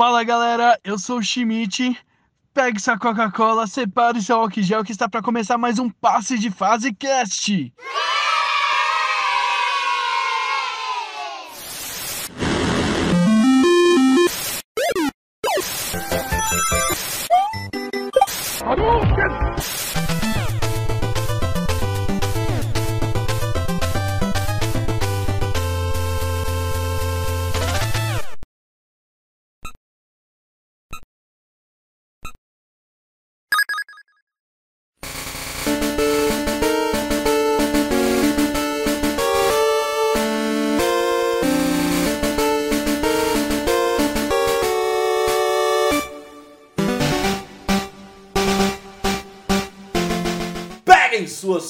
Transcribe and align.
Fala 0.00 0.24
galera, 0.24 0.80
eu 0.82 0.98
sou 0.98 1.18
o 1.18 1.22
Schmidt. 1.22 1.94
Pegue 2.54 2.80
sua 2.80 2.98
Coca-Cola, 2.98 3.66
separe 3.66 4.22
seu 4.22 4.38
álcool 4.38 4.62
gel 4.62 4.82
que 4.82 4.92
está 4.92 5.06
para 5.06 5.20
começar 5.20 5.58
mais 5.58 5.78
um 5.78 5.90
Passe 5.90 6.38
de 6.38 6.50
Fase 6.50 6.94
Cast. 6.94 7.70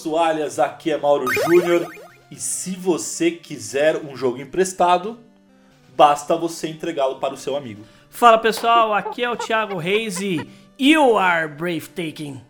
Toalhas, 0.01 0.59
aqui 0.59 0.91
é 0.91 0.97
Mauro 0.97 1.31
Júnior. 1.33 1.87
E 2.31 2.37
se 2.37 2.77
você 2.77 3.31
quiser 3.31 3.97
um 3.97 4.17
jogo 4.17 4.39
emprestado, 4.39 5.19
basta 5.97 6.37
você 6.37 6.69
entregá-lo 6.69 7.17
para 7.17 7.35
o 7.35 7.37
seu 7.37 7.57
amigo. 7.57 7.83
Fala 8.09 8.39
pessoal, 8.39 8.93
aqui 8.93 9.23
é 9.23 9.31
o 9.31 9.37
Thiago 9.37 9.79
Reis 9.79 10.21
e 10.21 10.49
You 10.79 11.19
Are 11.19 11.49
Breathtaking. 11.49 12.41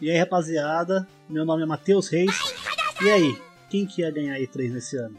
E 0.00 0.10
aí, 0.10 0.18
rapaziada, 0.18 1.06
meu 1.28 1.44
nome 1.44 1.62
é 1.62 1.66
Matheus 1.66 2.08
Reis. 2.08 2.54
E 3.02 3.10
aí, 3.10 3.38
quem 3.68 3.86
que 3.86 4.02
ia 4.02 4.10
ganhar 4.10 4.38
E3 4.38 4.72
nesse 4.72 4.96
ano? 4.96 5.16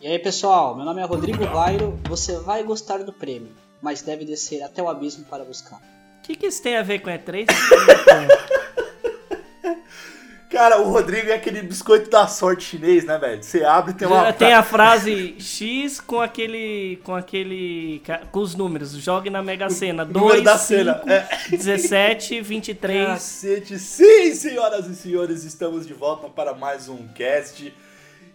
E 0.00 0.06
aí 0.06 0.18
pessoal, 0.18 0.76
meu 0.76 0.84
nome 0.84 1.00
é 1.00 1.04
Rodrigo 1.04 1.46
Vairo. 1.46 1.98
Você 2.08 2.36
vai 2.38 2.62
gostar 2.62 2.98
do 2.98 3.12
prêmio, 3.12 3.52
mas 3.80 4.02
deve 4.02 4.26
descer 4.26 4.62
até 4.62 4.82
o 4.82 4.88
abismo 4.88 5.24
para 5.24 5.44
buscar. 5.44 5.76
O 6.18 6.22
que, 6.22 6.36
que 6.36 6.46
isso 6.46 6.62
tem 6.62 6.76
a 6.76 6.82
ver 6.82 6.98
com 6.98 7.08
E3? 7.08 7.46
Cara, 10.54 10.80
o 10.80 10.88
Rodrigo 10.88 11.30
é 11.30 11.34
aquele 11.34 11.62
biscoito 11.62 12.08
da 12.08 12.28
sorte 12.28 12.62
chinês, 12.62 13.04
né, 13.04 13.18
velho? 13.18 13.42
Você 13.42 13.64
abre 13.64 13.90
e 13.90 13.94
tem 13.94 14.06
uma. 14.06 14.32
tem 14.32 14.52
a 14.52 14.62
frase 14.62 15.34
X 15.40 16.00
com 16.00 16.20
aquele. 16.20 17.00
com 17.02 17.12
aquele. 17.12 18.00
com 18.30 18.38
os 18.38 18.54
números. 18.54 18.92
Jogue 18.92 19.30
na 19.30 19.42
Mega 19.42 19.68
Sena. 19.68 20.04
número 20.04 20.34
2, 20.34 20.44
da 20.44 20.56
5, 20.56 20.64
cena, 20.64 21.02
é. 21.08 21.56
17, 21.56 22.40
23. 22.40 23.04
Cacete, 23.08 23.78
sim, 23.80 24.32
senhoras 24.32 24.86
e 24.86 24.94
senhores, 24.94 25.42
estamos 25.42 25.88
de 25.88 25.92
volta 25.92 26.28
para 26.28 26.54
mais 26.54 26.88
um 26.88 27.08
cast. 27.08 27.74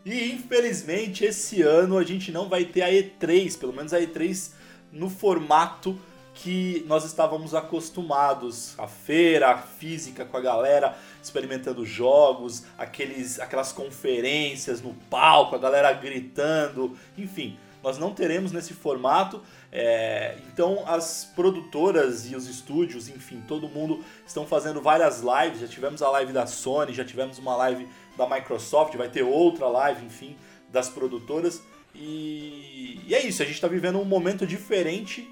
E 0.05 0.31
infelizmente 0.33 1.23
esse 1.23 1.61
ano 1.61 1.97
a 1.97 2.03
gente 2.03 2.33
não 2.33 2.49
vai 2.49 2.65
ter 2.65 2.81
a 2.81 2.89
E3, 2.89 3.57
pelo 3.57 3.71
menos 3.71 3.93
a 3.93 3.99
E3 4.01 4.51
no 4.91 5.09
formato 5.09 5.97
que 6.33 6.85
nós 6.87 7.05
estávamos 7.05 7.53
acostumados. 7.53 8.73
A 8.77 8.87
feira, 8.87 9.51
a 9.51 9.57
física 9.57 10.25
com 10.25 10.37
a 10.37 10.41
galera, 10.41 10.97
experimentando 11.21 11.85
jogos, 11.85 12.63
aqueles, 12.77 13.39
aquelas 13.39 13.71
conferências 13.71 14.81
no 14.81 14.93
palco, 15.09 15.55
a 15.55 15.59
galera 15.59 15.91
gritando, 15.93 16.97
enfim. 17.17 17.57
Nós 17.81 17.97
não 17.97 18.13
teremos 18.13 18.51
nesse 18.51 18.73
formato, 18.73 19.41
é, 19.71 20.37
então 20.51 20.83
as 20.85 21.31
produtoras 21.33 22.29
e 22.29 22.35
os 22.35 22.45
estúdios, 22.45 23.07
enfim, 23.07 23.41
todo 23.47 23.69
mundo 23.69 24.03
estão 24.27 24.45
fazendo 24.45 24.81
várias 24.81 25.21
lives. 25.21 25.61
Já 25.61 25.67
tivemos 25.67 26.01
a 26.01 26.09
live 26.09 26.33
da 26.33 26.45
Sony, 26.45 26.93
já 26.93 27.05
tivemos 27.05 27.37
uma 27.37 27.55
live 27.55 27.87
da 28.17 28.27
Microsoft, 28.27 28.95
vai 28.95 29.07
ter 29.07 29.23
outra 29.23 29.67
live, 29.67 30.05
enfim, 30.05 30.35
das 30.69 30.89
produtoras. 30.89 31.61
E, 31.95 33.01
e 33.07 33.15
é 33.15 33.25
isso, 33.25 33.41
a 33.41 33.45
gente 33.45 33.55
está 33.55 33.67
vivendo 33.67 33.97
um 33.97 34.05
momento 34.05 34.45
diferente 34.45 35.29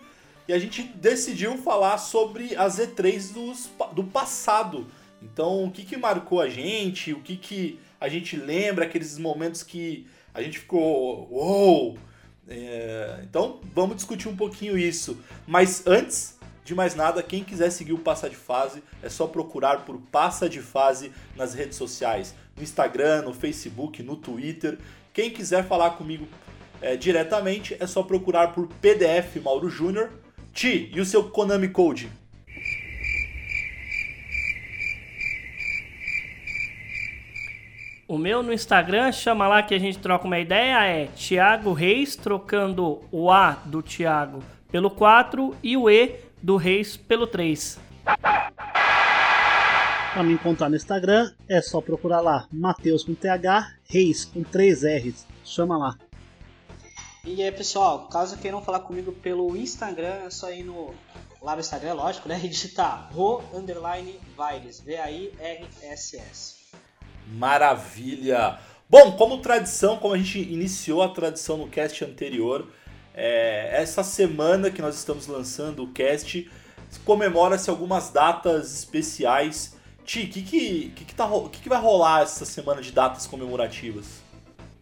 e 0.47 0.53
a 0.53 0.59
gente 0.59 0.81
decidiu 0.81 1.57
falar 1.57 1.97
sobre 1.97 2.55
as 2.55 2.79
E3 2.79 3.33
dos, 3.33 3.69
do 3.93 4.05
passado. 4.05 4.87
Então, 5.21 5.63
o 5.63 5.71
que, 5.71 5.83
que 5.83 5.97
marcou 5.97 6.39
a 6.39 6.49
gente, 6.49 7.13
o 7.13 7.21
que, 7.21 7.35
que 7.35 7.79
a 7.99 8.07
gente 8.07 8.35
lembra, 8.35 8.85
aqueles 8.85 9.17
momentos 9.17 9.63
que 9.63 10.07
a 10.33 10.41
gente 10.41 10.59
ficou. 10.59 11.27
Uou! 11.31 11.97
É, 12.47 13.19
então, 13.23 13.59
vamos 13.73 13.97
discutir 13.97 14.27
um 14.27 14.35
pouquinho 14.35 14.77
isso. 14.77 15.17
Mas 15.45 15.85
antes 15.85 16.37
de 16.63 16.75
mais 16.75 16.95
nada, 16.95 17.23
quem 17.23 17.43
quiser 17.43 17.71
seguir 17.71 17.93
o 17.93 17.97
Passa 17.97 18.29
de 18.29 18.35
Fase, 18.35 18.83
é 19.01 19.09
só 19.09 19.25
procurar 19.25 19.85
por 19.85 19.97
Passa 20.11 20.49
de 20.49 20.59
Fase 20.59 21.11
nas 21.35 21.53
redes 21.53 21.77
sociais. 21.77 22.35
No 22.55 22.63
Instagram, 22.63 23.23
no 23.23 23.33
Facebook, 23.33 24.03
no 24.03 24.15
Twitter. 24.15 24.77
Quem 25.13 25.29
quiser 25.29 25.65
falar 25.65 25.91
comigo 25.91 26.27
é, 26.81 26.95
diretamente, 26.95 27.75
é 27.79 27.87
só 27.87 28.03
procurar 28.03 28.53
por 28.53 28.67
PDF 28.67 29.37
Mauro 29.43 29.69
Júnior 29.69 30.11
Ti, 30.57 30.91
e 30.91 30.99
o 30.99 31.05
seu 31.05 31.29
Konami 31.29 31.69
Code? 31.69 32.09
O 38.07 38.17
meu 38.17 38.41
no 38.41 38.53
Instagram, 38.53 39.11
chama 39.11 39.49
lá 39.49 39.61
que 39.61 39.75
a 39.75 39.79
gente 39.79 39.99
troca 39.99 40.25
uma 40.25 40.39
ideia, 40.39 40.81
é 40.85 41.07
Thiago 41.07 41.73
Reis, 41.73 42.15
trocando 42.15 43.01
o 43.11 43.29
A 43.29 43.51
do 43.65 43.83
Thiago 43.83 44.41
pelo 44.71 44.89
4 44.89 45.53
e 45.61 45.75
o 45.75 45.89
E 45.89 46.21
do 46.41 46.55
Reis 46.55 46.95
pelo 46.95 47.27
3. 47.27 47.77
Pra 50.13 50.23
me 50.23 50.31
encontrar 50.31 50.69
no 50.69 50.77
Instagram, 50.77 51.33
é 51.49 51.61
só 51.61 51.81
procurar 51.81 52.21
lá 52.21 52.47
Matheus 52.49 53.03
com 53.03 53.13
TH, 53.13 53.73
Reis 53.89 54.23
com 54.23 54.41
3 54.41 54.83
R's. 54.83 55.27
Chama 55.43 55.77
lá. 55.77 55.97
E 57.25 57.43
aí 57.43 57.51
pessoal, 57.51 58.07
caso 58.07 58.37
queiram 58.37 58.61
falar 58.61 58.79
comigo 58.79 59.11
pelo 59.11 59.53
Instagram, 59.57 60.23
é 60.25 60.29
só 60.29 60.49
ir 60.49 60.63
no. 60.63 60.95
Lá 61.41 61.55
no 61.55 61.59
Instagram, 61.59 61.95
lógico, 61.95 62.29
né? 62.29 62.39
E 62.43 62.47
digitar 62.47 63.09
Ro 63.13 63.43
underline 63.53 64.17
V-A-I-R-S-S. 64.85 66.56
Maravilha! 67.33 68.59
Bom, 68.89 69.11
como 69.13 69.39
tradição, 69.39 69.97
como 69.97 70.13
a 70.13 70.17
gente 70.17 70.39
iniciou 70.39 71.03
a 71.03 71.09
tradição 71.09 71.57
no 71.57 71.67
cast 71.67 72.05
anterior, 72.05 72.67
é, 73.13 73.69
essa 73.81 74.03
semana 74.03 74.71
que 74.71 74.81
nós 74.81 74.95
estamos 74.95 75.27
lançando 75.27 75.83
o 75.83 75.91
cast, 75.91 76.49
comemora-se 77.03 77.69
algumas 77.69 78.09
datas 78.09 78.73
especiais. 78.73 79.75
Ti, 80.05 80.21
o 80.21 80.29
que, 80.29 80.41
que, 80.41 80.89
que, 80.95 81.05
que, 81.05 81.15
tá, 81.15 81.29
que, 81.51 81.61
que 81.61 81.69
vai 81.69 81.81
rolar 81.81 82.23
essa 82.23 82.45
semana 82.45 82.81
de 82.81 82.91
datas 82.91 83.27
comemorativas? 83.27 84.26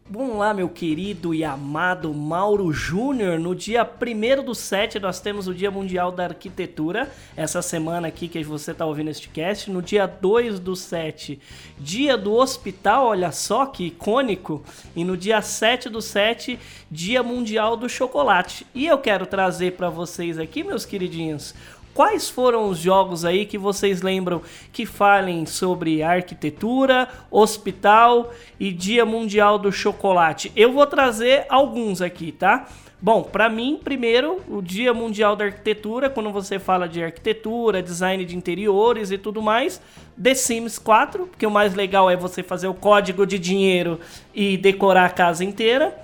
Vamos 0.08 0.38
lá, 0.38 0.54
meu 0.54 0.70
querido 0.70 1.34
e 1.34 1.44
amado 1.44 2.14
Mauro 2.14 2.72
Júnior. 2.72 3.40
No 3.40 3.56
dia 3.56 3.84
1 3.84 4.44
do 4.44 4.54
7 4.54 5.00
nós 5.00 5.20
temos 5.20 5.48
o 5.48 5.54
Dia 5.54 5.72
Mundial 5.72 6.12
da 6.12 6.26
Arquitetura. 6.26 7.12
Essa 7.36 7.60
semana 7.60 8.08
aqui 8.08 8.28
que 8.28 8.44
você 8.44 8.70
está 8.70 8.86
ouvindo 8.86 9.10
este 9.10 9.28
cast. 9.30 9.72
No 9.72 9.82
dia 9.82 10.06
2 10.06 10.60
do 10.60 10.76
7, 10.76 11.40
Dia 11.80 12.16
do 12.16 12.36
Hospital, 12.36 13.08
olha 13.08 13.32
só 13.32 13.66
que 13.66 13.88
icônico. 13.88 14.64
E 14.96 15.04
no 15.04 15.18
dia 15.18 15.42
7 15.42 15.90
do 15.90 16.04
7, 16.04 16.60
Dia 16.92 17.24
Mundial 17.24 17.76
do 17.76 17.90
Chocolate. 17.90 18.64
E 18.76 18.86
eu 18.86 19.00
quero 19.00 19.26
trazer 19.26 19.72
para 19.72 19.90
vocês 19.90 20.38
aqui, 20.38 20.64
meus 20.64 20.86
queridinhos, 20.86 21.56
Quais 21.96 22.30
foram 22.30 22.68
os 22.68 22.78
jogos 22.78 23.24
aí 23.24 23.46
que 23.46 23.58
vocês 23.58 24.02
lembram 24.02 24.42
que 24.74 24.86
falem 24.86 25.46
sobre 25.46 26.04
arquitetura, 26.04 27.08
hospital 27.32 28.34
e 28.60 28.74
Dia 28.74 29.06
Mundial 29.06 29.58
do 29.58 29.72
Chocolate? 29.72 30.52
Eu 30.58 30.74
vou 30.74 30.86
trazer 30.86 31.46
alguns 31.48 32.02
aqui, 32.02 32.34
tá? 32.34 32.68
Bom, 33.02 33.24
para 33.24 33.48
mim, 33.48 33.80
primeiro, 33.82 34.42
o 34.50 34.62
Dia 34.62 34.94
Mundial 34.94 35.38
da 35.38 35.46
Arquitetura, 35.46 36.10
quando 36.10 36.32
você 36.32 36.60
fala 36.60 36.86
de 36.86 37.02
arquitetura, 37.02 37.82
design 37.82 38.26
de 38.26 38.36
interiores 38.36 39.10
e 39.10 39.18
tudo 39.18 39.42
mais, 39.42 39.82
The 40.22 40.34
Sims 40.34 40.78
4, 40.78 41.28
porque 41.28 41.48
o 41.48 41.52
mais 41.52 41.76
legal 41.76 42.10
é 42.10 42.18
você 42.18 42.44
fazer 42.44 42.68
o 42.68 42.74
código 42.74 43.26
de 43.26 43.40
dinheiro 43.40 44.02
e 44.34 44.58
decorar 44.58 45.06
a 45.06 45.10
casa 45.10 45.46
inteira. 45.46 45.98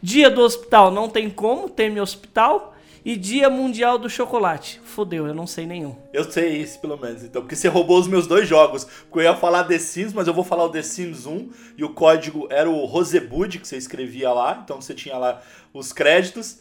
Dia 0.00 0.30
do 0.30 0.40
Hospital, 0.40 0.92
não 0.92 1.08
tem 1.08 1.28
como, 1.28 1.68
tem 1.68 2.00
hospital. 2.00 2.71
E 3.04 3.16
Dia 3.16 3.50
Mundial 3.50 3.98
do 3.98 4.08
Chocolate. 4.08 4.80
Fodeu, 4.84 5.26
eu 5.26 5.34
não 5.34 5.46
sei 5.46 5.66
nenhum. 5.66 5.96
Eu 6.12 6.30
sei 6.30 6.58
isso, 6.58 6.78
pelo 6.78 6.96
menos, 6.96 7.24
então. 7.24 7.42
Porque 7.42 7.56
você 7.56 7.66
roubou 7.66 7.98
os 7.98 8.06
meus 8.06 8.28
dois 8.28 8.46
jogos. 8.48 8.84
Porque 8.84 9.18
eu 9.18 9.22
ia 9.22 9.34
falar 9.34 9.64
The 9.64 9.78
Sims, 9.78 10.12
mas 10.12 10.28
eu 10.28 10.34
vou 10.34 10.44
falar 10.44 10.64
o 10.64 10.68
The 10.68 10.82
Sims 10.82 11.26
1. 11.26 11.50
E 11.76 11.82
o 11.82 11.92
código 11.92 12.46
era 12.48 12.70
o 12.70 12.84
Rosebud, 12.84 13.58
que 13.58 13.66
você 13.66 13.76
escrevia 13.76 14.32
lá. 14.32 14.60
Então 14.62 14.80
você 14.80 14.94
tinha 14.94 15.18
lá 15.18 15.42
os 15.74 15.92
créditos. 15.92 16.60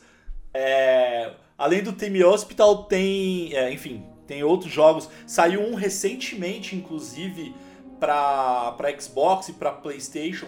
É... 0.51 1.31
Além 1.55 1.83
do 1.83 1.93
Team 1.93 2.27
Hospital, 2.27 2.85
tem. 2.85 3.55
É, 3.55 3.71
enfim, 3.71 4.03
tem 4.25 4.43
outros 4.43 4.71
jogos. 4.71 5.07
Saiu 5.27 5.61
um 5.61 5.75
recentemente, 5.75 6.75
inclusive, 6.75 7.53
para 7.99 8.75
Xbox 8.99 9.49
e 9.49 9.53
para 9.53 9.71
PlayStation, 9.71 10.47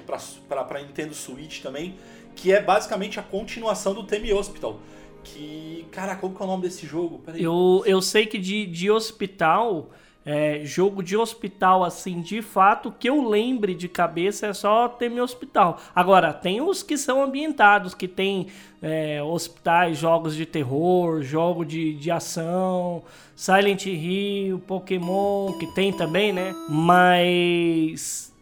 para 0.50 0.82
Nintendo 0.82 1.14
Switch 1.14 1.62
também. 1.62 2.00
Que 2.36 2.52
é 2.52 2.60
basicamente 2.60 3.20
a 3.20 3.24
continuação 3.24 3.94
do 3.94 4.04
Team 4.04 4.36
Hospital 4.36 4.80
Que. 5.24 5.86
Cara, 5.92 6.16
qual 6.16 6.32
que 6.32 6.42
é 6.42 6.46
o 6.46 6.48
nome 6.48 6.64
desse 6.64 6.86
jogo? 6.86 7.20
Peraí. 7.20 7.42
Eu, 7.42 7.84
eu 7.86 8.02
sei 8.02 8.26
que 8.26 8.38
de, 8.38 8.66
de 8.66 8.92
hospital, 8.92 9.90
é, 10.26 10.62
jogo 10.64 11.04
de 11.04 11.18
hospital, 11.18 11.84
assim, 11.84 12.22
de 12.22 12.42
fato, 12.42 12.94
que 12.98 13.10
eu 13.10 13.28
lembre 13.28 13.74
de 13.76 13.88
cabeça 13.88 14.48
é 14.48 14.54
só 14.54 14.88
ter 14.88 15.10
meu 15.10 15.24
hospital. 15.24 15.80
Agora, 15.94 16.34
tem 16.34 16.62
os 16.62 16.82
que 16.82 16.98
são 16.98 17.22
ambientados, 17.22 17.94
que 17.94 18.08
tem 18.08 18.48
é, 18.82 19.22
hospitais, 19.22 19.98
jogos 19.98 20.36
de 20.36 20.46
terror, 20.46 21.22
jogo 21.22 21.66
de, 21.66 21.94
de 21.94 22.10
ação, 22.10 23.04
Silent 23.36 23.86
Hill, 23.86 24.60
Pokémon, 24.60 25.54
que 25.60 25.68
tem 25.68 25.92
também, 25.92 26.32
né? 26.32 26.54
Mas 26.70 28.34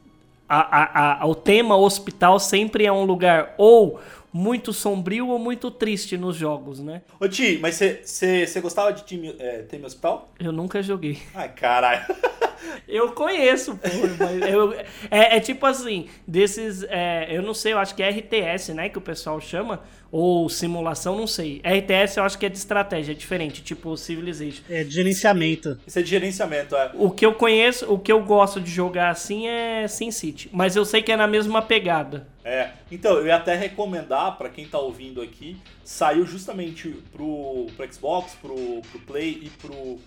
a, 0.47 0.59
a, 0.59 1.23
a, 1.23 1.25
o 1.25 1.33
tema 1.33 1.77
hospital 1.77 2.37
sempre 2.37 2.85
é 2.85 2.91
um 2.91 3.05
lugar 3.05 3.55
ou 3.57 3.99
muito 4.33 4.71
sombrio 4.73 5.27
ou 5.27 5.39
muito 5.39 5.69
triste 5.69 6.17
nos 6.17 6.35
jogos, 6.35 6.79
né? 6.79 7.01
Ô 7.19 7.27
Ti, 7.27 7.59
mas 7.61 7.79
você 8.03 8.61
gostava 8.61 8.91
de 8.93 9.03
time, 9.03 9.35
é, 9.39 9.63
Time 9.63 9.85
Hospital? 9.85 10.31
Eu 10.39 10.51
nunca 10.51 10.81
joguei. 10.81 11.19
Ai, 11.33 11.49
caralho. 11.49 12.05
Eu 12.87 13.11
conheço, 13.13 13.75
pô, 13.75 13.89
mas 14.19 14.41
eu, 14.41 14.73
é, 15.09 15.37
é, 15.37 15.39
tipo 15.39 15.65
assim, 15.65 16.07
desses, 16.27 16.83
é, 16.83 17.27
eu 17.29 17.41
não 17.41 17.53
sei, 17.53 17.73
eu 17.73 17.79
acho 17.79 17.95
que 17.95 18.03
é 18.03 18.09
RTS, 18.09 18.73
né, 18.73 18.89
que 18.89 18.97
o 18.97 19.01
pessoal 19.01 19.39
chama, 19.39 19.81
ou 20.11 20.49
simulação, 20.49 21.15
não 21.15 21.27
sei. 21.27 21.61
RTS 21.63 22.17
eu 22.17 22.23
acho 22.23 22.37
que 22.37 22.45
é 22.45 22.49
de 22.49 22.57
estratégia, 22.57 23.13
é 23.13 23.15
diferente, 23.15 23.63
tipo 23.63 23.95
Civilization. 23.95 24.63
É 24.69 24.83
de 24.83 24.91
gerenciamento. 24.91 25.79
Isso 25.87 25.99
é 25.99 26.01
de 26.01 26.09
gerenciamento, 26.09 26.75
é. 26.75 26.91
O 26.95 27.09
que 27.09 27.25
eu 27.25 27.33
conheço, 27.33 27.91
o 27.91 27.97
que 27.97 28.11
eu 28.11 28.21
gosto 28.23 28.59
de 28.59 28.69
jogar 28.69 29.09
assim 29.09 29.47
é 29.47 29.87
SimCity, 29.87 30.49
mas 30.51 30.75
eu 30.75 30.83
sei 30.83 31.01
que 31.01 31.11
é 31.11 31.17
na 31.17 31.27
mesma 31.27 31.61
pegada. 31.61 32.27
É, 32.43 32.71
então 32.91 33.13
eu 33.17 33.27
ia 33.27 33.35
até 33.35 33.55
recomendar 33.55 34.37
para 34.37 34.49
quem 34.49 34.67
tá 34.67 34.79
ouvindo 34.79 35.21
aqui, 35.21 35.57
saiu 35.83 36.25
justamente 36.25 36.89
pro, 37.11 37.67
pro 37.77 37.93
Xbox, 37.93 38.35
pro, 38.41 38.81
pro 38.91 38.99
Play 39.05 39.41
e 39.43 39.49
pro 39.49 39.99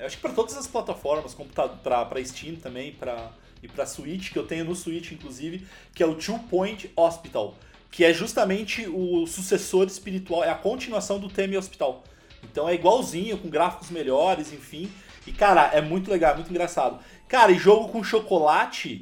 acho 0.00 0.16
que 0.16 0.22
para 0.22 0.32
todas 0.32 0.56
as 0.56 0.66
plataformas, 0.66 1.36
para 1.82 2.24
Steam 2.24 2.56
também, 2.56 2.92
para 2.92 3.32
e 3.62 3.68
para 3.68 3.86
Switch, 3.86 4.32
que 4.32 4.38
eu 4.38 4.46
tenho 4.46 4.64
no 4.64 4.74
Switch 4.74 5.12
inclusive, 5.12 5.64
que 5.94 6.02
é 6.02 6.06
o 6.06 6.14
Two 6.14 6.38
Point 6.50 6.90
Hospital, 6.96 7.54
que 7.90 8.04
é 8.04 8.12
justamente 8.12 8.86
o 8.88 9.26
sucessor 9.26 9.86
espiritual, 9.86 10.42
é 10.42 10.50
a 10.50 10.54
continuação 10.54 11.20
do 11.20 11.28
Temi 11.28 11.56
Hospital. 11.56 12.02
Então 12.42 12.68
é 12.68 12.74
igualzinho, 12.74 13.38
com 13.38 13.48
gráficos 13.48 13.90
melhores, 13.90 14.52
enfim. 14.52 14.90
E 15.26 15.32
cara, 15.32 15.70
é 15.72 15.80
muito 15.80 16.10
legal, 16.10 16.32
é 16.32 16.34
muito 16.34 16.50
engraçado. 16.50 16.98
Cara, 17.28 17.52
e 17.52 17.58
jogo 17.58 17.88
com 17.88 18.02
chocolate, 18.02 19.00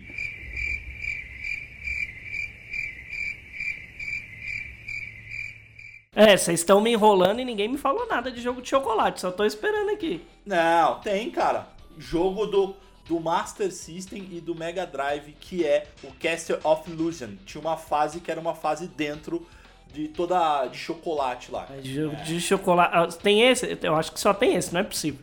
É, 6.13 6.37
vocês 6.37 6.61
estão 6.61 6.81
me 6.81 6.93
enrolando 6.93 7.41
e 7.41 7.45
ninguém 7.45 7.69
me 7.69 7.79
falou 7.79 8.07
nada 8.07 8.31
de 8.31 8.43
jogo 8.43 8.61
de 8.61 8.69
chocolate, 8.69 9.21
só 9.21 9.31
tô 9.31 9.45
esperando 9.45 9.91
aqui. 9.91 10.21
Não, 10.45 11.01
tem, 11.01 11.31
cara. 11.31 11.69
Jogo 11.99 12.47
do, 12.47 12.75
do 13.07 13.21
Master 13.21 13.73
System 13.73 14.29
e 14.33 14.41
do 14.41 14.55
Mega 14.55 14.87
Drive, 14.87 15.35
que 15.41 15.65
é 15.65 15.87
o 16.03 16.13
Castle 16.13 16.59
of 16.65 16.91
Illusion. 16.91 17.31
Tinha 17.45 17.61
uma 17.61 17.77
fase 17.77 18.21
que 18.21 18.31
era 18.31 18.41
uma 18.41 18.55
fase 18.55 18.89
dentro 18.89 19.47
de 19.93 20.09
toda 20.09 20.67
de 20.67 20.79
chocolate 20.79 21.51
lá. 21.51 21.67
Jogo 21.83 22.17
é. 22.17 22.23
de 22.23 22.41
chocolate. 22.41 22.91
Ah, 22.95 23.07
tem 23.07 23.43
esse? 23.43 23.79
Eu 23.83 23.97
acho 23.97 24.13
que 24.13 24.21
só 24.21 24.33
tem 24.33 24.55
esse, 24.55 24.73
não 24.73 24.81
é 24.81 24.85
possível. 24.85 25.21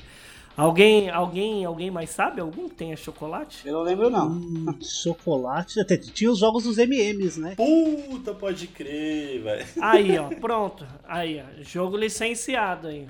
Alguém, 0.57 1.07
alguém, 1.11 1.63
alguém 1.65 1.91
mais 1.91 2.09
sabe? 2.09 2.41
Algum 2.41 2.67
que 2.67 2.73
tenha 2.73 2.97
chocolate? 2.97 3.59
Eu 3.63 3.73
não 3.73 3.83
lembro 3.83 4.09
não. 4.09 4.27
Hum, 4.27 4.65
chocolate, 4.81 5.79
até 5.79 5.95
tinha 5.95 6.31
os 6.31 6.39
jogos 6.39 6.63
dos 6.63 6.79
MMs, 6.79 7.39
né? 7.39 7.53
Puta, 7.55 8.33
pode 8.33 8.65
crer, 8.65 9.43
velho. 9.43 9.65
Aí, 9.79 10.17
ó, 10.17 10.29
pronto. 10.41 10.83
Aí, 11.07 11.39
ó, 11.39 11.63
jogo 11.63 11.95
licenciado 11.95 12.87
aí. 12.87 13.07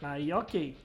Aí, 0.00 0.32
ok. 0.32 0.76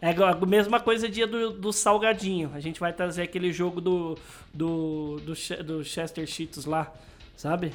É 0.00 0.10
a 0.10 0.46
mesma 0.46 0.78
coisa 0.78 1.08
dia 1.08 1.26
do, 1.26 1.50
do 1.50 1.72
salgadinho. 1.72 2.52
A 2.54 2.60
gente 2.60 2.78
vai 2.78 2.92
trazer 2.92 3.22
aquele 3.22 3.52
jogo 3.52 3.80
do 3.80 4.16
do, 4.54 5.16
do, 5.22 5.64
do 5.64 5.84
Chester 5.84 6.26
Cheetos 6.26 6.64
lá, 6.64 6.92
sabe? 7.36 7.72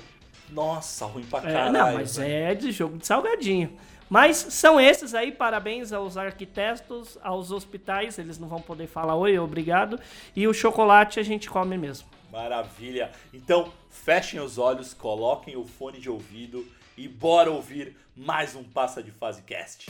Nossa, 0.50 1.06
ruim 1.06 1.24
pra 1.24 1.42
caralho. 1.42 1.68
É, 1.68 1.72
não, 1.72 1.94
mas 1.94 2.18
é 2.18 2.54
de 2.56 2.72
jogo 2.72 2.98
de 2.98 3.06
salgadinho. 3.06 3.78
Mas 4.10 4.38
são 4.38 4.80
esses 4.80 5.16
aí, 5.16 5.32
parabéns 5.32 5.92
aos 5.92 6.18
arquitetos, 6.18 7.18
aos 7.24 7.52
hospitais, 7.52 8.20
eles 8.20 8.38
não 8.38 8.48
vão 8.48 8.62
poder 8.62 8.88
falar 8.88 9.16
oi, 9.16 9.40
obrigado. 9.40 10.00
E 10.36 10.48
o 10.48 10.54
chocolate 10.54 11.20
a 11.20 11.24
gente 11.24 11.50
come 11.50 11.78
mesmo. 11.78 12.08
Maravilha. 12.32 13.12
Então, 13.34 13.72
fechem 13.90 14.40
os 14.40 14.58
olhos, 14.58 14.94
coloquem 14.94 15.56
o 15.56 15.66
fone 15.66 16.00
de 16.00 16.10
ouvido 16.10 16.66
e 16.96 17.08
bora 17.08 17.50
ouvir 17.50 17.96
mais 18.16 18.56
um 18.56 18.64
Passa 18.64 19.02
de 19.02 19.12
Fase 19.12 19.42
Cast. 19.42 19.90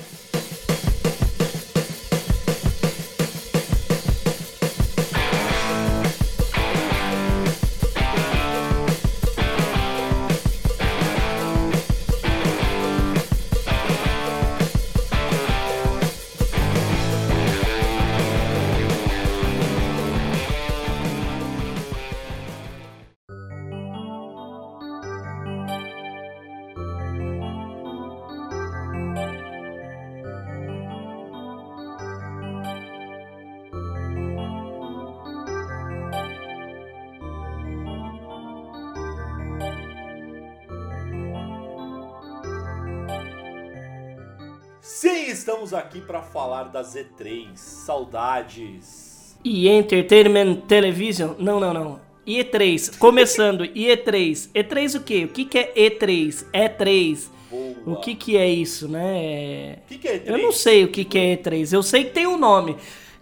Sim, 44.95 45.25
estamos 45.25 45.73
aqui 45.73 45.99
para 45.99 46.21
falar 46.21 46.65
da 46.65 46.83
Z3. 46.83 47.47
Saudades. 47.55 49.35
E 49.43 49.67
Entertainment 49.67 50.57
Television? 50.67 51.31
Não, 51.39 51.59
não, 51.59 51.73
não. 51.73 51.99
E3, 52.27 52.99
começando, 52.99 53.63
E3. 53.73 54.51
E3 54.53 54.95
o 54.95 55.03
quê? 55.03 55.25
O 55.25 55.29
que, 55.29 55.45
que 55.45 55.57
é 55.57 55.73
E3? 55.73 56.45
E3. 56.53 57.27
Boa. 57.49 57.75
O 57.87 57.95
que, 58.01 58.13
que 58.13 58.37
é 58.37 58.47
isso, 58.47 58.87
né? 58.87 59.79
O 59.83 59.87
que, 59.87 59.97
que 59.97 60.07
é 60.07 60.19
E3? 60.19 60.27
Eu 60.27 60.37
não 60.37 60.51
sei 60.51 60.83
o 60.83 60.87
que, 60.87 61.03
que 61.03 61.17
é 61.17 61.37
E3. 61.37 61.73
Eu 61.73 61.81
sei 61.81 62.03
que 62.03 62.11
tem 62.11 62.27
um 62.27 62.37
nome. 62.37 62.77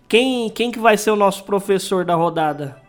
Quem, 0.09 0.49
quem 0.49 0.71
que 0.71 0.77
vai 0.79 0.97
ser 0.97 1.11
o 1.11 1.15
nosso 1.15 1.45
professor 1.45 2.03
da 2.03 2.15
rodada? 2.15 2.80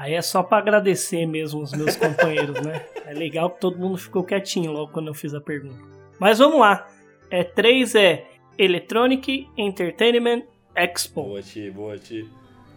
Aí 0.00 0.14
é 0.14 0.22
só 0.22 0.42
para 0.42 0.56
agradecer 0.56 1.26
mesmo 1.26 1.60
os 1.60 1.72
meus 1.72 1.94
companheiros, 1.94 2.58
né? 2.62 2.86
É 3.04 3.12
legal 3.12 3.50
que 3.50 3.60
todo 3.60 3.78
mundo 3.78 3.98
ficou 3.98 4.24
quietinho 4.24 4.72
logo 4.72 4.90
quando 4.90 5.08
eu 5.08 5.14
fiz 5.14 5.34
a 5.34 5.42
pergunta. 5.42 5.76
Mas 6.18 6.38
vamos 6.38 6.58
lá. 6.58 6.88
É 7.30 7.44
3 7.44 7.94
é 7.96 8.26
Electronic 8.56 9.46
Entertainment 9.58 10.44
Expo. 10.74 11.24
Boa, 11.24 11.42
Ti, 11.42 11.70
boa, 11.70 11.98
Ti. 11.98 12.26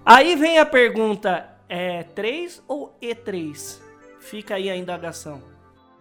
Aí 0.06 0.36
vem 0.36 0.60
a 0.60 0.66
pergunta: 0.66 1.50
é 1.70 2.04
3 2.04 2.62
ou 2.68 2.94
E3? 3.02 3.80
Fica 4.20 4.56
aí 4.56 4.70
a 4.70 4.76
indagação. 4.76 5.42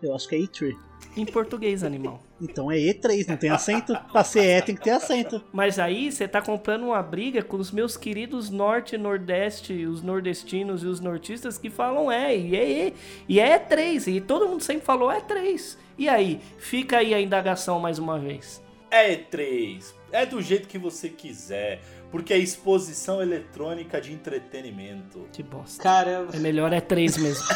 Eu 0.03 0.17
acho 0.17 0.29
que 0.29 0.35
é 0.35 0.39
E3. 0.41 0.77
Em 1.17 1.25
português, 1.25 1.85
animal. 1.85 2.21
Então 2.43 2.71
é 2.73 2.77
E3, 2.77 3.29
não 3.29 3.37
tem 3.37 3.51
acento? 3.51 3.97
Pra 4.11 4.25
ser 4.25 4.59
E 4.59 4.63
tem 4.63 4.75
que 4.75 4.83
ter 4.83 4.91
acento. 4.91 5.41
Mas 5.53 5.79
aí 5.79 6.11
você 6.11 6.27
tá 6.27 6.43
comprando 6.43 6.87
uma 6.87 7.01
briga 7.01 7.43
com 7.43 7.57
os 7.57 7.71
meus 7.71 7.97
queridos 7.97 8.51
norte 8.51 8.97
e 8.97 8.99
nordeste, 8.99 9.87
os 9.87 10.03
nordestinos 10.03 10.83
e 10.83 10.87
os 10.87 10.99
nortistas 10.99 11.57
que 11.57 11.71
falam 11.71 12.11
é, 12.11 12.37
e 12.37 12.57
é 12.57 12.69
E, 12.69 12.95
e 13.29 13.41
é 13.41 13.59
E3, 13.59 14.09
e 14.09 14.21
todo 14.21 14.49
mundo 14.49 14.63
sempre 14.63 14.85
falou 14.85 15.09
E3. 15.11 15.77
E 15.97 16.09
aí, 16.09 16.41
fica 16.59 16.99
aí 16.99 17.15
a 17.15 17.21
indagação 17.21 17.79
mais 17.79 17.99
uma 17.99 18.19
vez. 18.19 18.61
É 18.91 19.15
E3, 19.17 19.85
é 20.11 20.27
do 20.27 20.43
jeito 20.43 20.67
que 20.67 20.79
você 20.79 21.09
quiser, 21.09 21.81
porque 22.11 22.35
é 22.35 22.39
exposição 22.39 23.23
eletrônica 23.23 24.01
de 24.01 24.13
entretenimento. 24.13 25.29
Que 25.33 25.43
bosta. 25.43 25.83
Caramba. 25.83 26.35
É 26.35 26.39
melhor 26.39 26.73
E3 26.73 27.21
mesmo. 27.21 27.47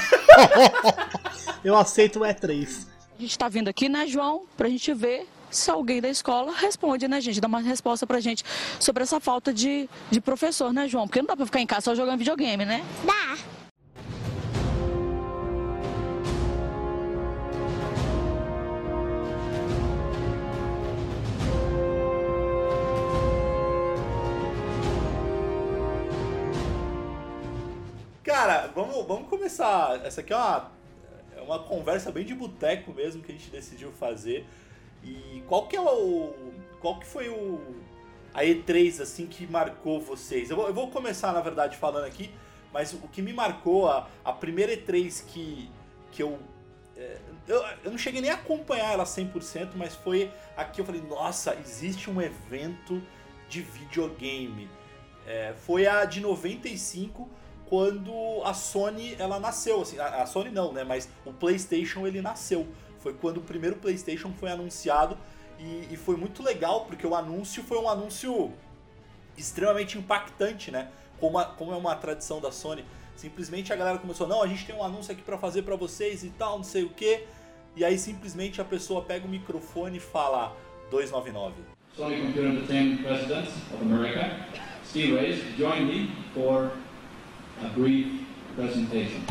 Eu 1.65 1.77
aceito 1.77 2.21
o 2.21 2.23
E3. 2.23 2.87
A 3.19 3.23
gente 3.23 3.39
tá 3.39 3.49
vindo 3.49 3.69
aqui, 3.69 3.89
né, 3.89 4.07
João, 4.07 4.45
pra 4.59 4.69
gente 4.69 4.93
ver 4.93 5.27
se 5.51 5.71
alguém 5.71 6.03
da 6.03 6.09
escola 6.11 6.53
responde, 6.53 7.09
né, 7.09 7.19
gente? 7.19 7.41
Dá 7.41 7.49
uma 7.49 7.61
resposta 7.61 8.07
pra 8.07 8.21
gente 8.21 8.45
sobre 8.79 9.03
essa 9.03 9.19
falta 9.19 9.55
de, 9.55 9.89
de 10.11 10.21
professor, 10.21 10.71
né, 10.71 10.87
João? 10.87 11.07
Porque 11.07 11.21
não 11.21 11.27
dá 11.27 11.35
pra 11.35 11.47
ficar 11.47 11.61
em 11.61 11.67
casa 11.67 11.81
só 11.81 11.95
jogando 11.95 12.19
videogame, 12.19 12.67
né? 12.67 12.85
Dá. 13.07 13.39
Cara, 28.23 28.71
vamos, 28.75 29.07
vamos 29.07 29.31
começar. 29.31 30.05
Essa 30.05 30.21
aqui 30.21 30.35
é 30.35 30.37
uma, 30.37 30.71
é 30.71 30.76
uma 31.47 31.61
conversa 31.61 32.11
bem 32.11 32.25
de 32.25 32.35
boteco 32.35 32.93
mesmo 32.93 33.23
que 33.23 33.33
a 33.33 33.35
gente 33.35 33.49
decidiu 33.51 33.93
fazer. 33.93 34.47
E 35.03 35.43
qual 35.47 35.67
que 35.69 35.77
é 35.77 35.81
o. 35.81 36.35
Qual 36.81 36.99
que 36.99 37.07
foi 37.07 37.29
o. 37.29 37.61
A 38.35 38.43
E3 38.43 39.01
assim 39.01 39.27
que 39.27 39.47
marcou 39.47 40.01
vocês? 40.01 40.51
Eu 40.51 40.57
vou, 40.57 40.67
eu 40.67 40.75
vou 40.75 40.91
começar, 40.91 41.33
na 41.33 41.41
verdade, 41.41 41.77
falando 41.77 42.05
aqui, 42.05 42.31
mas 42.71 42.93
o 42.93 43.09
que 43.09 43.23
me 43.23 43.33
marcou, 43.33 43.89
a, 43.89 44.11
a 44.23 44.33
primeira 44.33 44.77
E3 44.77 45.25
que, 45.27 45.71
que 46.13 46.23
eu, 46.23 46.39
é, 46.97 47.19
eu. 47.49 47.65
Eu 47.85 47.91
não 47.91 47.99
cheguei 47.99 48.21
nem 48.21 48.31
a 48.31 48.35
acompanhar 48.35 48.93
ela 48.93 49.05
100%, 49.05 49.71
mas 49.75 49.95
foi 49.95 50.31
aqui 50.57 50.81
eu 50.81 50.85
falei: 50.85 51.01
nossa, 51.03 51.55
existe 51.55 52.11
um 52.11 52.21
evento 52.21 53.01
de 53.49 53.63
videogame. 53.63 54.69
É, 55.27 55.55
foi 55.57 55.87
a 55.87 56.05
de 56.05 56.21
95 56.21 57.29
quando 57.69 58.43
a 58.45 58.55
Sony 58.55 59.17
ela 59.19 59.39
nasceu, 59.41 59.83
assim, 59.83 59.99
a, 59.99 60.23
a, 60.23 60.27
Sony 60.27 60.51
não, 60.51 60.73
né, 60.73 60.85
mas 60.85 61.09
o 61.25 61.33
PlayStation 61.33 62.07
ele 62.07 62.23
nasceu. 62.23 62.67
Foi 63.01 63.13
quando 63.13 63.39
o 63.39 63.41
primeiro 63.41 63.77
PlayStation 63.77 64.33
foi 64.33 64.51
anunciado 64.51 65.17
e, 65.59 65.89
e 65.91 65.97
foi 65.97 66.17
muito 66.17 66.43
legal 66.43 66.85
porque 66.85 67.07
o 67.07 67.15
anúncio 67.15 67.63
foi 67.63 67.79
um 67.79 67.89
anúncio 67.89 68.53
extremamente 69.37 69.99
impactante, 69.99 70.71
né? 70.71 70.89
Como, 71.21 71.39
a, 71.39 71.45
como 71.45 71.73
é 71.73 71.77
uma 71.77 71.95
tradição 71.95 72.41
da 72.41 72.51
Sony. 72.51 72.85
Simplesmente 73.17 73.73
a 73.73 73.77
galera 73.77 73.99
começou, 73.99 74.27
não, 74.27 74.43
a 74.43 74.47
gente 74.47 74.67
tem 74.67 74.75
um 74.75 74.83
anúncio 74.83 75.13
aqui 75.13 75.23
para 75.23 75.39
fazer 75.39 75.63
para 75.63 75.77
vocês 75.77 76.23
e 76.23 76.31
tal, 76.31 76.59
não 76.59 76.65
sei 76.65 76.85
o 76.85 76.91
que. 76.91 77.25
E 77.75 77.85
aí 77.85 77.99
simplesmente 77.99 78.61
a 78.61 78.65
pessoa 78.65 79.03
pega 79.03 79.27
o 79.27 79.29
microfone 79.29 79.97
e 79.97 80.01
fala 80.01 80.57
299. 80.91 81.55
Sony 81.97 82.21
Computer 82.21 82.51
Entertainment 82.51 83.03
President 83.03 83.49
of 83.49 83.83
America, 83.83 84.47
Steve 84.85 85.17
Reyes, 85.17 85.57
join 85.57 85.87
me 85.87 86.11
for 86.35 86.71
a 87.63 87.69
brief 87.69 88.27
presentation. 88.55 89.23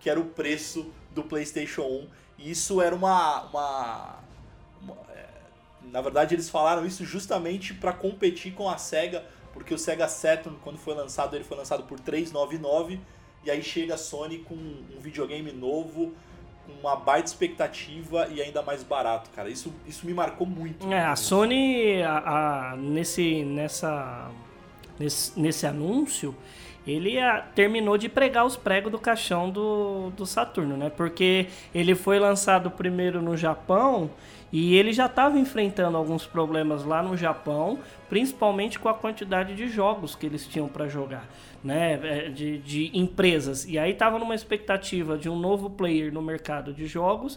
Que 0.00 0.10
era 0.10 0.20
o 0.20 0.24
preço 0.24 0.92
do 1.12 1.22
PlayStation 1.22 1.82
1. 1.82 2.08
E 2.38 2.50
isso 2.50 2.82
era 2.82 2.94
uma, 2.94 3.44
uma 3.44 4.23
na 5.94 6.00
verdade, 6.00 6.34
eles 6.34 6.50
falaram 6.50 6.84
isso 6.84 7.04
justamente 7.04 7.72
para 7.72 7.92
competir 7.92 8.52
com 8.52 8.68
a 8.68 8.76
Sega, 8.76 9.22
porque 9.52 9.72
o 9.72 9.78
Sega 9.78 10.08
Saturn, 10.08 10.58
quando 10.64 10.76
foi 10.76 10.92
lançado, 10.92 11.36
ele 11.36 11.44
foi 11.44 11.56
lançado 11.56 11.84
por 11.84 12.00
399 12.00 12.98
e 13.44 13.50
aí 13.50 13.62
chega 13.62 13.94
a 13.94 13.96
Sony 13.96 14.38
com 14.38 14.56
um 14.56 15.00
videogame 15.00 15.52
novo, 15.52 16.12
com 16.66 16.72
uma 16.80 16.96
baita 16.96 17.28
expectativa 17.28 18.26
e 18.26 18.42
ainda 18.42 18.60
mais 18.60 18.82
barato, 18.82 19.30
cara. 19.30 19.48
Isso, 19.48 19.72
isso 19.86 20.04
me 20.04 20.12
marcou 20.12 20.44
muito. 20.44 20.92
É, 20.92 20.98
a 20.98 21.14
Sony, 21.14 22.02
a, 22.02 22.72
a, 22.72 22.76
nesse, 22.76 23.44
nessa, 23.44 24.32
nesse, 24.98 25.38
nesse 25.38 25.64
anúncio, 25.64 26.34
ele 26.84 27.20
a, 27.20 27.40
terminou 27.40 27.96
de 27.96 28.08
pregar 28.08 28.44
os 28.44 28.56
pregos 28.56 28.90
do 28.90 28.98
caixão 28.98 29.48
do, 29.48 30.10
do 30.16 30.26
Saturno, 30.26 30.76
né? 30.76 30.90
Porque 30.90 31.46
ele 31.72 31.94
foi 31.94 32.18
lançado 32.18 32.68
primeiro 32.68 33.22
no 33.22 33.36
Japão 33.36 34.10
e 34.56 34.76
ele 34.76 34.92
já 34.92 35.06
estava 35.06 35.36
enfrentando 35.36 35.96
alguns 35.96 36.28
problemas 36.28 36.84
lá 36.84 37.02
no 37.02 37.16
Japão, 37.16 37.80
principalmente 38.08 38.78
com 38.78 38.88
a 38.88 38.94
quantidade 38.94 39.52
de 39.56 39.66
jogos 39.66 40.14
que 40.14 40.24
eles 40.24 40.46
tinham 40.46 40.68
para 40.68 40.86
jogar, 40.86 41.28
né? 41.64 41.98
É, 42.00 42.28
de, 42.28 42.58
de 42.58 42.88
empresas. 42.96 43.66
E 43.66 43.76
aí 43.76 43.90
estava 43.90 44.16
numa 44.16 44.32
expectativa 44.32 45.18
de 45.18 45.28
um 45.28 45.36
novo 45.36 45.68
player 45.70 46.14
no 46.14 46.22
mercado 46.22 46.72
de 46.72 46.86
jogos. 46.86 47.36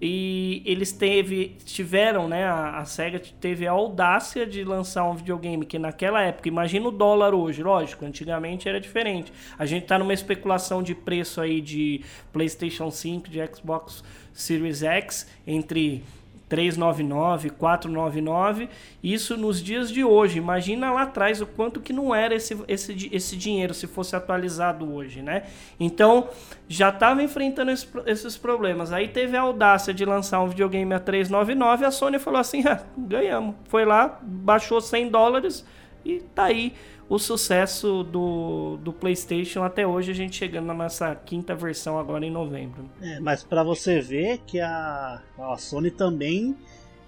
E 0.00 0.62
eles 0.64 0.90
teve, 0.90 1.54
tiveram, 1.66 2.26
né? 2.28 2.46
A, 2.46 2.78
a, 2.78 2.84
SEGA 2.86 3.20
teve 3.38 3.66
a 3.66 3.72
audácia 3.72 4.46
de 4.46 4.64
lançar 4.64 5.04
um 5.04 5.14
videogame 5.14 5.66
que 5.66 5.78
naquela 5.78 6.22
época, 6.22 6.48
imagina 6.48 6.88
o 6.88 6.90
dólar 6.90 7.34
hoje, 7.34 7.62
lógico, 7.62 8.06
antigamente 8.06 8.70
era 8.70 8.80
diferente. 8.80 9.30
A 9.58 9.66
gente 9.66 9.84
tá 9.84 9.98
numa 9.98 10.14
especulação 10.14 10.82
de 10.82 10.94
preço 10.94 11.42
aí 11.42 11.60
de 11.60 12.00
PlayStation 12.32 12.90
5, 12.90 13.28
de 13.28 13.46
Xbox 13.54 14.02
Series 14.32 14.82
X, 14.82 15.30
entre 15.46 16.02
399, 16.48 17.50
499, 17.50 18.68
isso 19.02 19.36
nos 19.36 19.62
dias 19.62 19.90
de 19.90 20.04
hoje. 20.04 20.38
Imagina 20.38 20.92
lá 20.92 21.02
atrás 21.02 21.40
o 21.40 21.46
quanto 21.46 21.80
que 21.80 21.92
não 21.92 22.14
era 22.14 22.34
esse, 22.34 22.56
esse, 22.68 23.08
esse 23.12 23.36
dinheiro 23.36 23.72
se 23.72 23.86
fosse 23.86 24.14
atualizado 24.14 24.92
hoje, 24.92 25.22
né? 25.22 25.44
Então, 25.80 26.28
já 26.68 26.90
estava 26.90 27.22
enfrentando 27.22 27.70
esse, 27.70 27.88
esses 28.06 28.36
problemas. 28.36 28.92
Aí 28.92 29.08
teve 29.08 29.36
a 29.36 29.40
audácia 29.40 29.94
de 29.94 30.04
lançar 30.04 30.40
um 30.40 30.48
videogame 30.48 30.92
a 30.94 31.00
399, 31.00 31.84
a 31.84 31.90
Sony 31.90 32.18
falou 32.18 32.40
assim: 32.40 32.62
ah, 32.66 32.80
ganhamos. 32.96 33.54
Foi 33.68 33.84
lá, 33.84 34.18
baixou 34.22 34.80
100 34.80 35.08
dólares 35.08 35.64
e 36.04 36.20
tá 36.34 36.44
aí 36.44 36.74
o 37.08 37.18
sucesso 37.18 38.02
do, 38.02 38.78
do 38.78 38.92
PlayStation 38.92 39.62
até 39.62 39.86
hoje, 39.86 40.10
a 40.10 40.14
gente 40.14 40.36
chegando 40.36 40.66
na 40.66 40.74
nossa 40.74 41.14
quinta 41.14 41.54
versão 41.54 41.98
agora 41.98 42.24
em 42.24 42.30
novembro. 42.30 42.88
É, 43.00 43.20
mas 43.20 43.42
para 43.42 43.62
você 43.62 44.00
ver 44.00 44.38
que 44.46 44.60
a, 44.60 45.20
a 45.38 45.56
Sony 45.56 45.90
também 45.90 46.56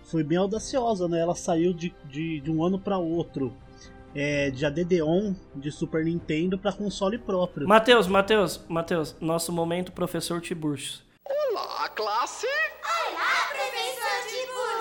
foi 0.05 0.23
bem 0.23 0.39
audaciosa, 0.39 1.09
né? 1.09 1.21
Ela 1.21 1.35
saiu 1.35 1.73
de, 1.73 1.95
de, 2.05 2.41
de 2.41 2.51
um 2.51 2.65
ano 2.65 2.79
para 2.79 2.99
outro. 2.99 3.53
É, 4.19 4.51
de 4.51 4.65
ADD-ON 4.65 5.35
de 5.55 5.71
Super 5.71 6.03
Nintendo 6.03 6.59
para 6.59 6.73
console 6.73 7.19
próprio. 7.19 7.69
Matheus, 7.69 8.07
Matheus, 8.07 8.65
Matheus, 8.67 9.15
nosso 9.21 9.53
momento 9.53 9.93
professor 9.93 10.41
Tiburcio. 10.41 11.01
Olá, 11.23 11.87
classe! 11.91 12.47
Olá, 12.47 13.49
professor 13.51 14.27
Tiburcio! 14.27 14.76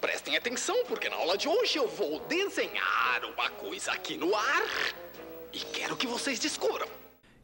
Prestem 0.00 0.36
atenção, 0.36 0.84
porque 0.86 1.08
na 1.08 1.16
aula 1.16 1.36
de 1.36 1.48
hoje 1.48 1.76
eu 1.76 1.88
vou 1.88 2.20
desenhar 2.28 3.24
uma 3.24 3.50
coisa 3.50 3.90
aqui 3.90 4.16
no 4.16 4.32
ar 4.32 4.94
e 5.52 5.58
quero 5.58 5.96
que 5.96 6.06
vocês 6.06 6.38
descubram. 6.38 6.86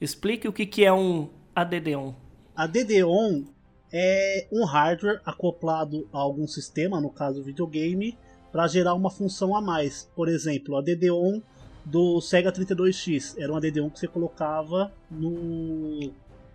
Explique 0.00 0.46
o 0.46 0.52
que 0.52 0.84
é 0.84 0.92
um 0.92 1.28
ADD-ON. 1.54 2.14
ADD-ON 2.54 3.44
é 3.92 4.46
um 4.52 4.64
hardware 4.64 5.20
acoplado 5.24 6.08
a 6.12 6.18
algum 6.18 6.46
sistema, 6.46 7.00
no 7.00 7.10
caso 7.10 7.42
videogame, 7.42 8.16
para 8.52 8.68
gerar 8.68 8.94
uma 8.94 9.10
função 9.10 9.56
a 9.56 9.60
mais. 9.60 10.08
Por 10.14 10.28
exemplo, 10.28 10.76
a 10.76 10.80
DD-ON 10.80 11.42
do 11.84 12.20
Sega 12.20 12.52
32X 12.52 13.34
era 13.36 13.50
uma 13.50 13.60
DD-ON 13.60 13.90
que 13.90 13.98
você 13.98 14.06
colocava 14.06 14.92
no 15.10 16.12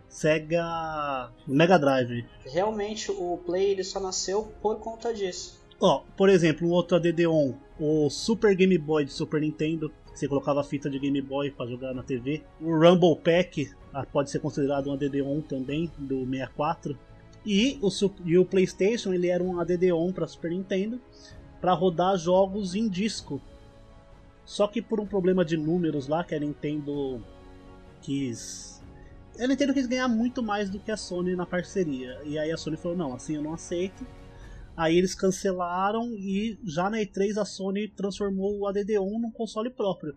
Sega 0.08 1.30
Mega 1.46 1.78
Drive. 1.78 2.26
Realmente 2.46 3.12
o 3.12 3.38
Play 3.46 3.72
ele 3.72 3.84
só 3.84 4.00
nasceu 4.00 4.54
por 4.62 4.80
conta 4.80 5.14
disso. 5.14 5.60
Ó, 5.80 6.04
por 6.18 6.30
exemplo, 6.30 6.68
um 6.68 6.72
outro 6.72 6.98
ADD-ON, 6.98 7.54
o 7.80 8.10
Super 8.10 8.54
Game 8.56 8.78
Boy 8.78 9.06
de 9.06 9.14
Super 9.14 9.40
Nintendo, 9.42 9.92
você 10.14 10.28
colocava 10.28 10.64
fita 10.64 10.90
de 10.90 11.00
Game 11.00 11.22
Boy 11.22 11.52
para 11.52 11.70
jogar 11.70 11.94
na 11.94 12.04
TV. 12.04 12.44
O 12.60 12.78
Rumble 12.78 13.16
Pack 13.16 13.72
ah, 13.94 14.06
pode 14.06 14.30
ser 14.30 14.40
considerado 14.40 14.90
um 14.90 14.94
ADD-ON 14.94 15.42
também 15.42 15.90
do 15.98 16.26
64. 16.26 16.98
E 17.46 17.80
o, 17.82 17.90
e 18.26 18.38
o 18.38 18.46
PlayStation 18.46 19.14
ele 19.14 19.30
era 19.30 19.42
um 19.42 19.60
ADD-ON 19.60 20.12
para 20.12 20.28
Super 20.28 20.52
Nintendo 20.52 21.00
para 21.62 21.74
rodar 21.74 22.18
jogos 22.18 22.76
em 22.76 22.90
disco. 22.90 23.42
Só 24.44 24.68
que 24.68 24.82
por 24.82 25.00
um 25.00 25.06
problema 25.06 25.46
de 25.46 25.56
números 25.56 26.08
lá 26.08 26.24
que 26.24 26.36
a 26.36 26.40
Nintendo 26.40 27.24
quis. 28.02 28.82
A 29.40 29.48
Nintendo 29.48 29.74
quis 29.74 29.88
ganhar 29.88 30.08
muito 30.10 30.44
mais 30.44 30.70
do 30.70 30.80
que 30.80 30.92
a 30.92 30.98
Sony 30.98 31.36
na 31.36 31.46
parceria. 31.46 32.20
E 32.26 32.38
aí 32.38 32.52
a 32.52 32.58
Sony 32.58 32.76
falou: 32.76 32.98
não, 32.98 33.14
assim 33.14 33.36
eu 33.36 33.42
não 33.42 33.54
aceito. 33.54 34.06
Aí 34.80 34.98
eles 34.98 35.14
cancelaram 35.14 36.14
e 36.14 36.58
já 36.64 36.90
na 36.90 37.00
E3 37.00 37.36
a 37.36 37.44
Sony 37.44 37.90
transformou 37.90 38.60
o 38.60 38.64
ADD1 38.64 39.20
num 39.20 39.30
console 39.30 39.70
próprio. 39.70 40.16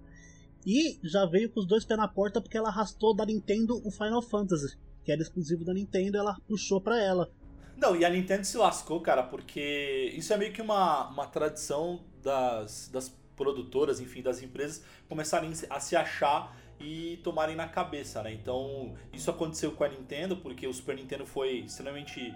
E 0.65 1.01
já 1.03 1.27
veio 1.27 1.51
com 1.51 1.59
os 1.59 1.67
dois 1.67 1.85
pés 1.85 1.99
na 1.99 2.07
porta 2.07 2.41
porque 2.41 2.57
ela 2.57 2.69
arrastou 2.69 3.13
da 3.13 3.27
Nintendo 3.27 3.83
o 3.85 3.91
Final 3.91 4.23
Fantasy, 4.23 4.79
que 5.03 5.11
era 5.11 5.21
exclusivo 5.21 5.65
da 5.65 5.75
Nintendo, 5.75 6.17
ela 6.17 6.37
puxou 6.47 6.81
para 6.81 7.03
ela. 7.03 7.29
Não, 7.77 7.97
e 7.97 8.05
a 8.05 8.11
Nintendo 8.11 8.45
se 8.45 8.57
lascou, 8.57 9.01
cara, 9.01 9.25
porque 9.25 10.13
isso 10.17 10.33
é 10.33 10.37
meio 10.37 10.53
que 10.53 10.63
uma, 10.63 11.09
uma 11.09 11.27
tradição 11.27 12.01
das, 12.23 12.89
das 12.93 13.13
produtoras, 13.35 13.99
enfim, 13.99 14.23
das 14.23 14.41
empresas 14.41 14.85
começarem 15.09 15.51
a 15.71 15.81
se 15.81 15.97
achar 15.97 16.57
e 16.79 17.17
tomarem 17.25 17.57
na 17.57 17.67
cabeça, 17.67 18.23
né? 18.23 18.33
Então, 18.33 18.95
isso 19.13 19.29
aconteceu 19.29 19.73
com 19.73 19.83
a 19.83 19.89
Nintendo, 19.89 20.37
porque 20.37 20.69
o 20.69 20.73
Super 20.73 20.95
Nintendo 20.95 21.27
foi 21.27 21.65
extremamente. 21.65 22.33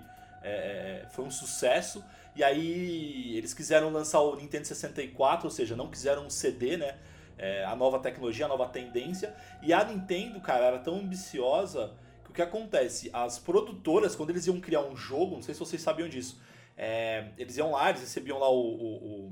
É, 0.47 1.03
é 1.05 1.09
foi 1.11 1.25
um 1.25 1.31
sucesso. 1.31 2.05
E 2.35 2.45
aí 2.45 3.37
eles 3.37 3.55
quiseram 3.55 3.91
lançar 3.91 4.21
o 4.21 4.37
Nintendo 4.37 4.67
64, 4.67 5.47
ou 5.47 5.50
seja, 5.50 5.75
não 5.75 5.88
quiseram 5.88 6.26
um 6.26 6.31
CD, 6.31 6.76
né? 6.76 6.97
É, 7.38 7.65
a 7.65 7.75
nova 7.75 7.99
tecnologia, 7.99 8.47
a 8.47 8.49
nova 8.49 8.67
tendência. 8.69 9.35
E 9.62 9.73
a 9.73 9.85
Nintendo, 9.85 10.41
cara, 10.41 10.67
era 10.67 10.79
tão 10.79 10.97
ambiciosa 10.97 11.95
que 12.37 12.43
acontece? 12.43 13.11
As 13.12 13.38
produtoras, 13.38 14.15
quando 14.15 14.31
eles 14.31 14.47
iam 14.47 14.61
criar 14.61 14.83
um 14.83 14.95
jogo, 14.95 15.37
não 15.37 15.43
sei 15.43 15.55
se 15.55 15.61
vocês 15.61 15.81
sabiam 15.81 16.09
disso, 16.09 16.38
é, 16.76 17.31
eles 17.38 17.57
iam 17.57 17.73
lá, 17.73 17.88
eles 17.88 18.03
recebiam 18.03 18.38
lá 18.38 18.50
o, 18.50 18.61
o, 18.61 19.31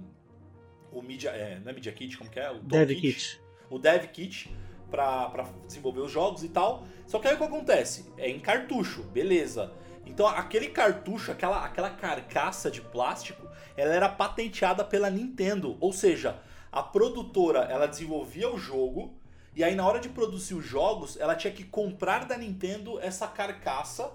o, 0.93 0.99
o 0.99 1.03
Media, 1.03 1.31
é, 1.31 1.61
não 1.61 1.71
é 1.71 1.75
Media 1.75 1.93
Kit, 1.93 2.17
como 2.17 2.31
que 2.31 2.41
é? 2.41 2.51
O 2.51 2.59
Dev 2.61 2.89
Kit. 2.89 3.01
Kit. 3.01 3.41
O 3.69 3.79
Dev 3.79 4.07
Kit 4.07 4.51
para 4.91 5.47
desenvolver 5.67 6.01
os 6.01 6.11
jogos 6.11 6.43
e 6.43 6.49
tal. 6.49 6.87
Só 7.07 7.19
que 7.19 7.29
aí 7.29 7.35
o 7.35 7.37
que 7.37 7.45
acontece? 7.45 8.11
É 8.17 8.29
em 8.29 8.41
cartucho, 8.41 9.03
beleza. 9.03 9.73
Então 10.07 10.27
aquele 10.27 10.69
cartucho, 10.69 11.33
aquela, 11.33 11.65
aquela 11.65 11.91
carcaça 11.91 12.71
de 12.71 12.81
plástico, 12.81 13.49
ela 13.77 13.95
era 13.95 14.09
patenteada 14.09 14.85
pela 14.85 15.11
Nintendo. 15.11 15.77
Ou 15.81 15.93
seja, 15.93 16.39
a 16.71 16.83
produtora 16.83 17.61
ela 17.61 17.87
desenvolvia 17.87 18.53
o 18.53 18.59
jogo 18.59 19.15
e 19.57 19.63
aí 19.63 19.75
na 19.75 19.87
hora 19.87 20.01
de 20.01 20.09
produzir 20.09 20.55
os 20.55 20.65
jogos, 20.65 21.17
ela 21.17 21.37
tinha 21.37 21.53
que 21.53 21.63
comprar 21.63 22.25
da 22.25 22.37
Nintendo 22.37 22.99
essa 23.01 23.27
carcaça 23.29 24.11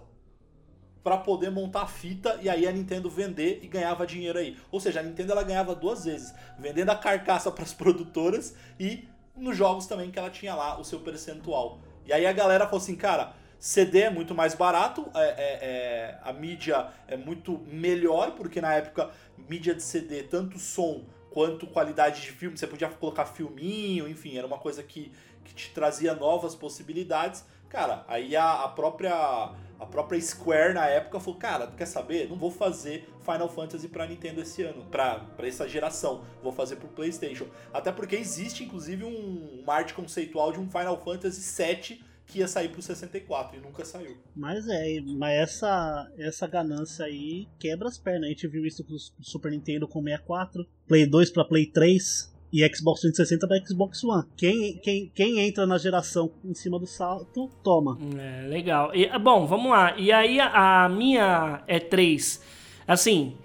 para 1.01 1.17
poder 1.17 1.49
montar 1.49 1.83
a 1.83 1.87
fita 1.87 2.37
e 2.41 2.49
aí 2.49 2.67
a 2.67 2.71
Nintendo 2.71 3.09
vender 3.09 3.61
e 3.63 3.67
ganhava 3.67 4.05
dinheiro 4.05 4.37
aí. 4.37 4.57
Ou 4.69 4.79
seja, 4.79 4.99
a 4.99 5.03
Nintendo 5.03 5.31
ela 5.31 5.43
ganhava 5.43 5.73
duas 5.73 6.03
vezes, 6.03 6.33
vendendo 6.57 6.89
a 6.89 6.95
carcaça 6.95 7.49
para 7.51 7.63
as 7.63 7.73
produtoras 7.73 8.53
e 8.79 9.07
nos 9.35 9.55
jogos 9.55 9.87
também 9.87 10.11
que 10.11 10.19
ela 10.19 10.29
tinha 10.29 10.53
lá 10.53 10.77
o 10.77 10.83
seu 10.83 10.99
percentual. 10.99 11.79
E 12.05 12.11
aí 12.11 12.25
a 12.25 12.33
galera 12.33 12.65
falou 12.65 12.81
assim, 12.81 12.95
cara, 12.95 13.33
CD 13.59 14.01
é 14.03 14.09
muito 14.09 14.33
mais 14.33 14.55
barato, 14.55 15.09
é, 15.13 15.19
é, 15.19 15.59
é, 15.61 16.19
a 16.23 16.31
mídia 16.31 16.87
é 17.07 17.17
muito 17.17 17.59
melhor, 17.67 18.31
porque 18.31 18.61
na 18.61 18.73
época, 18.73 19.11
mídia 19.49 19.75
de 19.75 19.83
CD, 19.83 20.23
tanto 20.23 20.57
som 20.57 21.03
quanto 21.29 21.67
qualidade 21.67 22.21
de 22.21 22.31
filme, 22.31 22.57
você 22.57 22.65
podia 22.65 22.87
colocar 22.89 23.25
filminho, 23.25 24.07
enfim, 24.07 24.37
era 24.37 24.47
uma 24.47 24.57
coisa 24.57 24.81
que, 24.81 25.11
que 25.43 25.53
te 25.53 25.71
trazia 25.71 26.15
novas 26.15 26.55
possibilidades. 26.55 27.45
Cara, 27.67 28.03
aí 28.07 28.35
a, 28.35 28.63
a 28.63 28.67
própria 28.69 29.53
a 29.79 29.85
própria 29.85 30.19
Square 30.19 30.73
na 30.73 30.87
época 30.87 31.21
falou, 31.21 31.39
cara, 31.39 31.67
quer 31.67 31.85
saber? 31.85 32.27
Não 32.27 32.35
vou 32.35 32.51
fazer 32.51 33.07
Final 33.23 33.47
Fantasy 33.47 33.87
para 33.87 34.05
Nintendo 34.05 34.41
esse 34.41 34.61
ano, 34.61 34.83
para 34.85 35.25
essa 35.39 35.69
geração. 35.69 36.25
Vou 36.43 36.51
fazer 36.51 36.75
pro 36.75 36.89
PlayStation. 36.89 37.45
Até 37.73 37.89
porque 37.89 38.17
existe 38.17 38.63
inclusive 38.63 39.05
um, 39.05 39.61
uma 39.63 39.75
arte 39.75 39.93
conceitual 39.93 40.51
de 40.51 40.59
um 40.59 40.69
Final 40.69 41.01
Fantasy 41.01 41.63
VII 41.63 42.08
que 42.29 42.39
ia 42.39 42.47
sair 42.47 42.69
pro 42.69 42.81
64 42.81 43.57
e 43.57 43.61
nunca 43.61 43.83
saiu. 43.83 44.15
Mas 44.35 44.67
é, 44.67 45.01
mas 45.01 45.33
essa 45.33 46.11
essa 46.17 46.47
ganância 46.47 47.05
aí 47.05 47.47
quebra 47.59 47.87
as 47.87 47.97
pernas. 47.97 48.25
A 48.25 48.29
gente 48.29 48.47
viu 48.47 48.65
isso 48.65 48.83
com 48.83 48.93
o 48.93 49.23
Super 49.23 49.51
Nintendo 49.51 49.87
com 49.87 50.01
64, 50.01 50.65
Play 50.87 51.05
2 51.05 51.31
para 51.31 51.43
Play 51.45 51.65
3 51.65 52.39
e 52.51 52.67
Xbox 52.75 53.01
360 53.01 53.47
para 53.47 53.65
Xbox 53.65 54.03
One. 54.03 54.23
Quem, 54.35 54.77
quem, 54.79 55.11
quem 55.13 55.39
entra 55.39 55.65
na 55.65 55.77
geração 55.77 56.31
em 56.43 56.53
cima 56.53 56.79
do 56.79 56.87
salto, 56.87 57.49
toma. 57.63 57.97
É, 58.17 58.47
legal. 58.47 58.93
E, 58.95 59.07
bom, 59.19 59.45
vamos 59.45 59.71
lá. 59.71 59.97
E 59.97 60.11
aí 60.11 60.39
a, 60.39 60.85
a 60.85 60.89
minha 60.89 61.63
E3, 61.67 62.41
assim, 62.87 63.37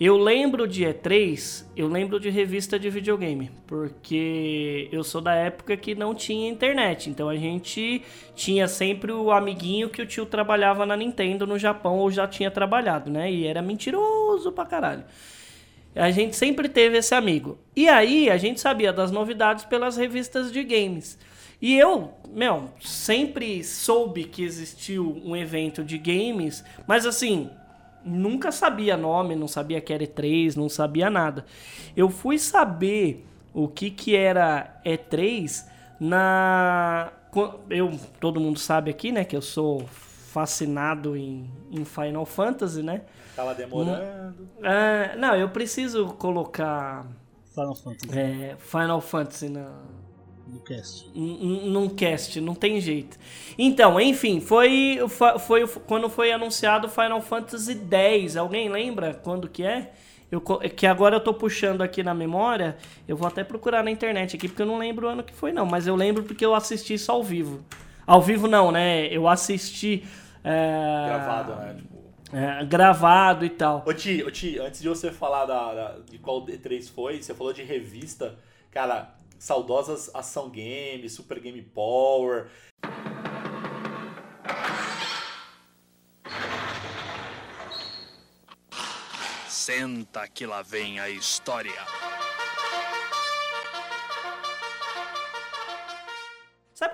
eu 0.00 0.16
lembro 0.16 0.66
de 0.66 0.82
E3, 0.82 1.66
eu 1.76 1.86
lembro 1.86 2.18
de 2.18 2.30
revista 2.30 2.78
de 2.78 2.88
videogame, 2.88 3.50
porque 3.66 4.88
eu 4.90 5.04
sou 5.04 5.20
da 5.20 5.34
época 5.34 5.76
que 5.76 5.94
não 5.94 6.14
tinha 6.14 6.48
internet, 6.48 7.10
então 7.10 7.28
a 7.28 7.36
gente 7.36 8.02
tinha 8.34 8.66
sempre 8.66 9.12
o 9.12 9.30
amiguinho 9.30 9.90
que 9.90 10.00
o 10.00 10.06
tio 10.06 10.24
trabalhava 10.24 10.86
na 10.86 10.96
Nintendo 10.96 11.46
no 11.46 11.58
Japão 11.58 11.98
ou 11.98 12.10
já 12.10 12.26
tinha 12.26 12.50
trabalhado, 12.50 13.10
né? 13.10 13.30
E 13.30 13.46
era 13.46 13.60
mentiroso 13.60 14.50
pra 14.52 14.64
caralho. 14.64 15.04
A 15.94 16.10
gente 16.10 16.34
sempre 16.34 16.66
teve 16.66 16.96
esse 16.96 17.14
amigo. 17.14 17.58
E 17.76 17.86
aí 17.86 18.30
a 18.30 18.38
gente 18.38 18.58
sabia 18.58 18.94
das 18.94 19.10
novidades 19.10 19.66
pelas 19.66 19.98
revistas 19.98 20.50
de 20.50 20.64
games. 20.64 21.18
E 21.60 21.78
eu, 21.78 22.14
meu, 22.32 22.70
sempre 22.80 23.62
soube 23.62 24.24
que 24.24 24.42
existiu 24.42 25.20
um 25.22 25.36
evento 25.36 25.84
de 25.84 25.98
games, 25.98 26.64
mas 26.86 27.04
assim, 27.04 27.50
nunca 28.04 28.50
sabia 28.52 28.96
nome, 28.96 29.36
não 29.36 29.48
sabia 29.48 29.80
que 29.80 29.92
era 29.92 30.04
E3, 30.04 30.56
não 30.56 30.68
sabia 30.68 31.10
nada. 31.10 31.44
Eu 31.96 32.08
fui 32.08 32.38
saber 32.38 33.26
o 33.52 33.68
que 33.68 33.90
que 33.90 34.16
era 34.16 34.80
E3 34.84 35.66
na 35.98 37.12
eu 37.68 37.98
todo 38.18 38.40
mundo 38.40 38.58
sabe 38.58 38.90
aqui, 38.90 39.12
né, 39.12 39.24
que 39.24 39.36
eu 39.36 39.42
sou 39.42 39.86
fascinado 39.86 41.16
em, 41.16 41.50
em 41.70 41.84
Final 41.84 42.24
Fantasy, 42.24 42.82
né? 42.82 43.02
Tava 43.34 43.54
demorando. 43.54 44.48
É, 44.62 45.16
não, 45.16 45.34
eu 45.34 45.48
preciso 45.48 46.08
colocar. 46.14 47.06
Final 47.52 47.74
Fantasy. 47.74 48.18
É, 48.18 48.56
Final 48.58 49.00
Fantasy 49.00 49.48
na. 49.48 49.72
No 50.52 50.60
cast. 50.60 51.10
Num 51.14 51.88
cast, 51.88 52.40
não 52.40 52.54
tem 52.54 52.80
jeito. 52.80 53.16
Então, 53.56 54.00
enfim, 54.00 54.40
foi, 54.40 54.98
foi 55.38 55.66
quando 55.86 56.08
foi 56.08 56.32
anunciado 56.32 56.88
Final 56.88 57.20
Fantasy 57.20 57.80
X. 57.90 58.36
Alguém 58.36 58.68
lembra 58.68 59.14
quando 59.14 59.48
que 59.48 59.62
é? 59.62 59.92
Eu, 60.30 60.40
que 60.40 60.86
agora 60.86 61.16
eu 61.16 61.20
tô 61.20 61.32
puxando 61.34 61.82
aqui 61.82 62.02
na 62.02 62.14
memória. 62.14 62.76
Eu 63.06 63.16
vou 63.16 63.28
até 63.28 63.44
procurar 63.44 63.84
na 63.84 63.90
internet 63.90 64.36
aqui, 64.36 64.48
porque 64.48 64.62
eu 64.62 64.66
não 64.66 64.78
lembro 64.78 65.06
o 65.06 65.10
ano 65.10 65.22
que 65.22 65.32
foi, 65.32 65.52
não. 65.52 65.66
Mas 65.66 65.86
eu 65.86 65.94
lembro 65.94 66.24
porque 66.24 66.44
eu 66.44 66.54
assisti 66.54 66.94
isso 66.94 67.10
ao 67.12 67.22
vivo. 67.22 67.64
Ao 68.06 68.20
vivo 68.20 68.48
não, 68.48 68.72
né? 68.72 69.06
Eu 69.06 69.28
assisti. 69.28 70.04
É... 70.42 71.06
Gravado, 71.06 71.56
né? 71.56 71.74
Tipo... 71.74 72.00
É, 72.32 72.64
gravado 72.64 73.44
e 73.44 73.50
tal. 73.50 73.82
Ô 73.84 73.92
Ti, 73.92 74.22
ô 74.24 74.30
Ti, 74.30 74.58
antes 74.60 74.80
de 74.80 74.88
você 74.88 75.10
falar 75.10 75.46
da, 75.46 75.74
da, 75.74 75.98
de 76.08 76.16
qual 76.18 76.44
D3 76.44 76.88
foi, 76.88 77.20
você 77.20 77.34
falou 77.34 77.52
de 77.52 77.62
revista. 77.64 78.36
Cara, 78.70 79.12
saudosas 79.40 80.10
Ação 80.14 80.50
Game, 80.50 81.08
Super 81.08 81.40
Game 81.40 81.62
Power. 81.62 82.50
Senta 89.48 90.28
que 90.28 90.44
lá 90.44 90.62
vem 90.62 91.00
a 91.00 91.08
história. 91.08 91.72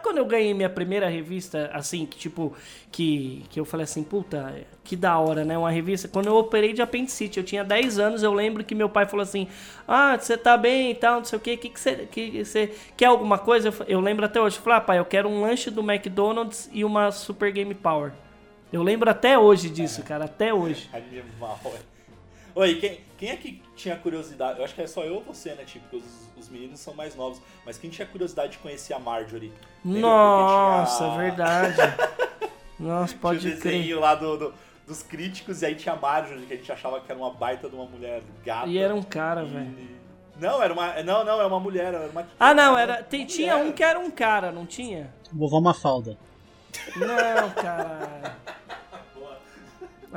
Quando 0.07 0.19
eu 0.19 0.25
ganhei 0.25 0.55
minha 0.55 0.71
primeira 0.71 1.09
revista, 1.09 1.69
assim, 1.73 2.07
que 2.07 2.17
tipo, 2.17 2.55
que, 2.93 3.43
que 3.51 3.59
eu 3.59 3.65
falei 3.65 3.83
assim, 3.83 4.05
puta, 4.05 4.55
que 4.85 4.95
da 4.95 5.19
hora, 5.19 5.45
né? 5.45 5.59
Uma 5.59 5.69
revista. 5.69 6.07
Quando 6.07 6.27
eu 6.27 6.37
operei 6.37 6.73
de 6.73 6.81
apendicite, 6.81 7.41
eu 7.41 7.45
tinha 7.45 7.65
10 7.65 7.99
anos, 7.99 8.23
eu 8.23 8.33
lembro 8.33 8.63
que 8.63 8.73
meu 8.73 8.89
pai 8.89 9.05
falou 9.05 9.25
assim: 9.25 9.49
Ah, 9.87 10.17
você 10.17 10.39
tá 10.39 10.57
bem 10.57 10.93
e 10.93 10.95
tal, 10.95 11.17
não 11.17 11.25
sei 11.25 11.37
o 11.37 11.43
quê, 11.43 11.57
que, 11.57 11.71
que 11.71 11.81
você 11.81 12.07
que 12.09 12.45
você 12.45 12.73
quer 12.97 13.07
alguma 13.07 13.37
coisa? 13.37 13.71
Eu, 13.71 13.75
eu 13.89 14.01
lembro 14.01 14.25
até 14.25 14.41
hoje, 14.41 14.59
eu 14.59 14.63
falei, 14.63 14.79
ah, 14.79 14.81
pai, 14.81 14.99
eu 15.01 15.05
quero 15.05 15.29
um 15.29 15.41
lanche 15.41 15.73
do 15.73 15.81
McDonald's 15.81 16.71
e 16.73 16.85
uma 16.85 17.11
Super 17.11 17.51
Game 17.51 17.75
Power. 17.75 18.13
Eu 18.73 18.85
lembro 18.85 19.11
até 19.11 19.37
hoje 19.37 19.69
disso, 19.69 20.05
cara, 20.05 20.27
até 20.27 20.55
hoje. 20.55 20.89
Animal, 20.93 21.61
Oi, 22.55 22.77
quem, 22.77 23.01
quem 23.19 23.31
é 23.31 23.37
que 23.37 23.61
tinha 23.77 23.97
curiosidade? 23.97 24.59
Eu 24.59 24.65
acho 24.65 24.75
que 24.75 24.83
é 24.83 24.87
só 24.87 25.05
eu 25.05 25.17
ou 25.17 25.23
você, 25.23 25.55
né, 25.55 25.65
tipo? 25.65 25.87
Porque 25.89 26.05
os, 26.05 26.45
os 26.45 26.49
meninos 26.49 26.81
são 26.81 26.95
mais 26.95 27.15
novos. 27.15 27.41
Mas 27.65 27.79
quem 27.79 27.91
tinha 27.91 28.07
curiosidade 28.07 28.53
de 28.53 28.59
conhecer 28.59 28.95
a 28.95 28.99
Marjorie? 28.99 29.53
Nossa, 29.85 31.05
tinha... 31.05 31.17
verdade. 31.19 31.77
Nossa, 32.81 33.15
pode 33.17 33.41
tinha 33.41 33.53
o 33.53 33.57
desenho 33.57 34.01
lá 34.01 34.15
do, 34.15 34.37
do, 34.37 34.55
dos 34.87 35.03
críticos 35.03 35.63
e 35.63 35.67
aí 35.67 35.75
tinha 35.75 35.95
a 35.95 35.99
Marjorie, 35.99 36.47
que 36.47 36.55
a 36.55 36.57
gente 36.57 36.73
achava 36.73 37.01
que 37.01 37.11
era 37.11 37.21
uma 37.21 37.31
baita 37.31 37.69
de 37.69 37.77
uma 37.77 37.87
mulher 37.87 38.23
gata. 38.45 38.69
E 38.69 38.79
era 38.79 38.95
um 38.95 39.03
cara, 39.03 39.45
e... 39.45 39.47
velho. 39.47 39.97
Não, 40.39 40.63
era 40.63 40.73
uma. 40.73 41.03
Não, 41.03 41.25
não, 41.25 41.41
é 41.41 41.47
uma 41.47 41.61
mulher. 41.61 41.95
Era 41.95 42.09
uma... 42.09 42.27
Ah, 42.39 42.53
não, 42.53 42.77
era. 42.77 43.03
Tem, 43.03 43.25
tinha 43.25 43.57
um 43.57 43.73
que 43.73 43.83
era 43.83 43.99
um 43.99 44.11
cara, 44.11 44.53
não 44.53 44.67
tinha? 44.67 45.13
Vovó 45.33 45.61
Mafalda. 45.61 46.19
Não, 46.95 47.51
cara. 47.51 48.37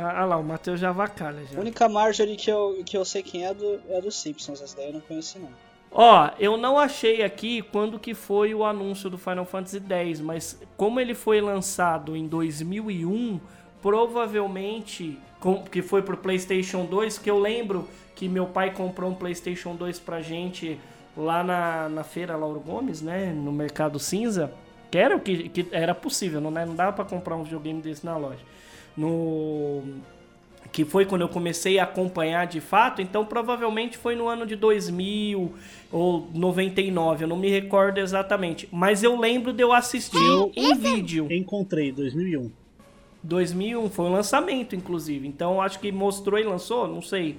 Ah, 0.02 0.22
ah 0.22 0.26
lá, 0.26 0.38
o 0.38 0.44
Matheus 0.44 0.80
já 0.80 0.94
vacalha 0.94 1.46
já. 1.46 1.58
A 1.58 1.62
única 1.62 1.90
Marjorie 1.90 2.38
que 2.38 2.50
eu, 2.50 2.82
que 2.86 2.96
eu 2.96 3.04
sei 3.04 3.22
quem 3.22 3.46
é 3.46 3.54
do, 3.54 3.82
é 3.90 4.00
do 4.00 4.10
Simpsons, 4.10 4.62
essa 4.62 4.78
daí 4.78 4.88
eu 4.88 4.94
não 4.94 5.02
conheci 5.02 5.38
não. 5.38 5.50
Ó, 5.92 6.30
eu 6.40 6.56
não 6.56 6.78
achei 6.80 7.22
aqui 7.22 7.62
quando 7.62 8.00
que 8.00 8.14
foi 8.14 8.54
o 8.54 8.64
anúncio 8.64 9.10
do 9.10 9.18
Final 9.18 9.44
Fantasy 9.44 9.82
X, 9.90 10.22
mas 10.22 10.62
como 10.78 11.02
ele 11.02 11.14
foi 11.14 11.42
lançado 11.42 12.16
em 12.16 12.28
2001, 12.28 13.42
provavelmente 13.82 15.20
com, 15.40 15.64
que 15.64 15.82
foi 15.82 16.02
pro 16.02 16.16
PlayStation 16.16 16.86
2, 16.86 17.18
que 17.18 17.30
eu 17.30 17.38
lembro 17.38 17.86
que 18.16 18.30
meu 18.30 18.46
pai 18.46 18.72
comprou 18.72 19.10
um 19.10 19.16
PlayStation 19.16 19.76
2 19.76 20.00
pra 20.00 20.22
gente 20.22 20.80
lá 21.18 21.44
na, 21.44 21.90
na 21.90 22.04
feira 22.06 22.38
Lauro 22.38 22.60
Gomes, 22.62 23.02
né, 23.02 23.34
no 23.34 23.52
Mercado 23.52 24.00
Cinza, 24.00 24.54
que 24.90 24.98
era 24.98 25.16
o 25.16 25.20
que, 25.20 25.50
que 25.50 25.68
era 25.72 25.94
possível, 25.94 26.40
não, 26.40 26.52
né, 26.52 26.66
não 26.66 26.76
dava 26.76 26.94
para 26.94 27.06
comprar 27.06 27.36
um 27.36 27.44
videogame 27.44 27.82
desse 27.82 28.06
na 28.06 28.16
loja 28.16 28.46
no 28.96 29.84
que 30.72 30.86
foi 30.86 31.06
quando 31.06 31.22
eu 31.22 31.30
comecei 31.30 31.80
a 31.80 31.84
acompanhar 31.84 32.46
de 32.46 32.62
fato, 32.62 33.02
então 33.02 33.26
provavelmente 33.26 33.98
foi 33.98 34.16
no 34.16 34.28
ano 34.28 34.46
de 34.46 34.56
2000 34.56 35.52
ou 35.92 36.28
99, 36.34 37.24
eu 37.24 37.28
não 37.28 37.38
me 37.38 37.50
recordo 37.50 37.98
exatamente, 37.98 38.70
mas 38.72 39.02
eu 39.02 39.20
lembro 39.20 39.52
de 39.52 39.64
eu 39.64 39.74
assistir 39.74 40.18
eu 40.18 40.52
em 40.56 40.76
vídeo. 40.76 41.28
Encontrei 41.32 41.92
2001. 41.92 42.52
2001 43.24 43.90
foi 43.90 44.06
um 44.06 44.12
lançamento 44.12 44.76
inclusive, 44.76 45.28
então 45.28 45.62
acho 45.62 45.80
que 45.80 45.92
mostrou 45.92 46.40
e 46.40 46.44
lançou, 46.44 46.88
não 46.88 47.02
sei. 47.02 47.38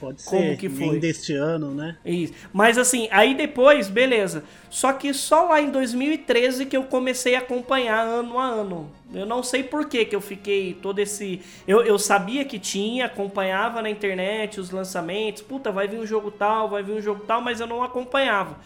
Pode 0.00 0.22
ser. 0.22 0.30
Como 0.30 0.56
que 0.56 0.68
foi? 0.68 0.98
deste 0.98 1.34
ano, 1.34 1.74
né? 1.74 1.96
Isso. 2.04 2.32
Mas 2.52 2.78
assim, 2.78 3.08
aí 3.10 3.34
depois, 3.34 3.88
beleza. 3.88 4.44
Só 4.70 4.92
que 4.92 5.12
só 5.12 5.44
lá 5.48 5.60
em 5.60 5.70
2013 5.70 6.66
que 6.66 6.76
eu 6.76 6.84
comecei 6.84 7.34
a 7.34 7.40
acompanhar 7.40 8.00
ano 8.00 8.38
a 8.38 8.44
ano. 8.44 8.90
Eu 9.12 9.26
não 9.26 9.42
sei 9.42 9.62
por 9.62 9.88
que 9.88 10.04
que 10.04 10.14
eu 10.14 10.20
fiquei 10.20 10.74
todo 10.74 10.98
esse. 10.98 11.40
Eu, 11.66 11.82
eu 11.82 11.98
sabia 11.98 12.44
que 12.44 12.58
tinha, 12.58 13.06
acompanhava 13.06 13.82
na 13.82 13.90
internet 13.90 14.60
os 14.60 14.70
lançamentos. 14.70 15.42
Puta, 15.42 15.72
vai 15.72 15.88
vir 15.88 15.98
um 15.98 16.06
jogo 16.06 16.30
tal, 16.30 16.68
vai 16.68 16.82
vir 16.82 16.92
um 16.92 17.00
jogo 17.00 17.24
tal, 17.26 17.40
mas 17.40 17.60
eu 17.60 17.66
não 17.66 17.82
acompanhava. 17.82 18.56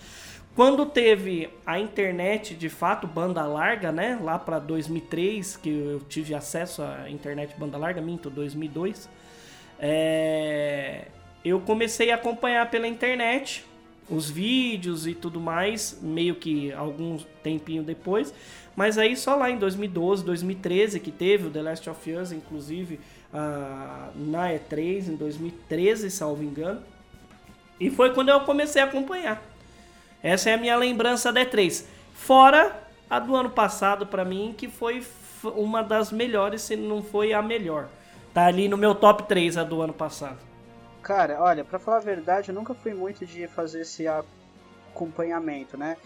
Quando 0.54 0.84
teve 0.84 1.48
a 1.64 1.78
internet, 1.78 2.54
de 2.54 2.68
fato, 2.68 3.06
banda 3.06 3.42
larga, 3.46 3.90
né? 3.90 4.18
Lá 4.20 4.38
para 4.38 4.58
2003, 4.58 5.56
que 5.56 5.70
eu 5.70 6.00
tive 6.00 6.34
acesso 6.34 6.82
à 6.82 7.08
internet 7.08 7.54
banda 7.56 7.78
larga, 7.78 8.02
minto, 8.02 8.28
2002. 8.28 9.08
É... 9.78 11.06
Eu 11.44 11.60
comecei 11.60 12.10
a 12.10 12.14
acompanhar 12.14 12.70
pela 12.70 12.86
internet 12.86 13.64
os 14.08 14.28
vídeos 14.28 15.06
e 15.06 15.14
tudo 15.14 15.40
mais, 15.40 15.98
meio 16.02 16.34
que 16.34 16.72
algum 16.72 17.18
tempinho 17.42 17.82
depois. 17.82 18.32
Mas 18.76 18.98
aí 18.98 19.16
só 19.16 19.34
lá 19.34 19.50
em 19.50 19.58
2012, 19.58 20.24
2013 20.24 21.00
que 21.00 21.10
teve 21.10 21.46
o 21.46 21.50
The 21.50 21.62
Last 21.62 21.90
of 21.90 22.12
Us, 22.12 22.32
inclusive 22.32 23.00
uh, 23.32 24.12
na 24.14 24.50
E3, 24.50 25.08
em 25.08 25.16
2013, 25.16 26.10
salvo 26.10 26.42
engano. 26.42 26.82
E 27.80 27.90
foi 27.90 28.12
quando 28.12 28.28
eu 28.28 28.40
comecei 28.40 28.80
a 28.80 28.84
acompanhar. 28.84 29.42
Essa 30.22 30.50
é 30.50 30.54
a 30.54 30.58
minha 30.58 30.76
lembrança 30.76 31.32
da 31.32 31.44
E3. 31.44 31.84
Fora 32.14 32.80
a 33.10 33.18
do 33.18 33.34
ano 33.34 33.50
passado 33.50 34.06
para 34.06 34.24
mim, 34.24 34.54
que 34.56 34.68
foi 34.68 35.02
uma 35.44 35.82
das 35.82 36.12
melhores, 36.12 36.62
se 36.62 36.76
não 36.76 37.02
foi 37.02 37.32
a 37.32 37.42
melhor. 37.42 37.88
Tá 38.32 38.46
ali 38.46 38.68
no 38.68 38.76
meu 38.76 38.94
top 38.94 39.24
3 39.24 39.58
a 39.58 39.64
do 39.64 39.82
ano 39.82 39.92
passado. 39.92 40.51
Cara, 41.02 41.42
olha, 41.42 41.64
para 41.64 41.80
falar 41.80 41.96
a 41.96 42.00
verdade, 42.00 42.50
eu 42.50 42.54
nunca 42.54 42.74
fui 42.74 42.94
muito 42.94 43.26
de 43.26 43.48
fazer 43.48 43.80
esse 43.80 44.06
acompanhamento, 44.06 45.76
né? 45.76 45.96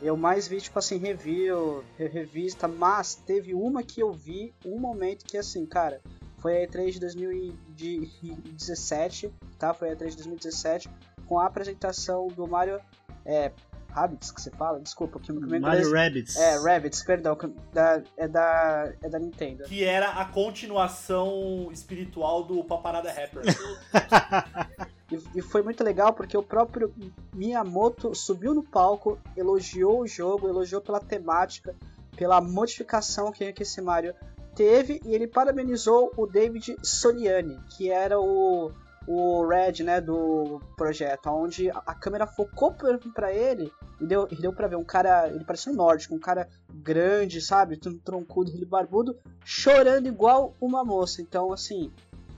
Eu 0.00 0.16
mais 0.16 0.46
vi, 0.46 0.60
tipo 0.60 0.78
assim, 0.78 0.96
review, 0.98 1.84
revista, 1.96 2.68
mas 2.68 3.16
teve 3.16 3.52
uma 3.52 3.82
que 3.82 4.00
eu 4.00 4.12
vi, 4.12 4.54
um 4.64 4.78
momento 4.78 5.24
que, 5.24 5.36
assim, 5.36 5.66
cara, 5.66 6.00
foi 6.38 6.62
a 6.62 6.68
E3 6.68 6.92
de 6.92 7.00
2017, 7.00 9.34
tá? 9.58 9.74
Foi 9.74 9.90
a 9.90 9.96
E3 9.96 10.10
de 10.10 10.16
2017, 10.16 10.88
com 11.26 11.40
a 11.40 11.46
apresentação 11.46 12.28
do 12.28 12.46
Mario 12.46 12.80
é, 13.24 13.50
Rabbids 13.94 14.32
que 14.32 14.42
você 14.42 14.50
fala? 14.50 14.80
Desculpa, 14.80 15.20
que 15.20 15.32
meu 15.32 15.60
Mario 15.60 15.92
Rabbids. 15.92 16.34
É, 16.34 16.58
Rabbids, 16.58 17.04
perdão, 17.04 17.38
da, 17.72 18.02
é, 18.16 18.26
da, 18.26 18.92
é 19.00 19.08
da 19.08 19.18
Nintendo. 19.20 19.62
Que 19.64 19.84
era 19.84 20.10
a 20.10 20.24
continuação 20.24 21.68
espiritual 21.70 22.42
do 22.42 22.64
Paparada 22.64 23.12
Rapper. 23.12 23.44
e, 25.36 25.40
foi 25.40 25.62
muito 25.62 25.84
legal 25.84 26.12
porque 26.12 26.36
o 26.36 26.42
próprio 26.42 26.92
Miyamoto 27.32 28.12
subiu 28.16 28.52
no 28.52 28.64
palco, 28.64 29.16
elogiou 29.36 30.00
o 30.00 30.06
jogo, 30.08 30.48
elogiou 30.48 30.80
pela 30.80 30.98
temática, 30.98 31.72
pela 32.16 32.40
modificação 32.40 33.30
que, 33.30 33.52
que 33.52 33.62
esse 33.62 33.80
Mario 33.80 34.12
teve 34.56 35.00
e 35.04 35.14
ele 35.14 35.28
parabenizou 35.28 36.12
o 36.16 36.26
David 36.26 36.76
Soliani, 36.82 37.60
que 37.76 37.90
era 37.90 38.18
o 38.18 38.72
o 39.06 39.46
Red, 39.46 39.82
né, 39.82 40.00
do 40.00 40.60
projeto, 40.76 41.28
onde 41.30 41.70
a 41.70 41.94
câmera 41.94 42.26
focou 42.26 42.74
para 43.14 43.32
ele 43.32 43.72
e 44.00 44.06
deu, 44.06 44.26
e 44.30 44.36
deu 44.36 44.52
pra 44.52 44.66
ver 44.66 44.76
um 44.76 44.84
cara, 44.84 45.28
ele 45.28 45.44
parecia 45.44 45.72
um 45.72 45.76
nórdico, 45.76 46.14
um 46.14 46.18
cara 46.18 46.48
grande, 46.72 47.40
sabe, 47.40 47.76
troncudo, 47.76 48.50
ele 48.50 48.64
barbudo, 48.64 49.16
chorando 49.44 50.06
igual 50.06 50.54
uma 50.60 50.84
moça. 50.84 51.20
Então, 51.20 51.52
assim, 51.52 51.92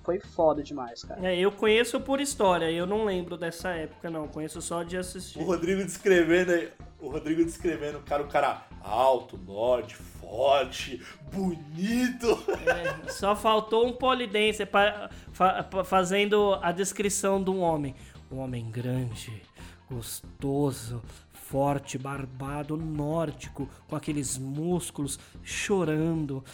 foi 0.04 0.20
foda 0.20 0.62
demais, 0.62 1.02
cara. 1.02 1.26
É, 1.26 1.36
eu 1.38 1.50
conheço 1.50 2.00
por 2.00 2.20
história, 2.20 2.70
eu 2.70 2.86
não 2.86 3.04
lembro 3.04 3.36
dessa 3.36 3.70
época, 3.70 4.08
não. 4.08 4.28
Conheço 4.28 4.62
só 4.62 4.82
de 4.82 4.96
assistir. 4.96 5.40
O 5.40 5.44
Rodrigo 5.44 5.82
descrevendo 5.82 6.52
aí, 6.52 6.70
o 7.00 7.08
Rodrigo 7.08 7.44
descrevendo 7.44 7.98
o 7.98 8.02
cara, 8.02 8.22
o 8.22 8.28
cara 8.28 8.66
alto, 8.80 9.36
norte, 9.36 9.96
forte, 10.28 11.00
bonito. 11.32 12.38
É, 12.66 13.10
só 13.10 13.36
faltou 13.36 13.86
um 13.86 13.92
polidense 13.92 14.66
fa, 14.66 15.66
fazendo 15.84 16.58
a 16.60 16.72
descrição 16.72 17.42
de 17.42 17.50
um 17.50 17.60
homem. 17.60 17.94
Um 18.30 18.38
homem 18.38 18.68
grande, 18.68 19.40
gostoso, 19.88 21.00
forte, 21.32 21.96
barbado, 21.96 22.76
nórdico, 22.76 23.68
com 23.86 23.94
aqueles 23.94 24.36
músculos, 24.36 25.16
chorando. 25.44 26.44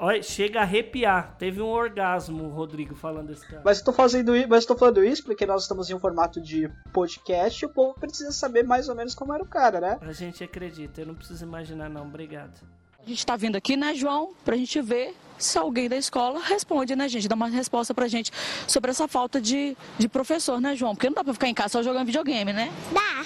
Olha, 0.00 0.22
chega 0.22 0.60
a 0.60 0.62
arrepiar. 0.62 1.36
Teve 1.38 1.60
um 1.60 1.68
orgasmo, 1.68 2.44
o 2.44 2.48
Rodrigo, 2.48 2.94
falando 2.94 3.30
esse 3.30 3.46
cara. 3.46 3.60
Mas 3.62 3.76
estou 3.76 3.92
fazendo 3.92 4.32
mas 4.48 4.60
estou 4.60 4.76
falando 4.76 5.04
isso 5.04 5.22
porque 5.22 5.44
nós 5.44 5.62
estamos 5.62 5.90
em 5.90 5.94
um 5.94 6.00
formato 6.00 6.40
de 6.40 6.70
podcast 6.94 7.62
e 7.62 7.66
o 7.66 7.68
povo 7.68 7.94
precisa 8.00 8.32
saber 8.32 8.64
mais 8.64 8.88
ou 8.88 8.94
menos 8.94 9.14
como 9.14 9.34
era 9.34 9.42
o 9.42 9.46
cara, 9.46 9.80
né? 9.80 9.98
A 10.00 10.12
gente 10.12 10.42
acredita, 10.42 11.02
eu 11.02 11.06
não 11.06 11.14
preciso 11.14 11.44
imaginar 11.44 11.90
não, 11.90 12.06
obrigado. 12.06 12.58
A 13.00 13.08
gente 13.08 13.18
está 13.20 13.36
vindo 13.36 13.56
aqui, 13.56 13.76
né, 13.76 13.94
João, 13.94 14.30
para 14.44 14.54
a 14.54 14.58
gente 14.58 14.80
ver 14.82 15.14
se 15.38 15.56
alguém 15.56 15.88
da 15.88 15.96
escola 15.96 16.40
responde, 16.40 16.96
né, 16.96 17.08
gente? 17.08 17.28
Dá 17.28 17.36
uma 17.36 17.48
resposta 17.48 17.94
pra 17.94 18.08
gente 18.08 18.32
sobre 18.66 18.90
essa 18.90 19.06
falta 19.06 19.40
de, 19.40 19.76
de 19.96 20.08
professor, 20.08 20.60
né, 20.60 20.74
João? 20.74 20.94
Porque 20.94 21.06
não 21.06 21.14
dá 21.14 21.24
pra 21.24 21.32
ficar 21.32 21.48
em 21.48 21.54
casa 21.54 21.74
só 21.74 21.82
jogando 21.82 22.06
videogame, 22.06 22.52
né? 22.52 22.70
Dá. 22.92 23.24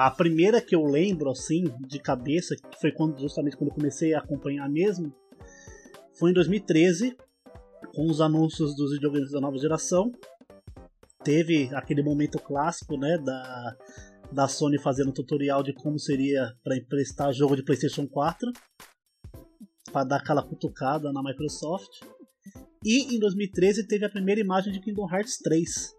A 0.00 0.12
primeira 0.12 0.60
que 0.60 0.76
eu 0.76 0.84
lembro, 0.84 1.28
assim, 1.28 1.64
de 1.88 1.98
cabeça, 1.98 2.54
que 2.54 2.80
foi 2.80 2.92
quando, 2.92 3.18
justamente 3.18 3.56
quando 3.56 3.70
eu 3.70 3.74
comecei 3.74 4.14
a 4.14 4.20
acompanhar 4.20 4.70
mesmo, 4.70 5.12
foi 6.16 6.30
em 6.30 6.34
2013, 6.34 7.16
com 7.92 8.08
os 8.08 8.20
anúncios 8.20 8.76
dos 8.76 8.92
videogames 8.92 9.32
da 9.32 9.40
nova 9.40 9.58
geração, 9.58 10.12
teve 11.24 11.68
aquele 11.74 12.00
momento 12.00 12.38
clássico, 12.38 12.96
né, 12.96 13.18
da, 13.18 13.76
da 14.30 14.46
Sony 14.46 14.78
fazendo 14.78 15.08
um 15.08 15.12
tutorial 15.12 15.64
de 15.64 15.72
como 15.72 15.98
seria 15.98 16.54
para 16.62 16.76
emprestar 16.76 17.32
jogo 17.32 17.56
de 17.56 17.64
PlayStation 17.64 18.06
4, 18.06 18.52
para 19.90 20.04
dar 20.04 20.18
aquela 20.18 20.44
cutucada 20.44 21.12
na 21.12 21.24
Microsoft. 21.24 22.04
E 22.84 23.16
em 23.16 23.18
2013 23.18 23.88
teve 23.88 24.04
a 24.04 24.10
primeira 24.10 24.40
imagem 24.40 24.72
de 24.72 24.78
Kingdom 24.78 25.12
Hearts 25.12 25.38
3, 25.38 25.92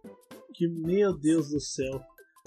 que 0.53 0.69
meu 0.69 1.19
Deus 1.19 1.49
do 1.49 1.59
céu, 1.59 2.01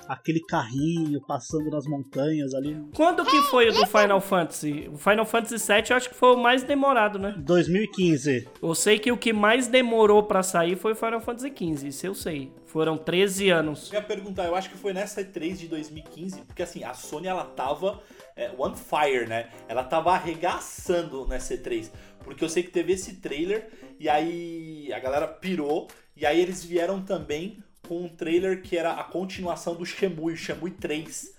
aquele 0.08 0.40
carrinho 0.40 1.20
passando 1.20 1.70
nas 1.70 1.86
montanhas 1.86 2.54
ali. 2.54 2.80
Quando 2.94 3.24
que 3.24 3.40
foi 3.42 3.68
o 3.68 3.72
do 3.72 3.86
Final 3.86 4.20
Fantasy? 4.20 4.88
O 4.92 4.96
Final 4.96 5.24
Fantasy 5.24 5.72
VII 5.72 5.82
eu 5.90 5.96
acho 5.96 6.08
que 6.08 6.14
foi 6.14 6.34
o 6.34 6.38
mais 6.38 6.62
demorado, 6.62 7.18
né? 7.18 7.34
2015. 7.38 8.48
Eu 8.62 8.74
sei 8.74 8.98
que 8.98 9.12
o 9.12 9.16
que 9.16 9.32
mais 9.32 9.66
demorou 9.66 10.22
para 10.22 10.42
sair 10.42 10.76
foi 10.76 10.92
o 10.92 10.96
Final 10.96 11.20
Fantasy 11.20 11.48
XV, 11.48 11.88
isso 11.88 12.06
eu 12.06 12.14
sei. 12.14 12.52
Foram 12.66 12.96
13 12.96 13.50
anos. 13.50 13.92
Eu 13.92 14.00
ia 14.00 14.02
perguntar, 14.02 14.46
eu 14.46 14.54
acho 14.54 14.70
que 14.70 14.76
foi 14.78 14.92
nessa 14.92 15.22
E3 15.22 15.56
de 15.56 15.68
2015, 15.68 16.40
porque 16.42 16.62
assim, 16.62 16.82
a 16.84 16.94
Sony 16.94 17.26
ela 17.26 17.44
tava 17.44 18.00
é, 18.34 18.50
on 18.58 18.74
fire, 18.74 19.28
né? 19.28 19.50
Ela 19.68 19.84
tava 19.84 20.12
arregaçando 20.12 21.26
nessa 21.26 21.54
E3. 21.54 21.90
Porque 22.24 22.42
eu 22.42 22.48
sei 22.48 22.62
que 22.62 22.70
teve 22.70 22.92
esse 22.92 23.16
trailer 23.16 23.68
e 23.98 24.08
aí 24.08 24.92
a 24.92 24.98
galera 24.98 25.26
pirou. 25.28 25.88
E 26.16 26.24
aí 26.24 26.40
eles 26.40 26.64
vieram 26.64 27.02
também 27.02 27.58
com 27.92 28.04
um 28.04 28.08
trailer 28.08 28.62
que 28.62 28.78
era 28.78 28.92
a 28.92 29.04
continuação 29.04 29.74
do 29.74 29.84
Shemui, 29.84 30.34
Shemui 30.34 30.70
3. 30.70 31.36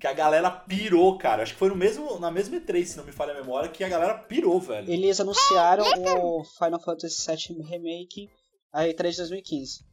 Que 0.00 0.06
a 0.08 0.12
galera 0.12 0.50
pirou, 0.50 1.16
cara. 1.16 1.44
Acho 1.44 1.52
que 1.52 1.58
foi 1.60 1.68
no 1.68 1.76
mesmo, 1.76 2.18
na 2.18 2.28
mesma 2.28 2.56
E3, 2.56 2.84
se 2.84 2.96
não 2.96 3.04
me 3.04 3.12
falha 3.12 3.32
a 3.32 3.36
memória, 3.36 3.68
que 3.68 3.84
a 3.84 3.88
galera 3.88 4.14
pirou, 4.14 4.58
velho. 4.58 4.90
Eles 4.90 5.20
anunciaram 5.20 5.84
o 5.84 6.42
Final 6.42 6.80
Fantasy 6.80 7.24
VII 7.30 7.62
Remake 7.62 8.28
a 8.72 8.82
E3 8.82 9.10
de 9.10 9.16
2015. 9.18 9.84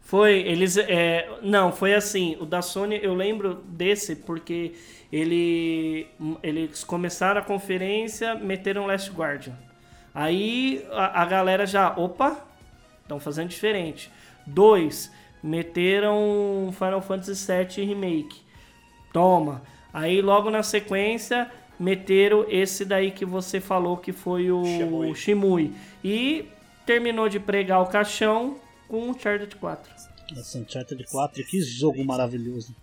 Foi, 0.00 0.32
eles. 0.32 0.78
É, 0.78 1.28
não, 1.42 1.70
foi 1.72 1.92
assim. 1.92 2.38
O 2.40 2.46
da 2.46 2.62
Sony, 2.62 2.98
eu 3.02 3.12
lembro 3.12 3.56
desse 3.66 4.16
porque 4.16 4.72
ele, 5.12 6.08
eles 6.42 6.82
começaram 6.84 7.40
a 7.40 7.44
conferência, 7.44 8.34
meteram 8.34 8.86
Last 8.86 9.10
Guardian. 9.10 9.58
Aí 10.14 10.86
a, 10.90 11.20
a 11.22 11.26
galera 11.26 11.66
já. 11.66 11.94
Opa, 11.98 12.46
estão 13.02 13.20
fazendo 13.20 13.48
diferente. 13.48 14.10
Dois, 14.46 15.12
meteram 15.42 16.72
Final 16.72 17.02
Fantasy 17.02 17.46
VII 17.46 17.86
Remake. 17.86 18.40
Toma. 19.12 19.62
Aí 19.92 20.20
logo 20.22 20.50
na 20.50 20.62
sequência 20.62 21.50
meteram 21.78 22.44
esse 22.48 22.84
daí 22.84 23.10
que 23.10 23.24
você 23.24 23.60
falou 23.60 23.96
que 23.96 24.12
foi 24.12 24.50
o 24.50 24.64
Shimui. 24.64 25.14
Shimui. 25.14 25.72
E 26.04 26.44
terminou 26.84 27.28
de 27.28 27.40
pregar 27.40 27.82
o 27.82 27.86
caixão 27.86 28.58
com 28.86 28.98
o 28.98 29.10
Uncharted 29.10 29.56
4. 29.56 29.92
Nossa, 30.34 30.58
Uncharted 30.58 31.04
4, 31.04 31.44
que 31.44 31.60
jogo 31.60 32.04
maravilhoso. 32.04 32.74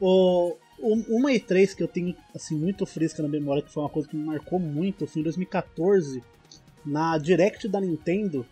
O, 0.00 0.56
uma 0.80 1.30
E3 1.30 1.74
que 1.74 1.82
eu 1.82 1.88
tenho 1.88 2.14
assim 2.34 2.56
muito 2.56 2.84
fresca 2.84 3.22
na 3.22 3.28
memória, 3.28 3.62
que 3.62 3.72
foi 3.72 3.82
uma 3.82 3.88
coisa 3.88 4.08
que 4.08 4.16
me 4.16 4.24
marcou 4.24 4.58
muito, 4.58 5.06
foi 5.06 5.20
em 5.20 5.24
2014, 5.24 6.22
na 6.84 7.16
Direct 7.18 7.68
da 7.68 7.80
Nintendo, 7.80 8.44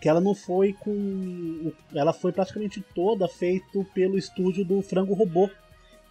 que 0.00 0.08
ela 0.08 0.20
não 0.20 0.34
foi 0.34 0.72
com. 0.72 1.72
Ela 1.94 2.12
foi 2.12 2.32
praticamente 2.32 2.82
toda 2.94 3.28
feita 3.28 3.84
pelo 3.94 4.18
estúdio 4.18 4.64
do 4.64 4.80
Frango 4.82 5.14
Robô. 5.14 5.50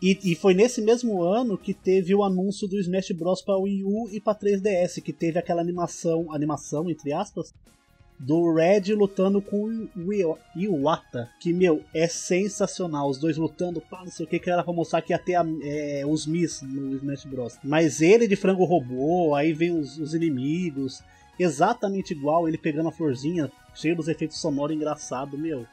E, 0.02 0.20
e, 0.24 0.36
foi 0.36 0.54
nesse 0.54 0.80
mesmo 0.80 1.24
ano 1.24 1.58
que 1.58 1.74
teve 1.74 2.14
o 2.14 2.24
anúncio 2.24 2.68
do 2.68 2.80
Smash 2.80 3.12
Bros 3.12 3.42
para 3.42 3.58
Wii 3.58 3.84
U 3.84 4.08
e 4.12 4.20
para 4.20 4.38
3DS, 4.38 5.02
que 5.02 5.12
teve 5.12 5.40
aquela 5.40 5.60
animação, 5.60 6.32
animação 6.32 6.88
entre 6.88 7.12
aspas, 7.12 7.52
do 8.20 8.54
Red 8.54 8.94
lutando 8.94 9.42
com 9.42 9.88
o 9.96 10.38
Iwata, 10.56 11.30
que, 11.40 11.54
meu, 11.54 11.84
é 11.94 12.08
sensacional. 12.08 13.10
Os 13.10 13.18
dois 13.18 13.38
lutando, 13.38 13.82
pá, 13.82 14.02
não 14.04 14.12
sei 14.12 14.26
o 14.26 14.30
que, 14.30 14.40
que 14.40 14.50
era 14.50 14.64
pra 14.64 14.74
mostrar 14.74 15.02
que 15.02 15.14
ia 15.14 15.20
ter 15.20 15.38
é, 15.64 16.04
os 16.06 16.28
Miss 16.28 16.62
no 16.62 16.96
Smash 16.96 17.26
Bros. 17.26 17.58
Mas 17.64 18.02
ele 18.02 18.28
de 18.28 18.36
frango 18.36 18.66
robô, 18.66 19.34
aí 19.34 19.54
vem 19.54 19.72
os, 19.72 19.98
os 19.98 20.14
inimigos, 20.14 21.02
exatamente 21.40 22.14
igual, 22.14 22.48
ele 22.48 22.58
pegando 22.58 22.90
a 22.90 22.92
florzinha, 22.92 23.52
cheio 23.74 23.96
dos 23.96 24.08
efeitos 24.08 24.40
sonoros 24.40 24.76
engraçado, 24.76 25.38
meu. 25.38 25.66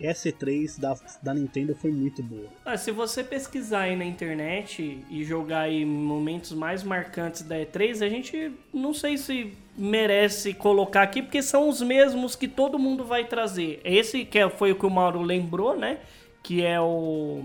S3 0.00 0.80
da, 0.80 0.96
da 1.22 1.34
Nintendo 1.34 1.74
foi 1.74 1.90
muito 1.90 2.22
boa. 2.22 2.48
Ah, 2.64 2.76
se 2.76 2.90
você 2.90 3.22
pesquisar 3.22 3.82
aí 3.82 3.96
na 3.96 4.04
internet 4.04 5.04
e 5.10 5.24
jogar 5.24 5.60
aí 5.60 5.84
momentos 5.84 6.52
mais 6.52 6.82
marcantes 6.82 7.42
da 7.42 7.56
E3, 7.56 8.02
a 8.04 8.08
gente 8.08 8.50
não 8.72 8.94
sei 8.94 9.18
se 9.18 9.52
merece 9.76 10.54
colocar 10.54 11.02
aqui, 11.02 11.22
porque 11.22 11.42
são 11.42 11.68
os 11.68 11.82
mesmos 11.82 12.34
que 12.34 12.48
todo 12.48 12.78
mundo 12.78 13.04
vai 13.04 13.26
trazer. 13.26 13.80
Esse 13.84 14.24
que 14.24 14.38
é, 14.38 14.48
foi 14.48 14.72
o 14.72 14.76
que 14.76 14.86
o 14.86 14.90
Mauro 14.90 15.20
lembrou, 15.20 15.76
né? 15.76 15.98
Que 16.42 16.62
é 16.64 16.80
o 16.80 17.44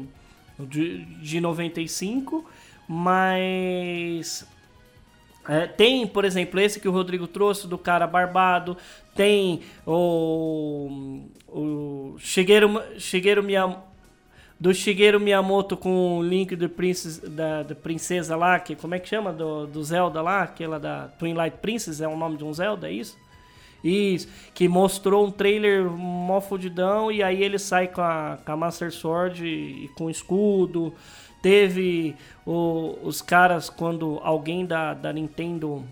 de, 0.57 1.03
de 1.21 1.41
95, 1.41 2.49
mas 2.87 4.47
é, 5.47 5.67
tem, 5.67 6.07
por 6.07 6.25
exemplo, 6.25 6.59
esse 6.59 6.79
que 6.79 6.87
o 6.87 6.91
Rodrigo 6.91 7.27
trouxe 7.27 7.67
do 7.67 7.77
cara 7.77 8.07
barbado. 8.07 8.77
Tem 9.13 9.61
o, 9.85 11.21
o 11.47 12.15
Shigeru, 12.19 12.81
Shigeru 12.97 13.43
Miyamoto, 13.43 13.83
do 14.59 14.73
Shigeru 14.73 15.19
Miyamoto 15.19 15.77
com 15.77 16.19
o 16.19 16.23
link 16.23 16.55
do 16.55 16.67
Princess, 16.67 17.19
da, 17.19 17.63
da, 17.63 17.75
princesa 17.75 18.35
lá, 18.35 18.59
que 18.59 18.75
como 18.75 18.95
é 18.95 18.99
que 18.99 19.07
chama? 19.07 19.31
Do, 19.31 19.67
do 19.67 19.83
Zelda 19.83 20.21
lá, 20.21 20.43
aquela 20.43 20.79
da 20.79 21.07
Twilight 21.19 21.57
Princess, 21.61 22.01
é 22.01 22.07
o 22.07 22.17
nome 22.17 22.37
de 22.37 22.43
um 22.43 22.53
Zelda, 22.53 22.89
é 22.89 22.93
isso? 22.93 23.17
Isso, 23.83 24.27
que 24.53 24.67
mostrou 24.67 25.27
um 25.27 25.31
trailer 25.31 25.83
mó 25.83 26.41
fudidão 26.41 27.11
e 27.11 27.21
aí 27.21 27.43
ele 27.43 27.59
sai 27.59 27.87
com 27.87 28.01
a, 28.01 28.39
com 28.43 28.51
a 28.51 28.57
Master 28.57 28.91
Sword 28.91 29.45
e, 29.45 29.85
e 29.85 29.87
com 29.89 30.09
escudo. 30.09 30.91
Teve 31.45 32.15
o, 32.43 32.97
os 33.03 33.21
caras, 33.21 33.69
quando 33.69 34.19
alguém 34.23 34.65
da, 34.65 34.95
da 34.95 35.13
Nintendo 35.13 35.87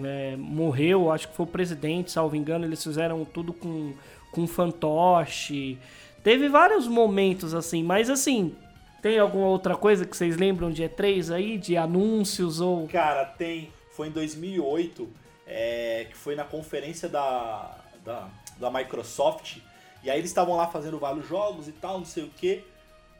é, 0.00 0.36
morreu, 0.36 1.10
acho 1.10 1.26
que 1.26 1.34
foi 1.34 1.44
o 1.44 1.48
presidente, 1.48 2.12
salvo 2.12 2.36
engano, 2.36 2.64
eles 2.64 2.80
fizeram 2.80 3.24
tudo 3.24 3.52
com, 3.52 3.94
com 4.30 4.46
fantoche. 4.46 5.76
Teve 6.22 6.48
vários 6.48 6.86
momentos 6.86 7.52
assim, 7.52 7.82
mas 7.82 8.08
assim, 8.08 8.54
tem 9.02 9.18
alguma 9.18 9.48
outra 9.48 9.74
coisa 9.74 10.06
que 10.06 10.16
vocês 10.16 10.36
lembram 10.36 10.70
de 10.70 10.84
E3 10.84 11.34
aí, 11.34 11.58
de 11.58 11.76
anúncios 11.76 12.60
ou. 12.60 12.86
Cara, 12.86 13.24
tem. 13.24 13.72
Foi 13.90 14.06
em 14.06 14.12
2008, 14.12 15.08
é, 15.48 16.06
que 16.10 16.16
foi 16.16 16.36
na 16.36 16.44
conferência 16.44 17.08
da, 17.08 17.76
da, 18.04 18.28
da 18.56 18.70
Microsoft. 18.70 19.56
E 20.04 20.08
aí 20.08 20.20
eles 20.20 20.30
estavam 20.30 20.54
lá 20.54 20.68
fazendo 20.68 20.96
vários 21.00 21.26
jogos 21.26 21.66
e 21.66 21.72
tal, 21.72 21.98
não 21.98 22.06
sei 22.06 22.22
o 22.22 22.28
que. 22.28 22.62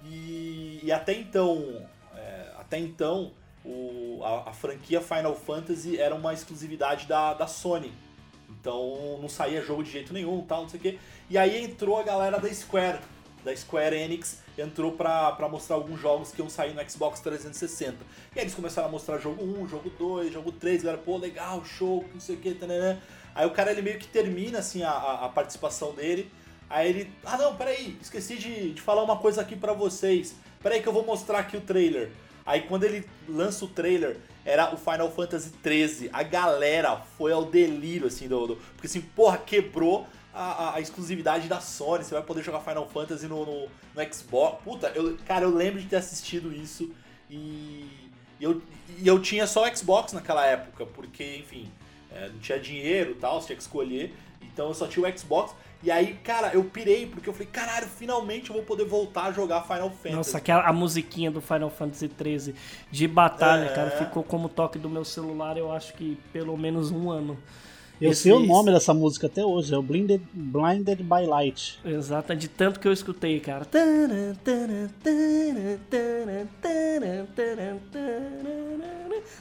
E, 0.05 0.81
e 0.83 0.93
até 0.93 1.12
então, 1.12 1.87
é, 2.15 2.53
até 2.59 2.79
então 2.79 3.33
o, 3.65 4.21
a, 4.23 4.51
a, 4.51 4.53
franquia 4.53 5.01
Final 5.01 5.35
Fantasy 5.35 5.99
era 5.99 6.15
uma 6.15 6.33
exclusividade 6.33 7.07
da, 7.07 7.35
da 7.35 7.47
Sony. 7.47 7.93
Então 8.49 9.19
não 9.21 9.29
saía 9.29 9.62
jogo 9.62 9.83
de 9.83 9.91
jeito 9.91 10.12
nenhum, 10.12 10.43
tal, 10.43 10.62
não 10.62 10.69
sei 10.69 10.79
o 10.79 10.83
quê. 10.83 10.99
E 11.31 11.38
aí 11.38 11.65
entrou 11.65 11.99
a 11.99 12.03
galera 12.03 12.38
da 12.38 12.53
Square, 12.53 12.99
da 13.45 13.55
Square 13.55 13.97
Enix, 13.97 14.43
entrou 14.57 14.93
pra, 14.93 15.33
pra 15.33 15.49
mostrar 15.49 15.77
alguns 15.77 16.01
jogos 16.01 16.33
que 16.33 16.41
iam 16.41 16.49
sair 16.49 16.75
no 16.75 16.91
Xbox 16.91 17.21
360. 17.21 17.97
E 18.35 18.38
aí 18.38 18.45
eles 18.45 18.55
começaram 18.55 18.88
a 18.88 18.91
mostrar 18.91 19.19
jogo 19.19 19.43
1, 19.43 19.69
jogo 19.69 19.91
2, 19.91 20.33
jogo 20.33 20.53
3, 20.53 20.83
galera, 20.83 21.03
pô, 21.03 21.17
legal, 21.17 21.65
show, 21.65 22.05
não 22.12 22.21
sei 22.21 22.37
o 22.37 22.38
que, 22.38 22.57
Aí 23.35 23.47
o 23.47 23.51
cara 23.51 23.71
ele 23.71 23.81
meio 23.81 23.99
que 23.99 24.07
termina 24.07 24.59
assim 24.59 24.83
a, 24.83 24.91
a 24.91 25.29
participação 25.29 25.95
dele 25.95 26.31
Aí 26.73 26.89
ele, 26.89 27.13
ah 27.23 27.37
não, 27.37 27.55
peraí, 27.55 27.99
esqueci 28.01 28.37
de, 28.37 28.73
de 28.73 28.81
falar 28.81 29.05
uma 29.05 29.19
coisa 29.19 29.43
aqui 29.43 29.55
para 29.55 29.75
vocês. 29.75 30.35
Peraí 30.63 30.81
que 30.81 30.89
eu 30.89 30.93
vou 30.93 31.05
mostrar 31.05 31.41
aqui 31.41 31.55
o 31.55 31.61
trailer. 31.61 32.11
Aí 32.47 32.63
quando 32.63 32.85
ele 32.85 33.07
lança 33.29 33.67
o 33.67 33.69
trailer, 33.69 34.17
era 34.43 34.73
o 34.75 34.79
Final 34.79 35.11
Fantasy 35.13 35.51
13. 35.51 36.09
A 36.11 36.23
galera 36.23 36.97
foi 37.19 37.31
ao 37.31 37.45
delírio, 37.45 38.07
assim, 38.07 38.27
do. 38.27 38.47
do 38.47 38.57
porque 38.57 38.87
assim, 38.87 39.03
porra, 39.03 39.37
quebrou 39.37 40.07
a, 40.33 40.45
a, 40.71 40.77
a, 40.77 40.81
exclusividade 40.81 41.47
da 41.47 41.61
Sony. 41.61 42.05
Você 42.05 42.15
vai 42.15 42.23
poder 42.23 42.43
jogar 42.43 42.61
Final 42.61 42.89
Fantasy 42.89 43.27
no, 43.27 43.45
no, 43.45 43.69
no 43.95 44.15
Xbox. 44.15 44.65
Puta, 44.65 44.91
eu, 44.95 45.19
cara, 45.27 45.45
eu 45.45 45.55
lembro 45.55 45.79
de 45.79 45.87
ter 45.87 45.97
assistido 45.97 46.51
isso 46.55 46.91
e, 47.29 47.87
e 48.41 48.45
eu, 48.45 48.63
e 48.99 49.07
eu 49.07 49.21
tinha 49.21 49.47
só 49.47 49.73
Xbox 49.75 50.15
naquela 50.15 50.47
época, 50.47 50.87
porque, 50.87 51.37
enfim, 51.37 51.71
é, 52.11 52.31
não 52.31 52.39
tinha 52.39 52.59
dinheiro 52.59 53.11
e 53.11 53.15
tal, 53.17 53.43
você 53.43 53.49
tinha 53.49 53.57
que 53.57 53.63
escolher. 53.63 54.15
Então 54.41 54.69
eu 54.69 54.75
só 54.75 54.87
tinha 54.87 55.07
o 55.07 55.19
Xbox. 55.19 55.55
E 55.83 55.90
aí, 55.90 56.14
cara, 56.23 56.53
eu 56.55 56.62
pirei, 56.62 57.07
porque 57.07 57.29
eu 57.29 57.33
falei, 57.33 57.49
caralho, 57.51 57.88
finalmente 57.88 58.51
eu 58.51 58.57
vou 58.57 58.64
poder 58.64 58.85
voltar 58.85 59.25
a 59.25 59.33
jogar 59.33 59.62
Final 59.62 59.90
Fantasy. 59.90 60.14
Nossa, 60.14 60.38
aquela 60.38 60.62
a 60.62 60.73
musiquinha 60.73 61.29
do 61.29 61.40
Final 61.40 61.71
Fantasy 61.71 62.07
13 62.09 62.55
de 62.90 63.09
batalha, 63.09 63.64
é... 63.64 63.75
cara, 63.75 63.90
ficou 63.90 64.23
como 64.23 64.49
toque 64.49 64.79
do 64.79 64.88
meu 64.88 65.05
celular, 65.05 65.57
eu 65.57 65.73
acho 65.73 65.92
que 65.95 66.16
pelo 66.33 66.57
menos 66.57 66.92
um 66.92 67.11
ano. 67.11 67.37
Eu 68.01 68.11
Esse, 68.11 68.23
sei 68.23 68.33
o 68.33 68.40
nome 68.40 68.73
dessa 68.73 68.95
música 68.95 69.27
até 69.27 69.45
hoje, 69.45 69.75
é 69.75 69.79
o 69.79 69.83
Blinded, 69.83 70.23
Blinded 70.33 71.03
by 71.03 71.27
Light. 71.27 71.79
Exato, 71.85 72.35
de 72.35 72.49
tanto 72.49 72.81
que 72.81 72.87
eu 72.87 72.92
escutei, 72.92 73.38
cara. 73.38 73.66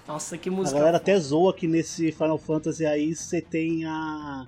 Nossa, 0.07 0.37
que 0.37 0.49
música. 0.49 0.77
A 0.77 0.79
galera 0.79 0.97
até 0.97 1.19
zoa 1.19 1.53
que 1.53 1.67
nesse 1.67 2.11
Final 2.11 2.37
Fantasy 2.37 2.85
aí 2.85 3.15
você 3.15 3.41
tem 3.41 3.85
a 3.85 4.47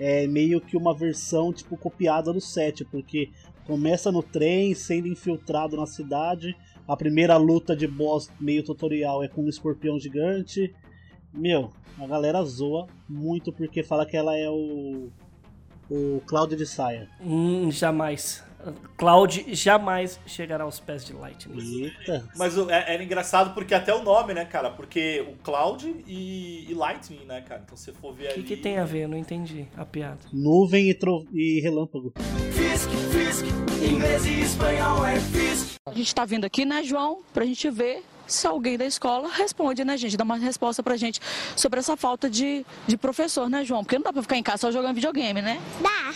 é 0.00 0.26
meio 0.26 0.60
que 0.60 0.76
uma 0.76 0.94
versão 0.94 1.52
tipo 1.52 1.76
copiada 1.76 2.32
do 2.32 2.40
7, 2.40 2.86
porque 2.86 3.30
começa 3.66 4.10
no 4.10 4.22
trem, 4.22 4.74
sendo 4.74 5.06
infiltrado 5.06 5.76
na 5.76 5.86
cidade. 5.86 6.56
A 6.88 6.96
primeira 6.96 7.36
luta 7.36 7.76
de 7.76 7.86
boss 7.86 8.30
meio 8.40 8.64
tutorial 8.64 9.22
é 9.22 9.28
com 9.28 9.42
um 9.42 9.48
escorpião 9.48 9.98
gigante. 10.00 10.74
Meu, 11.32 11.70
a 11.98 12.06
galera 12.06 12.42
zoa 12.42 12.86
muito 13.06 13.52
porque 13.52 13.82
fala 13.82 14.06
que 14.06 14.16
ela 14.16 14.34
é 14.36 14.48
o 14.48 15.10
o 15.90 16.22
Cloud 16.24 16.54
de 16.54 16.64
saia. 16.64 17.08
Hum, 17.20 17.70
jamais. 17.70 18.44
Cloud 18.96 19.54
jamais 19.54 20.20
chegará 20.26 20.64
aos 20.64 20.78
pés 20.80 21.04
de 21.04 21.12
Lightning. 21.12 21.84
Eita. 21.84 22.28
Mas 22.36 22.56
é, 22.56 22.94
era 22.94 23.02
engraçado 23.02 23.54
porque 23.54 23.74
até 23.74 23.94
o 23.94 24.02
nome, 24.02 24.34
né, 24.34 24.44
cara? 24.44 24.70
Porque 24.70 25.24
o 25.28 25.42
Cloud 25.42 26.04
e, 26.06 26.66
e 26.68 26.74
Lightning, 26.74 27.24
né, 27.24 27.40
cara? 27.40 27.62
Então 27.64 27.76
se 27.76 27.92
for 27.92 28.12
ver 28.14 28.30
O 28.30 28.34
que, 28.34 28.40
ali... 28.40 28.42
que 28.44 28.56
tem 28.56 28.78
a 28.78 28.84
ver? 28.84 29.04
Eu 29.04 29.08
não 29.08 29.16
entendi 29.16 29.66
a 29.76 29.84
piada. 29.84 30.18
Nuvem 30.32 30.90
e, 30.90 30.94
tro... 30.94 31.26
e 31.32 31.60
relâmpago. 31.60 32.12
Fisk, 32.52 32.90
Fisk, 33.10 33.46
inglês 33.82 34.26
e 34.26 34.40
espanhol 34.40 35.06
é 35.06 35.18
Fisk. 35.18 35.76
A 35.86 35.92
gente 35.92 36.14
tá 36.14 36.24
vindo 36.24 36.44
aqui, 36.44 36.64
né, 36.64 36.82
João? 36.84 37.20
Pra 37.32 37.44
gente 37.44 37.68
ver 37.70 38.02
se 38.26 38.46
alguém 38.46 38.78
da 38.78 38.84
escola 38.86 39.28
responde, 39.28 39.84
né, 39.84 39.96
gente? 39.96 40.16
Dá 40.16 40.24
uma 40.24 40.36
resposta 40.36 40.82
pra 40.82 40.96
gente 40.96 41.20
sobre 41.56 41.80
essa 41.80 41.96
falta 41.96 42.30
de, 42.30 42.64
de 42.86 42.96
professor, 42.96 43.48
né, 43.48 43.64
João? 43.64 43.82
Porque 43.82 43.96
não 43.96 44.04
dá 44.04 44.12
pra 44.12 44.22
ficar 44.22 44.36
em 44.36 44.42
casa 44.42 44.58
só 44.58 44.70
jogando 44.70 44.94
videogame, 44.94 45.42
né? 45.42 45.60
Dá. 45.82 46.14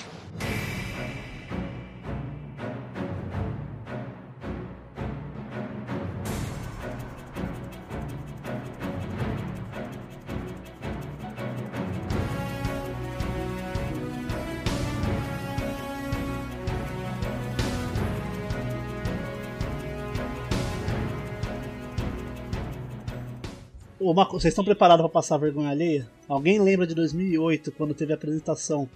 Uma, 24.04 24.26
vocês 24.26 24.52
estão 24.52 24.62
preparados 24.62 25.02
para 25.02 25.10
passar 25.10 25.38
vergonha 25.38 25.70
alheia? 25.70 26.06
Alguém 26.28 26.60
lembra 26.60 26.86
de 26.86 26.94
2008, 26.94 27.72
quando 27.72 27.94
teve 27.94 28.12
a 28.12 28.16
apresentação 28.16 28.86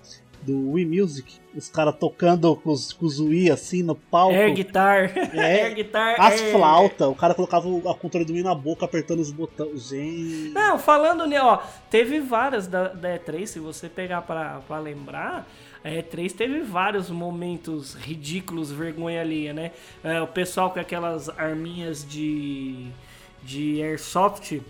do 0.42 0.72
Wii 0.72 0.84
Music? 0.84 1.40
Os 1.56 1.70
caras 1.70 1.96
tocando 1.98 2.54
com 2.56 2.70
os, 2.70 2.92
com 2.92 3.06
os 3.06 3.18
Wii 3.18 3.50
assim 3.50 3.82
no 3.82 3.94
palco. 3.94 4.34
Air 4.34 4.52
Guitar. 4.52 5.10
É, 5.34 5.64
Air 5.64 5.72
Guitar. 5.76 6.14
As 6.20 6.42
é... 6.42 6.52
flautas. 6.52 7.08
O 7.08 7.14
cara 7.14 7.34
colocava 7.34 7.66
o, 7.66 7.80
controle 7.94 8.26
do 8.26 8.34
Wii 8.34 8.42
na 8.42 8.54
boca, 8.54 8.84
apertando 8.84 9.20
os 9.20 9.32
botões. 9.32 9.88
Gente. 9.88 10.50
Não, 10.50 10.78
falando, 10.78 11.26
né, 11.26 11.40
ó, 11.40 11.56
teve 11.88 12.20
várias 12.20 12.66
da, 12.66 12.88
da 12.88 13.18
E3, 13.18 13.46
se 13.46 13.58
você 13.58 13.88
pegar 13.88 14.20
pra 14.20 14.78
lembrar. 14.78 15.48
A 15.82 15.88
E3 15.88 16.32
teve 16.32 16.60
vários 16.60 17.08
momentos 17.08 17.94
ridículos, 17.94 18.70
vergonha 18.70 19.22
alheia, 19.22 19.54
né? 19.54 19.70
É, 20.04 20.20
o 20.20 20.26
pessoal 20.26 20.70
com 20.70 20.78
aquelas 20.78 21.30
arminhas 21.30 22.06
de, 22.06 22.88
de 23.42 23.82
airsoft 23.82 24.60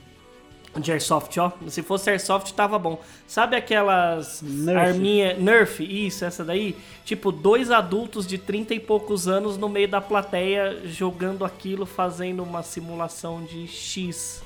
De 0.76 0.92
Airsoft, 0.92 1.36
ó. 1.38 1.52
Se 1.68 1.82
fosse 1.82 2.10
Airsoft, 2.10 2.52
tava 2.52 2.78
bom. 2.78 3.00
Sabe 3.26 3.56
aquelas 3.56 4.42
Nerf. 4.42 4.78
arminha... 4.78 5.34
Nerf, 5.34 5.82
isso, 5.82 6.24
essa 6.24 6.44
daí? 6.44 6.76
Tipo, 7.04 7.32
dois 7.32 7.70
adultos 7.70 8.26
de 8.26 8.36
30 8.38 8.74
e 8.74 8.80
poucos 8.80 9.26
anos 9.26 9.56
no 9.56 9.68
meio 9.68 9.88
da 9.88 10.00
plateia 10.00 10.82
jogando 10.84 11.44
aquilo, 11.44 11.86
fazendo 11.86 12.42
uma 12.42 12.62
simulação 12.62 13.42
de 13.44 13.66
X. 13.66 14.42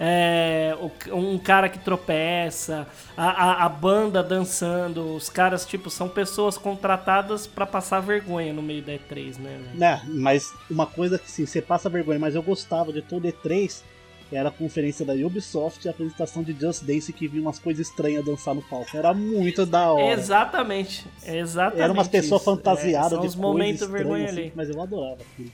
É, 0.00 0.76
um 1.10 1.36
cara 1.38 1.68
que 1.68 1.78
tropeça, 1.80 2.86
a, 3.16 3.30
a, 3.30 3.64
a 3.64 3.68
banda 3.68 4.22
dançando, 4.22 5.16
os 5.16 5.28
caras, 5.28 5.66
tipo, 5.66 5.90
são 5.90 6.08
pessoas 6.08 6.56
contratadas 6.56 7.48
pra 7.48 7.66
passar 7.66 7.98
vergonha 7.98 8.52
no 8.52 8.62
meio 8.62 8.80
da 8.80 8.92
E3, 8.92 9.38
né? 9.38 9.60
Né, 9.74 10.02
mas 10.06 10.54
uma 10.70 10.86
coisa 10.86 11.18
que 11.18 11.28
sim, 11.28 11.44
você 11.44 11.60
passa 11.60 11.88
vergonha, 11.88 12.18
mas 12.18 12.36
eu 12.36 12.42
gostava 12.42 12.92
de 12.92 13.02
todo 13.02 13.26
E3 13.26 13.82
era 14.30 14.48
a 14.48 14.52
conferência 14.52 15.04
da 15.06 15.14
Ubisoft 15.14 15.84
e 15.84 15.88
a 15.88 15.90
apresentação 15.90 16.42
de 16.42 16.52
Just 16.52 16.84
Dance 16.84 17.12
que 17.12 17.26
vinha 17.26 17.42
umas 17.42 17.58
coisas 17.58 17.88
estranhas 17.88 18.24
dançar 18.24 18.54
no 18.54 18.62
palco. 18.62 18.96
Era 18.96 19.14
muito 19.14 19.64
da 19.64 19.92
hora. 19.92 20.12
Exatamente, 20.12 21.06
exatamente. 21.24 21.82
Era 21.82 21.92
umas 21.92 22.08
pessoas 22.08 22.44
fantasiadas 22.44 23.06
É, 23.06 23.16
são 23.16 23.18
de 23.20 23.26
coisas 23.26 23.40
momentos 23.40 23.88
vergonha 23.88 24.26
assim, 24.26 24.38
ali. 24.40 24.52
mas 24.54 24.68
eu 24.68 24.80
adorava 24.82 25.18
aquilo. 25.22 25.50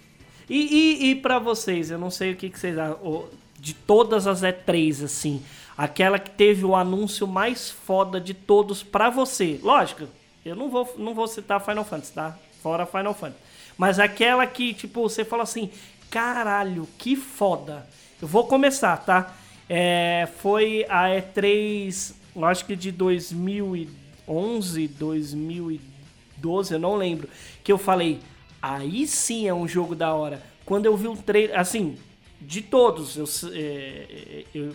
E, 0.51 0.57
e, 0.59 1.11
e 1.11 1.15
pra 1.15 1.39
vocês, 1.39 1.91
eu 1.91 1.99
não 1.99 2.11
sei 2.11 2.33
o 2.33 2.37
que, 2.37 2.51
que 2.51 2.59
vocês 2.59 2.77
acham, 2.77 3.25
de 3.59 3.73
todas 3.75 4.27
as 4.27 4.43
E3, 4.43 5.05
assim, 5.05 5.43
aquela 5.79 6.19
que 6.19 6.31
teve 6.31 6.65
o 6.67 6.77
anúncio 6.77 7.27
mais 7.27 7.71
foda 7.71 8.21
de 8.21 8.35
todos 8.35 8.83
pra 8.83 9.09
você. 9.09 9.59
Lógico, 9.63 10.07
eu 10.45 10.55
não 10.55 10.69
vou, 10.69 10.93
não 10.99 11.15
vou 11.15 11.27
citar 11.27 11.65
Final 11.65 11.85
Fantasy, 11.85 12.13
tá? 12.13 12.37
Fora 12.63 12.85
Final 12.85 13.15
Fantasy. 13.15 13.41
Mas 13.79 13.99
aquela 13.99 14.47
que, 14.47 14.75
tipo, 14.75 15.03
você 15.09 15.25
fala 15.25 15.45
assim, 15.45 15.71
caralho, 16.11 16.87
que 16.99 17.17
foda. 17.17 17.87
Eu 18.25 18.29
vou 18.29 18.45
começar, 18.47 18.97
tá? 18.97 19.37
É, 19.69 20.27
foi 20.39 20.87
a 20.89 21.09
E3, 21.11 22.15
eu 22.35 22.43
acho 22.47 22.65
que 22.65 22.75
de 22.75 22.91
2011, 22.91 24.89
2012, 24.89 26.73
eu 26.73 26.81
não 26.81 26.97
lembro, 26.97 27.29
que 27.63 27.71
eu 27.71 27.77
falei, 27.77 28.19
aí 28.63 29.07
sim 29.07 29.47
é 29.47 29.53
um 29.53 29.69
jogo 29.69 29.95
da 29.95 30.15
hora. 30.15 30.43
Quando 30.65 30.87
eu 30.87 30.97
vi 30.97 31.07
um 31.07 31.15
trailer, 31.15 31.61
assim, 31.61 31.99
de 32.41 32.63
todos, 32.63 33.19
eu, 33.19 33.25
s- 33.25 33.51
é, 33.53 34.47
eu 34.55 34.73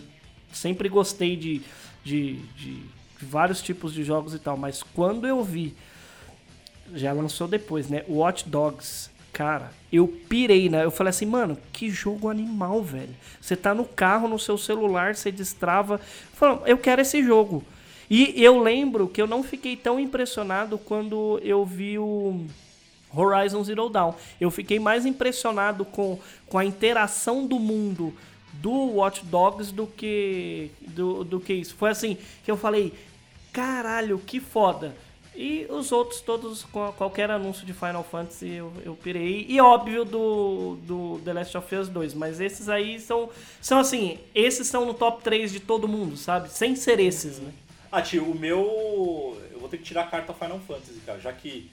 sempre 0.52 0.88
gostei 0.88 1.34
de, 1.34 1.60
de, 2.04 2.36
de 2.56 2.80
vários 3.20 3.60
tipos 3.60 3.92
de 3.92 4.04
jogos 4.04 4.32
e 4.32 4.38
tal, 4.38 4.56
mas 4.56 4.80
quando 4.94 5.26
eu 5.26 5.42
vi, 5.42 5.74
já 6.94 7.12
lançou 7.12 7.48
depois, 7.48 7.88
né? 7.88 8.04
Watch 8.08 8.48
Dogs. 8.48 9.10
Cara, 9.32 9.72
eu 9.92 10.06
pirei, 10.06 10.68
né? 10.68 10.84
Eu 10.84 10.90
falei 10.90 11.10
assim, 11.10 11.26
mano, 11.26 11.56
que 11.72 11.88
jogo 11.88 12.28
animal, 12.28 12.82
velho. 12.82 13.14
Você 13.40 13.56
tá 13.56 13.74
no 13.74 13.84
carro, 13.84 14.28
no 14.28 14.38
seu 14.38 14.58
celular, 14.58 15.14
você 15.14 15.30
destrava. 15.30 16.00
Falando, 16.32 16.66
eu 16.66 16.78
quero 16.78 17.00
esse 17.00 17.22
jogo. 17.22 17.64
E 18.08 18.42
eu 18.42 18.60
lembro 18.60 19.06
que 19.06 19.22
eu 19.22 19.26
não 19.26 19.42
fiquei 19.42 19.76
tão 19.76 20.00
impressionado 20.00 20.76
quando 20.76 21.40
eu 21.44 21.64
vi 21.64 21.96
o 21.96 22.44
Horizon 23.14 23.62
Zero 23.62 23.88
Dawn. 23.88 24.14
Eu 24.40 24.50
fiquei 24.50 24.80
mais 24.80 25.06
impressionado 25.06 25.84
com, 25.84 26.18
com 26.48 26.58
a 26.58 26.64
interação 26.64 27.46
do 27.46 27.58
mundo 27.58 28.12
do 28.54 28.72
Watch 28.96 29.24
Dogs 29.24 29.72
do 29.72 29.86
que 29.86 30.70
do, 30.80 31.22
do 31.22 31.38
que 31.38 31.52
isso. 31.52 31.74
Foi 31.76 31.90
assim 31.90 32.16
que 32.44 32.50
eu 32.50 32.56
falei, 32.56 32.92
caralho, 33.52 34.18
que 34.18 34.40
foda. 34.40 34.94
E 35.42 35.66
os 35.70 35.90
outros 35.90 36.20
todos, 36.20 36.64
qualquer 36.98 37.30
anúncio 37.30 37.64
de 37.64 37.72
Final 37.72 38.04
Fantasy, 38.04 38.56
eu, 38.56 38.70
eu 38.84 38.94
pirei. 38.94 39.46
E 39.48 39.58
óbvio 39.58 40.04
do, 40.04 40.76
do 40.82 41.18
The 41.24 41.32
Last 41.32 41.56
of 41.56 41.74
Us 41.74 41.88
2. 41.88 42.12
Mas 42.12 42.40
esses 42.40 42.68
aí 42.68 43.00
são, 43.00 43.30
são 43.58 43.78
assim, 43.78 44.18
esses 44.34 44.66
são 44.66 44.84
no 44.84 44.92
top 44.92 45.22
3 45.22 45.50
de 45.50 45.58
todo 45.58 45.88
mundo, 45.88 46.14
sabe? 46.14 46.50
Sem 46.50 46.76
ser 46.76 47.00
esses, 47.00 47.38
né? 47.38 47.54
Ah, 47.90 48.02
tio, 48.02 48.30
o 48.30 48.38
meu. 48.38 49.40
Eu 49.50 49.60
vou 49.60 49.68
ter 49.70 49.78
que 49.78 49.84
tirar 49.84 50.02
a 50.02 50.06
carta 50.08 50.34
Final 50.34 50.60
Fantasy, 50.60 51.00
cara, 51.06 51.18
já 51.18 51.32
que 51.32 51.70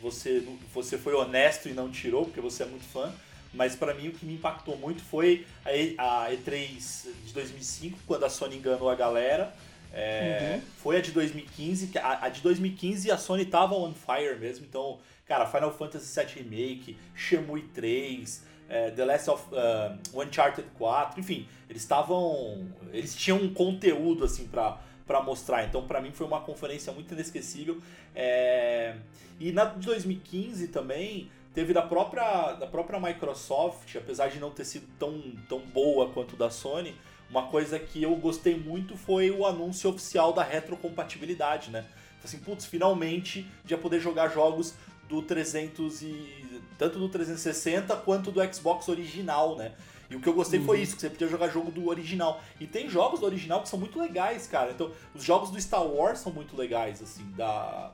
você, 0.00 0.40
você 0.72 0.96
foi 0.96 1.12
honesto 1.14 1.68
e 1.68 1.72
não 1.72 1.90
tirou, 1.90 2.24
porque 2.24 2.40
você 2.40 2.62
é 2.62 2.66
muito 2.66 2.84
fã. 2.84 3.12
Mas 3.52 3.74
pra 3.74 3.94
mim 3.94 4.10
o 4.10 4.12
que 4.12 4.24
me 4.24 4.34
impactou 4.34 4.76
muito 4.76 5.02
foi 5.02 5.44
a 5.64 6.28
E3 6.30 7.08
de 7.24 7.32
2005, 7.32 7.98
quando 8.06 8.22
a 8.22 8.30
Sony 8.30 8.58
enganou 8.58 8.88
a 8.88 8.94
galera. 8.94 9.52
É, 9.92 10.60
Foi 10.76 10.96
a 10.96 11.00
de 11.00 11.12
2015, 11.12 11.88
que 11.88 11.98
a, 11.98 12.24
a 12.24 12.28
de 12.28 12.40
2015 12.40 13.10
a 13.10 13.18
Sony 13.18 13.44
tava 13.44 13.74
on 13.74 13.94
fire 13.94 14.38
mesmo, 14.38 14.66
então, 14.68 14.98
cara, 15.26 15.46
Final 15.46 15.72
Fantasy 15.72 16.14
VII 16.14 16.42
Remake, 16.42 16.96
Shenmue 17.14 17.62
3, 17.74 18.44
é, 18.68 18.90
The 18.90 19.04
Last 19.04 19.30
of 19.30 19.44
uh, 19.52 20.20
Uncharted 20.20 20.68
4, 20.76 21.18
enfim, 21.20 21.48
eles 21.68 21.82
estavam. 21.82 22.68
Eles 22.92 23.14
tinham 23.14 23.38
um 23.38 23.52
conteúdo 23.52 24.24
assim 24.24 24.46
pra, 24.46 24.78
pra 25.06 25.22
mostrar, 25.22 25.64
então 25.64 25.86
pra 25.86 26.00
mim 26.00 26.12
foi 26.12 26.26
uma 26.26 26.40
conferência 26.40 26.92
muito 26.92 27.14
inesquecível. 27.14 27.80
É, 28.14 28.94
e 29.40 29.52
na 29.52 29.64
de 29.64 29.86
2015 29.86 30.68
também 30.68 31.30
teve 31.54 31.72
da 31.72 31.82
própria, 31.82 32.52
da 32.52 32.66
própria 32.66 33.00
Microsoft, 33.00 33.96
apesar 33.96 34.28
de 34.28 34.38
não 34.38 34.50
ter 34.50 34.64
sido 34.64 34.86
tão, 34.98 35.20
tão 35.48 35.60
boa 35.60 36.10
quanto 36.10 36.36
da 36.36 36.50
Sony, 36.50 36.94
uma 37.30 37.44
coisa 37.48 37.78
que 37.78 38.02
eu 38.02 38.14
gostei 38.16 38.56
muito 38.58 38.96
foi 38.96 39.30
o 39.30 39.44
anúncio 39.46 39.90
oficial 39.90 40.32
da 40.32 40.42
retrocompatibilidade, 40.42 41.70
né? 41.70 41.84
Assim, 42.24 42.38
putz, 42.38 42.64
finalmente 42.64 43.46
já 43.64 43.76
poder 43.78 44.00
jogar 44.00 44.28
jogos 44.28 44.74
do 45.08 45.22
300 45.22 46.02
e 46.02 46.60
tanto 46.76 46.98
do 46.98 47.08
360 47.08 47.96
quanto 47.98 48.30
do 48.30 48.54
Xbox 48.54 48.88
original, 48.88 49.56
né? 49.56 49.72
E 50.10 50.16
o 50.16 50.20
que 50.20 50.28
eu 50.28 50.32
gostei 50.32 50.58
foi 50.60 50.80
isso, 50.80 50.94
que 50.96 51.02
você 51.02 51.10
podia 51.10 51.28
jogar 51.28 51.48
jogo 51.48 51.70
do 51.70 51.88
original. 51.88 52.42
E 52.58 52.66
tem 52.66 52.88
jogos 52.88 53.20
do 53.20 53.26
original 53.26 53.62
que 53.62 53.68
são 53.68 53.78
muito 53.78 53.98
legais, 54.00 54.46
cara. 54.46 54.70
Então, 54.72 54.90
os 55.14 55.22
jogos 55.22 55.50
do 55.50 55.60
Star 55.60 55.84
Wars 55.86 56.20
são 56.20 56.32
muito 56.32 56.56
legais, 56.56 57.02
assim, 57.02 57.24
da, 57.36 57.92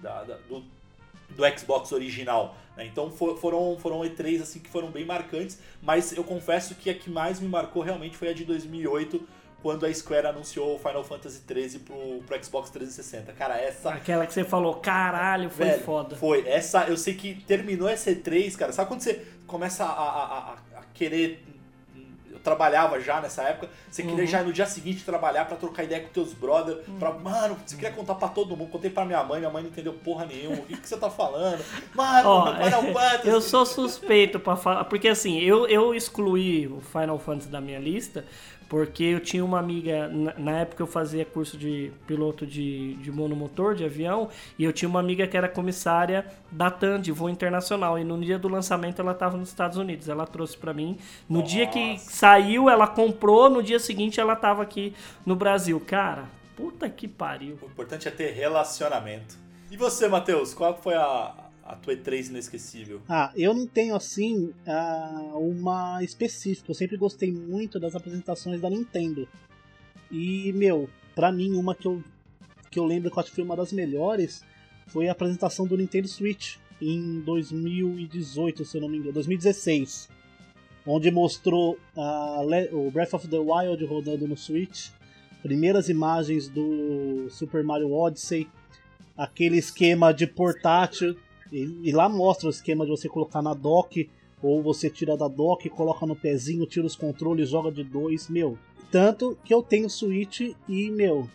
da- 0.00 0.24
da- 0.24 0.38
do, 0.48 0.64
do 1.36 1.42
Xbox 1.58 1.92
original. 1.92 2.56
né? 2.76 2.84
Então 2.86 3.10
fo- 3.10 3.36
foram, 3.36 3.76
foram 3.78 4.00
E3 4.00 4.42
assim 4.42 4.58
que 4.60 4.68
foram 4.70 4.90
bem 4.90 5.04
marcantes, 5.04 5.58
mas 5.82 6.12
eu 6.16 6.24
confesso 6.24 6.74
que 6.74 6.90
a 6.90 6.94
que 6.94 7.10
mais 7.10 7.40
me 7.40 7.48
marcou 7.48 7.82
realmente 7.82 8.16
foi 8.16 8.28
a 8.28 8.32
de 8.32 8.44
2008, 8.44 9.20
quando 9.62 9.84
a 9.84 9.92
Square 9.92 10.26
anunciou 10.28 10.76
o 10.76 10.78
Final 10.78 11.04
Fantasy 11.04 11.42
XIII 11.46 11.80
pro, 11.80 12.22
pro 12.26 12.42
Xbox 12.44 12.70
360. 12.70 13.32
Cara, 13.34 13.58
essa 13.58 13.90
Aquela 13.90 14.26
que 14.26 14.32
você 14.32 14.42
falou, 14.42 14.76
caralho, 14.76 15.50
foi 15.50 15.66
Velho, 15.66 15.82
foda. 15.82 16.16
Foi. 16.16 16.48
Essa, 16.48 16.84
eu 16.84 16.96
sei 16.96 17.12
que 17.14 17.34
terminou 17.44 17.86
essa 17.88 18.10
E3, 18.10 18.56
cara. 18.56 18.72
Sabe 18.72 18.88
quando 18.88 19.02
você 19.02 19.22
começa 19.46 19.84
a, 19.84 19.88
a- 19.88 20.38
a- 20.38 20.58
a 20.78 20.82
querer. 20.94 21.44
Trabalhava 22.42 22.98
já 23.00 23.20
nessa 23.20 23.42
época. 23.42 23.68
Você 23.90 24.02
queria 24.02 24.20
Uhum. 24.24 24.26
já 24.26 24.42
no 24.42 24.52
dia 24.52 24.66
seguinte 24.66 25.04
trabalhar 25.04 25.44
pra 25.44 25.56
trocar 25.56 25.84
ideia 25.84 26.00
com 26.02 26.08
teus 26.08 26.32
brother. 26.32 26.78
Pra, 26.98 27.12
mano, 27.12 27.56
você 27.66 27.76
queria 27.76 27.92
contar 27.92 28.14
pra 28.14 28.28
todo 28.28 28.56
mundo. 28.56 28.70
Contei 28.70 28.90
pra 28.90 29.04
minha 29.04 29.22
mãe, 29.22 29.38
minha 29.40 29.50
mãe 29.50 29.62
não 29.62 29.70
entendeu 29.70 29.92
porra 29.92 30.24
nenhuma. 30.24 30.56
O 30.62 30.66
que, 30.66 30.76
que 30.76 30.88
você 30.88 30.96
tá 30.96 31.10
falando? 31.10 31.62
Mano, 31.94 32.28
Ó, 32.28 32.54
Final 32.56 32.82
Fantasy. 32.94 33.28
eu 33.28 33.40
sou 33.40 33.66
suspeito 33.66 34.40
pra 34.40 34.56
falar, 34.56 34.84
porque 34.84 35.08
assim, 35.08 35.38
eu, 35.40 35.66
eu 35.66 35.94
excluí 35.94 36.66
o 36.66 36.80
Final 36.80 37.18
Fantasy 37.18 37.48
da 37.48 37.60
minha 37.60 37.78
lista, 37.78 38.24
porque 38.70 39.02
eu 39.02 39.18
tinha 39.18 39.44
uma 39.44 39.58
amiga, 39.58 40.06
na, 40.06 40.32
na 40.38 40.58
época 40.60 40.80
eu 40.80 40.86
fazia 40.86 41.24
curso 41.24 41.58
de 41.58 41.90
piloto 42.06 42.46
de, 42.46 42.94
de 42.94 43.10
monomotor, 43.10 43.74
de 43.74 43.84
avião, 43.84 44.28
e 44.56 44.62
eu 44.62 44.72
tinha 44.72 44.88
uma 44.88 45.00
amiga 45.00 45.26
que 45.26 45.36
era 45.36 45.48
comissária 45.48 46.24
da 46.52 46.70
TAN, 46.70 47.00
de 47.00 47.10
voo 47.10 47.28
internacional, 47.28 47.98
e 47.98 48.04
no 48.04 48.18
dia 48.20 48.38
do 48.38 48.46
lançamento 48.46 49.02
ela 49.02 49.12
tava 49.12 49.36
nos 49.36 49.48
Estados 49.48 49.76
Unidos, 49.76 50.08
ela 50.08 50.24
trouxe 50.24 50.56
pra 50.56 50.72
mim. 50.72 50.96
No 51.28 51.42
dia 51.42 51.66
que 51.66 51.98
saiu, 51.98 52.70
ela 52.70 52.86
comprou, 52.86 53.50
no 53.50 53.60
dia 53.60 53.80
seguinte 53.80 54.20
ela 54.20 54.36
tava 54.36 54.62
aqui 54.62 54.94
no 55.26 55.34
Brasil. 55.34 55.82
Cara, 55.84 56.26
puta 56.56 56.88
que 56.88 57.08
pariu. 57.08 57.58
O 57.60 57.66
importante 57.66 58.06
é 58.06 58.10
ter 58.12 58.30
relacionamento. 58.30 59.36
E 59.68 59.76
você, 59.76 60.06
Matheus? 60.06 60.54
Qual 60.54 60.76
foi 60.76 60.94
a, 60.94 61.32
a 61.72 61.76
tua 61.76 61.94
E3 61.94 62.28
inesquecível? 62.28 63.00
Ah, 63.08 63.32
eu 63.36 63.52
não 63.54 63.66
tenho 63.66 63.94
assim 63.94 64.52
ah, 64.66 65.32
uma 65.34 66.02
específica. 66.02 66.70
Eu 66.70 66.74
sempre 66.74 66.96
gostei 66.96 67.30
muito 67.32 67.78
das 67.80 67.94
apresentações 67.94 68.60
da 68.60 68.68
Nintendo. 68.70 69.28
E, 70.10 70.52
meu, 70.52 70.88
pra 71.14 71.30
mim, 71.30 71.52
uma 71.54 71.74
que 71.74 71.86
eu, 71.86 72.02
que 72.70 72.78
eu 72.78 72.84
lembro 72.84 73.10
que 73.10 73.16
eu 73.16 73.20
acho 73.20 73.30
que 73.30 73.36
foi 73.36 73.44
uma 73.44 73.56
das 73.56 73.72
melhores 73.72 74.44
foi 74.88 75.08
a 75.08 75.12
apresentação 75.12 75.66
do 75.66 75.76
Nintendo 75.76 76.08
Switch 76.08 76.56
em 76.82 77.20
2018, 77.20 78.64
se 78.64 78.76
eu 78.76 78.80
não 78.80 78.88
me 78.88 78.96
engano, 78.98 79.12
2016. 79.12 80.08
Onde 80.86 81.10
mostrou 81.10 81.78
Le- 82.48 82.70
o 82.72 82.90
Breath 82.90 83.14
of 83.14 83.28
the 83.28 83.38
Wild 83.38 83.84
rodando 83.84 84.26
no 84.26 84.36
Switch, 84.36 84.88
primeiras 85.42 85.88
imagens 85.88 86.48
do 86.48 87.28
Super 87.30 87.62
Mario 87.62 87.92
Odyssey, 87.92 88.48
aquele 89.16 89.58
esquema 89.58 90.12
de 90.12 90.26
portátil 90.26 91.16
e, 91.52 91.80
e 91.82 91.92
lá 91.92 92.08
mostra 92.08 92.46
o 92.46 92.50
esquema 92.50 92.84
de 92.84 92.90
você 92.90 93.08
colocar 93.08 93.42
na 93.42 93.54
dock, 93.54 94.08
ou 94.42 94.62
você 94.62 94.88
tira 94.88 95.16
da 95.16 95.28
dock, 95.28 95.68
coloca 95.68 96.06
no 96.06 96.16
pezinho, 96.16 96.66
tira 96.66 96.86
os 96.86 96.96
controles, 96.96 97.50
joga 97.50 97.70
de 97.70 97.84
dois, 97.84 98.28
meu. 98.28 98.58
Tanto 98.90 99.36
que 99.44 99.52
eu 99.52 99.62
tenho 99.62 99.88
Switch 99.88 100.40
e, 100.68 100.90
meu, 100.90 101.28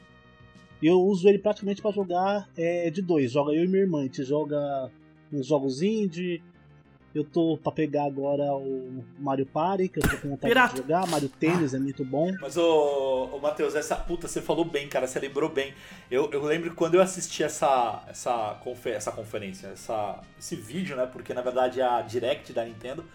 eu 0.81 0.99
uso 1.01 1.27
ele 1.27 1.39
praticamente 1.39 1.81
para 1.81 1.91
jogar 1.91 2.49
é, 2.57 2.89
de 2.89 3.01
dois. 3.01 3.31
Joga 3.31 3.53
eu 3.53 3.63
e 3.63 3.67
minha 3.67 3.83
irmã, 3.83 3.99
a 3.99 4.03
gente 4.03 4.23
joga 4.23 4.91
uns 5.31 5.47
jogos 5.47 5.81
indie, 5.81 6.41
Eu 7.15 7.23
tô 7.23 7.57
pra 7.57 7.71
pegar 7.71 8.03
agora 8.03 8.43
o 8.53 9.01
Mario 9.17 9.45
Party, 9.45 9.87
que 9.87 9.99
eu 9.99 10.03
tô 10.03 10.17
com 10.17 10.29
vontade 10.31 10.49
Pirata. 10.53 10.73
de 10.73 10.81
jogar. 10.81 11.07
Mario 11.07 11.29
Tênis 11.29 11.73
é 11.73 11.79
muito 11.79 12.03
bom. 12.03 12.35
Mas, 12.41 12.57
ô, 12.57 13.29
ô 13.31 13.39
Matheus, 13.39 13.73
essa 13.73 13.95
puta, 13.95 14.27
você 14.27 14.41
falou 14.41 14.65
bem, 14.65 14.89
cara, 14.89 15.07
você 15.07 15.17
lembrou 15.17 15.47
bem. 15.49 15.73
Eu, 16.11 16.29
eu 16.33 16.43
lembro 16.43 16.71
que 16.71 16.75
quando 16.75 16.95
eu 16.95 17.01
assisti 17.01 17.41
essa, 17.41 18.03
essa, 18.09 18.59
confe- 18.61 18.89
essa 18.91 19.13
conferência, 19.13 19.67
essa, 19.67 20.19
esse 20.37 20.57
vídeo, 20.57 20.97
né? 20.97 21.05
Porque 21.05 21.33
na 21.33 21.41
verdade 21.41 21.79
é 21.79 21.85
a 21.85 22.01
Direct 22.01 22.51
da 22.51 22.65
Nintendo. 22.65 23.05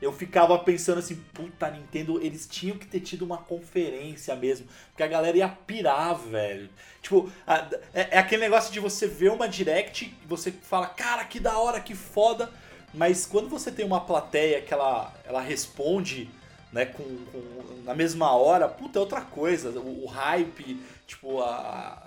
Eu 0.00 0.12
ficava 0.12 0.58
pensando 0.58 0.98
assim, 0.98 1.16
puta, 1.34 1.70
Nintendo, 1.70 2.18
eles 2.22 2.46
tinham 2.46 2.78
que 2.78 2.86
ter 2.86 3.00
tido 3.00 3.22
uma 3.22 3.36
conferência 3.38 4.34
mesmo. 4.34 4.66
Porque 4.90 5.02
a 5.02 5.06
galera 5.06 5.36
ia 5.36 5.48
pirar, 5.48 6.14
velho. 6.16 6.70
Tipo, 7.02 7.30
a- 7.46 7.68
é, 7.92 8.16
é 8.16 8.18
aquele 8.18 8.40
negócio 8.42 8.72
de 8.72 8.80
você 8.80 9.06
ver 9.06 9.30
uma 9.30 9.46
Direct 9.46 10.06
e 10.06 10.26
você 10.26 10.50
fala, 10.50 10.86
cara, 10.86 11.22
que 11.24 11.38
da 11.38 11.58
hora, 11.58 11.80
que 11.80 11.94
foda. 11.94 12.50
Mas 12.96 13.26
quando 13.26 13.48
você 13.48 13.70
tem 13.70 13.84
uma 13.84 14.00
plateia 14.00 14.60
que 14.62 14.72
ela, 14.72 15.12
ela 15.24 15.40
responde 15.40 16.28
né, 16.72 16.86
com, 16.86 17.02
com- 17.04 17.82
na 17.84 17.94
mesma 17.94 18.32
hora, 18.32 18.66
puta, 18.68 18.98
é 18.98 19.00
outra 19.00 19.20
coisa. 19.20 19.70
O, 19.78 20.04
o 20.04 20.06
hype, 20.06 20.80
tipo, 21.06 21.40
a, 21.42 21.98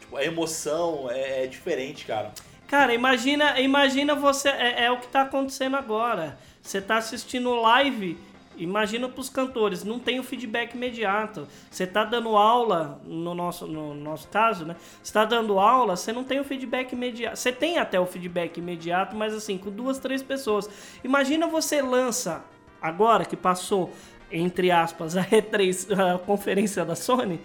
tipo, 0.00 0.16
a 0.16 0.24
emoção 0.24 1.08
é, 1.10 1.44
é 1.44 1.46
diferente, 1.46 2.04
cara. 2.06 2.32
Cara, 2.66 2.94
imagina, 2.94 3.60
imagina 3.60 4.14
você. 4.14 4.48
É, 4.48 4.84
é 4.86 4.90
o 4.90 4.98
que 4.98 5.08
tá 5.08 5.22
acontecendo 5.22 5.76
agora. 5.76 6.38
Você 6.62 6.80
tá 6.80 6.96
assistindo 6.96 7.54
live. 7.54 8.18
Imagina 8.56 9.08
pros 9.08 9.28
cantores, 9.28 9.84
não 9.84 9.98
tem 9.98 10.18
o 10.20 10.22
feedback 10.22 10.74
imediato. 10.74 11.46
Você 11.70 11.86
tá 11.86 12.04
dando 12.04 12.36
aula, 12.36 13.00
no 13.04 13.34
nosso, 13.34 13.66
no 13.66 13.94
nosso 13.94 14.28
caso, 14.28 14.64
né? 14.64 14.76
Você 15.02 15.12
tá 15.12 15.24
dando 15.24 15.58
aula, 15.58 15.96
você 15.96 16.12
não 16.12 16.24
tem 16.24 16.40
o 16.40 16.44
feedback 16.44 16.92
imediato. 16.92 17.36
Você 17.36 17.52
tem 17.52 17.78
até 17.78 17.98
o 17.98 18.06
feedback 18.06 18.58
imediato, 18.58 19.16
mas 19.16 19.34
assim, 19.34 19.58
com 19.58 19.70
duas, 19.70 19.98
três 19.98 20.22
pessoas. 20.22 20.68
Imagina 21.02 21.46
você 21.46 21.82
lança, 21.82 22.44
agora 22.80 23.24
que 23.24 23.36
passou, 23.36 23.92
entre 24.30 24.70
aspas, 24.70 25.16
a 25.16 25.24
E3, 25.24 26.14
a 26.14 26.18
conferência 26.18 26.84
da 26.84 26.94
Sony, 26.94 27.40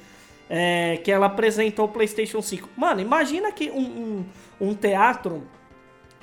é, 0.49 0.97
que 0.97 1.11
ela 1.11 1.27
apresentou 1.27 1.85
o 1.85 1.89
PlayStation 1.89 2.41
5. 2.41 2.69
Mano, 2.75 3.01
imagina 3.01 3.51
que 3.51 3.69
um, 3.69 4.25
um, 4.59 4.69
um 4.69 4.73
teatro 4.73 5.43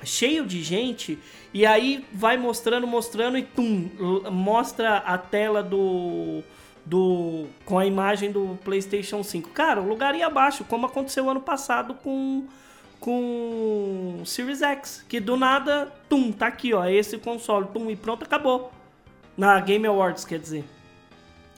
cheio 0.03 0.45
de 0.45 0.61
gente 0.63 1.17
e 1.53 1.65
aí 1.65 2.05
vai 2.13 2.37
mostrando, 2.37 2.85
mostrando 2.87 3.37
e 3.37 3.43
tum, 3.43 3.89
mostra 4.31 4.97
a 4.97 5.17
tela 5.17 5.61
do 5.63 6.43
do 6.85 7.47
com 7.65 7.77
a 7.77 7.85
imagem 7.85 8.31
do 8.31 8.57
PlayStation 8.63 9.21
5. 9.21 9.49
Cara, 9.49 9.81
o 9.81 9.87
lugar 9.89 10.15
ia 10.15 10.27
abaixo, 10.27 10.63
como 10.63 10.85
aconteceu 10.85 11.29
ano 11.29 11.41
passado 11.41 11.93
com 11.95 12.45
com 12.99 14.21
Series 14.25 14.61
X, 14.61 15.05
que 15.07 15.19
do 15.19 15.35
nada, 15.37 15.91
tum, 16.09 16.31
tá 16.31 16.47
aqui, 16.47 16.73
ó, 16.73 16.85
esse 16.85 17.17
console, 17.17 17.67
tum, 17.73 17.89
e 17.91 17.95
pronto, 17.95 18.23
acabou. 18.23 18.71
Na 19.37 19.59
Game 19.59 19.85
Awards, 19.85 20.25
quer 20.25 20.39
dizer. 20.39 20.65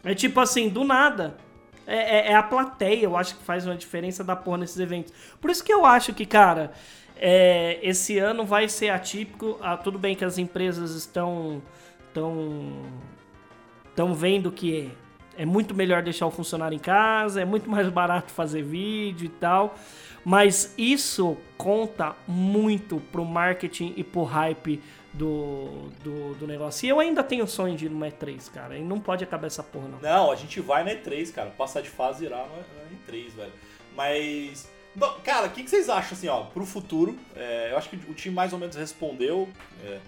É 0.03 0.13
tipo 0.13 0.39
assim, 0.39 0.67
do 0.69 0.83
nada. 0.83 1.37
É, 1.87 2.27
é- 2.27 2.31
é 2.31 2.35
a 2.35 2.43
plateia, 2.43 3.03
eu 3.05 3.15
acho 3.17 3.35
que 3.37 3.43
faz 3.43 3.65
uma 3.65 3.75
diferença 3.75 4.23
da 4.23 4.35
porra 4.35 4.57
nesses 4.59 4.79
eventos. 4.79 5.13
Por 5.41 5.49
isso 5.49 5.63
que 5.63 5.73
eu 5.73 5.85
acho 5.85 6.13
que, 6.13 6.25
cara, 6.25 6.71
é, 7.19 7.79
esse 7.83 8.17
ano 8.17 8.45
vai 8.45 8.69
ser 8.69 8.89
atípico. 8.89 9.57
Ah, 9.61 9.75
tudo 9.75 9.99
bem 9.99 10.15
que 10.15 10.23
as 10.23 10.37
empresas 10.37 10.91
estão 10.91 11.61
estão 12.07 12.85
estão 13.89 14.13
vendo 14.13 14.51
que 14.51 14.89
é 15.37 15.45
muito 15.45 15.75
melhor 15.75 16.01
deixar 16.01 16.25
o 16.25 16.31
funcionário 16.31 16.75
em 16.75 16.79
casa, 16.79 17.41
é 17.41 17.45
muito 17.45 17.69
mais 17.69 17.87
barato 17.89 18.31
fazer 18.31 18.63
vídeo 18.63 19.25
e 19.25 19.29
tal. 19.29 19.75
Mas 20.23 20.73
isso 20.77 21.37
conta 21.57 22.15
muito 22.27 22.99
pro 23.11 23.25
marketing 23.25 23.93
e 23.95 24.03
pro 24.03 24.23
hype 24.23 24.81
do, 25.13 25.89
do, 26.03 26.35
do 26.35 26.47
negócio. 26.47 26.85
E 26.85 26.89
eu 26.89 26.99
ainda 26.99 27.23
tenho 27.23 27.47
sonho 27.47 27.75
de 27.75 27.85
ir 27.85 27.89
no 27.89 28.05
E3, 28.05 28.51
cara. 28.51 28.77
E 28.77 28.83
não 28.83 28.99
pode 28.99 29.23
acabar 29.23 29.47
essa 29.47 29.63
porra, 29.63 29.87
não. 29.87 29.99
Não, 29.99 30.31
a 30.31 30.35
gente 30.35 30.59
vai 30.61 30.83
na 30.83 30.91
E3, 30.91 31.33
cara. 31.33 31.49
Passar 31.51 31.81
de 31.81 31.89
fase 31.89 32.25
irá 32.25 32.37
na 32.37 33.11
E3, 33.11 33.31
velho. 33.31 33.53
Mas. 33.95 34.69
Bom, 34.95 35.19
cara, 35.23 35.47
o 35.47 35.51
que, 35.51 35.63
que 35.63 35.69
vocês 35.69 35.87
acham, 35.89 36.17
assim, 36.17 36.27
ó, 36.27 36.43
pro 36.45 36.65
futuro? 36.65 37.17
É, 37.35 37.69
eu 37.71 37.77
acho 37.77 37.89
que 37.89 37.95
o 38.09 38.13
time 38.13 38.33
mais 38.35 38.51
ou 38.53 38.59
menos 38.59 38.75
respondeu, 38.75 39.47
é, 39.83 39.99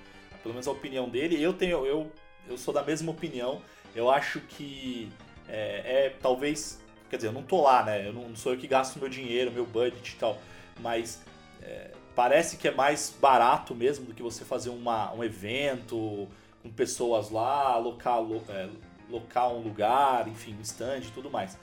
pelo 0.41 0.53
menos 0.53 0.67
a 0.67 0.71
opinião 0.71 1.07
dele. 1.07 1.41
Eu 1.41 1.53
tenho. 1.53 1.85
Eu, 1.85 2.11
eu 2.47 2.57
sou 2.57 2.73
da 2.73 2.83
mesma 2.83 3.11
opinião. 3.11 3.61
Eu 3.95 4.09
acho 4.09 4.39
que 4.41 5.09
é, 5.47 6.07
é, 6.07 6.15
talvez. 6.21 6.81
Quer 7.09 7.17
dizer, 7.17 7.27
eu 7.27 7.33
não 7.33 7.43
tô 7.43 7.61
lá, 7.61 7.83
né? 7.83 8.07
Eu 8.07 8.13
não, 8.13 8.29
não 8.29 8.35
sou 8.35 8.53
eu 8.53 8.57
que 8.59 8.67
gasto 8.67 8.97
meu 8.97 9.09
dinheiro, 9.09 9.51
meu 9.51 9.65
budget 9.65 10.13
e 10.13 10.15
tal. 10.15 10.37
Mas 10.79 11.21
é, 11.61 11.91
parece 12.15 12.57
que 12.57 12.67
é 12.67 12.71
mais 12.71 13.13
barato 13.21 13.75
mesmo 13.75 14.05
do 14.05 14.13
que 14.13 14.23
você 14.23 14.43
fazer 14.45 14.69
uma, 14.69 15.13
um 15.13 15.23
evento 15.23 16.27
com 16.63 16.69
pessoas 16.69 17.29
lá, 17.29 17.73
alocar, 17.73 18.21
lo- 18.21 18.43
é, 18.49 18.69
locar 19.09 19.49
um 19.49 19.59
lugar, 19.59 20.27
enfim, 20.27 20.55
um 20.57 20.61
stand 20.61 20.99
e 20.99 21.11
tudo 21.11 21.29
mais. 21.29 21.57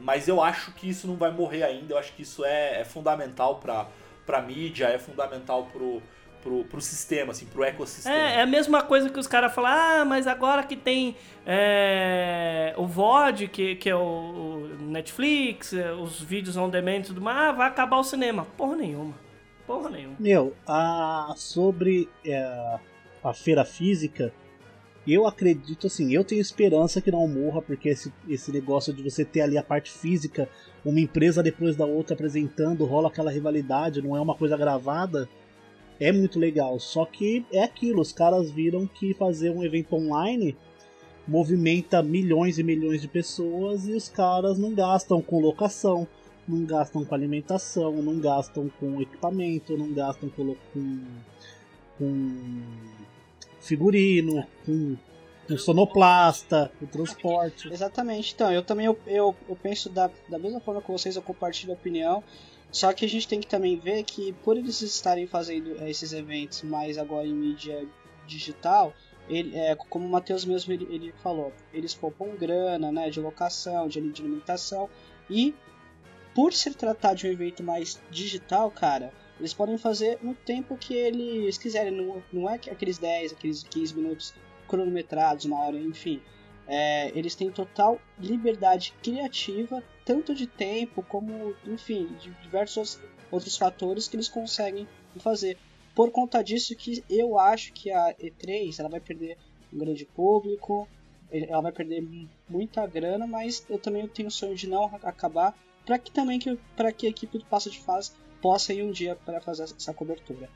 Mas 0.00 0.28
eu 0.28 0.42
acho 0.42 0.72
que 0.72 0.88
isso 0.88 1.06
não 1.06 1.16
vai 1.16 1.30
morrer 1.30 1.62
ainda, 1.62 1.94
eu 1.94 1.98
acho 1.98 2.12
que 2.14 2.22
isso 2.22 2.44
é, 2.44 2.80
é 2.80 2.84
fundamental 2.84 3.56
pra, 3.56 3.86
pra 4.24 4.40
mídia, 4.40 4.86
é 4.86 4.98
fundamental 4.98 5.66
pro, 5.72 6.02
pro, 6.42 6.64
pro 6.64 6.80
sistema, 6.80 7.32
assim, 7.32 7.46
pro 7.46 7.64
ecossistema. 7.64 8.14
É, 8.14 8.36
é 8.36 8.42
a 8.42 8.46
mesma 8.46 8.82
coisa 8.82 9.10
que 9.10 9.18
os 9.18 9.26
caras 9.26 9.54
falam, 9.54 9.70
ah, 9.72 10.04
mas 10.04 10.26
agora 10.26 10.62
que 10.62 10.76
tem 10.76 11.16
é, 11.46 12.74
o 12.76 12.86
VOD, 12.86 13.48
que, 13.48 13.76
que 13.76 13.90
é 13.90 13.94
o, 13.94 13.98
o 13.98 14.76
Netflix, 14.80 15.72
é, 15.72 15.92
os 15.92 16.20
vídeos 16.20 16.56
on 16.56 16.68
demand 16.68 17.00
e 17.00 17.02
tudo 17.02 17.20
mais, 17.20 17.36
ah, 17.38 17.52
vai 17.52 17.68
acabar 17.68 17.98
o 17.98 18.04
cinema. 18.04 18.46
Porra 18.56 18.76
nenhuma. 18.76 19.14
Porra 19.66 19.90
nenhuma. 19.90 20.16
Meu, 20.18 20.54
a, 20.66 21.34
sobre 21.36 22.08
é, 22.24 22.78
a 23.22 23.34
feira 23.34 23.64
física, 23.64 24.32
eu 25.12 25.26
acredito 25.26 25.86
assim, 25.86 26.12
eu 26.12 26.24
tenho 26.24 26.40
esperança 26.40 27.00
que 27.00 27.10
não 27.10 27.26
morra, 27.26 27.62
porque 27.62 27.88
esse, 27.88 28.12
esse 28.28 28.52
negócio 28.52 28.92
de 28.92 29.02
você 29.02 29.24
ter 29.24 29.40
ali 29.40 29.56
a 29.56 29.62
parte 29.62 29.90
física, 29.90 30.48
uma 30.84 31.00
empresa 31.00 31.42
depois 31.42 31.76
da 31.76 31.86
outra 31.86 32.14
apresentando, 32.14 32.84
rola 32.84 33.08
aquela 33.08 33.30
rivalidade, 33.30 34.02
não 34.02 34.16
é 34.16 34.20
uma 34.20 34.34
coisa 34.34 34.56
gravada, 34.56 35.28
é 36.00 36.12
muito 36.12 36.38
legal. 36.38 36.78
Só 36.78 37.04
que 37.04 37.44
é 37.52 37.62
aquilo, 37.62 38.00
os 38.00 38.12
caras 38.12 38.50
viram 38.50 38.86
que 38.86 39.14
fazer 39.14 39.50
um 39.50 39.64
evento 39.64 39.94
online 39.94 40.56
movimenta 41.26 42.02
milhões 42.02 42.58
e 42.58 42.62
milhões 42.62 43.02
de 43.02 43.08
pessoas 43.08 43.86
e 43.86 43.92
os 43.92 44.08
caras 44.08 44.58
não 44.58 44.74
gastam 44.74 45.20
com 45.20 45.38
locação, 45.38 46.08
não 46.46 46.64
gastam 46.64 47.04
com 47.04 47.14
alimentação, 47.14 48.02
não 48.02 48.18
gastam 48.18 48.70
com 48.80 49.00
equipamento, 49.02 49.76
não 49.76 49.92
gastam 49.92 50.30
com, 50.30 50.56
com, 50.72 51.00
com 51.98 52.36
figurino, 53.60 54.46
com, 54.64 54.96
com 55.46 55.58
sonoplasta, 55.58 56.70
com 56.78 56.86
transporte. 56.86 57.72
Exatamente. 57.72 58.34
Então, 58.34 58.52
eu 58.52 58.62
também 58.62 58.86
eu, 58.86 58.98
eu, 59.06 59.34
eu 59.48 59.56
penso 59.56 59.88
da, 59.88 60.10
da 60.28 60.38
mesma 60.38 60.60
forma 60.60 60.82
que 60.82 60.90
vocês, 60.90 61.16
eu 61.16 61.22
compartilho 61.22 61.72
a 61.72 61.74
opinião. 61.74 62.22
Só 62.70 62.92
que 62.92 63.04
a 63.04 63.08
gente 63.08 63.26
tem 63.26 63.40
que 63.40 63.46
também 63.46 63.78
ver 63.78 64.02
que 64.04 64.32
por 64.44 64.56
eles 64.56 64.82
estarem 64.82 65.26
fazendo 65.26 65.76
eh, 65.80 65.90
esses 65.90 66.12
eventos 66.12 66.62
mais 66.62 66.98
agora 66.98 67.26
em 67.26 67.32
mídia 67.32 67.86
digital, 68.26 68.92
ele, 69.28 69.56
é, 69.56 69.74
como 69.74 70.06
o 70.06 70.08
Matheus 70.08 70.44
mesmo 70.44 70.72
ele, 70.72 70.86
ele 70.90 71.14
falou, 71.22 71.52
eles 71.72 71.94
poupam 71.94 72.36
grana, 72.36 72.92
né, 72.92 73.08
de 73.08 73.20
locação, 73.20 73.88
de, 73.88 74.00
de 74.10 74.22
alimentação 74.22 74.88
e 75.30 75.54
por 76.34 76.52
se 76.52 76.70
tratar 76.72 77.14
de 77.14 77.26
um 77.26 77.30
evento 77.30 77.62
mais 77.62 78.00
digital, 78.10 78.70
cara, 78.70 79.12
eles 79.38 79.54
podem 79.54 79.78
fazer 79.78 80.18
no 80.22 80.34
tempo 80.34 80.76
que 80.76 80.94
eles 80.94 81.56
quiserem, 81.56 81.92
não, 81.92 82.22
não 82.32 82.48
é 82.48 82.54
aqueles 82.54 82.98
10, 82.98 83.32
aqueles 83.32 83.62
15 83.62 83.94
minutos 83.94 84.34
cronometrados 84.66 85.44
na 85.44 85.56
hora, 85.56 85.78
enfim. 85.78 86.20
É, 86.66 87.10
eles 87.18 87.34
têm 87.34 87.50
total 87.50 87.98
liberdade 88.18 88.92
criativa, 89.02 89.82
tanto 90.04 90.34
de 90.34 90.46
tempo 90.46 91.02
como, 91.02 91.54
enfim, 91.66 92.06
de 92.20 92.30
diversos 92.42 93.00
outros 93.30 93.56
fatores 93.56 94.06
que 94.08 94.16
eles 94.16 94.28
conseguem 94.28 94.86
fazer. 95.18 95.56
Por 95.94 96.10
conta 96.10 96.42
disso 96.42 96.76
que 96.76 97.02
eu 97.08 97.38
acho 97.38 97.72
que 97.72 97.90
a 97.90 98.14
E3 98.14 98.78
ela 98.78 98.88
vai 98.88 99.00
perder 99.00 99.38
um 99.72 99.78
grande 99.78 100.04
público, 100.04 100.86
ela 101.30 101.62
vai 101.62 101.72
perder 101.72 102.06
muita 102.48 102.86
grana, 102.86 103.26
mas 103.26 103.64
eu 103.68 103.78
também 103.78 104.06
tenho 104.08 104.28
o 104.28 104.30
sonho 104.30 104.54
de 104.54 104.68
não 104.68 104.84
acabar 105.02 105.56
para 105.84 105.98
que 105.98 106.10
também 106.10 106.38
que 106.38 106.58
para 106.76 106.92
que 106.92 107.06
a 107.06 107.10
equipe 107.10 107.38
do 107.38 107.44
de 107.70 107.80
Fase 107.80 108.12
possa 108.40 108.72
ir 108.72 108.82
um 108.82 108.90
dia 108.90 109.16
para 109.24 109.40
fazer 109.40 109.64
essa 109.64 109.92
cobertura. 109.92 110.48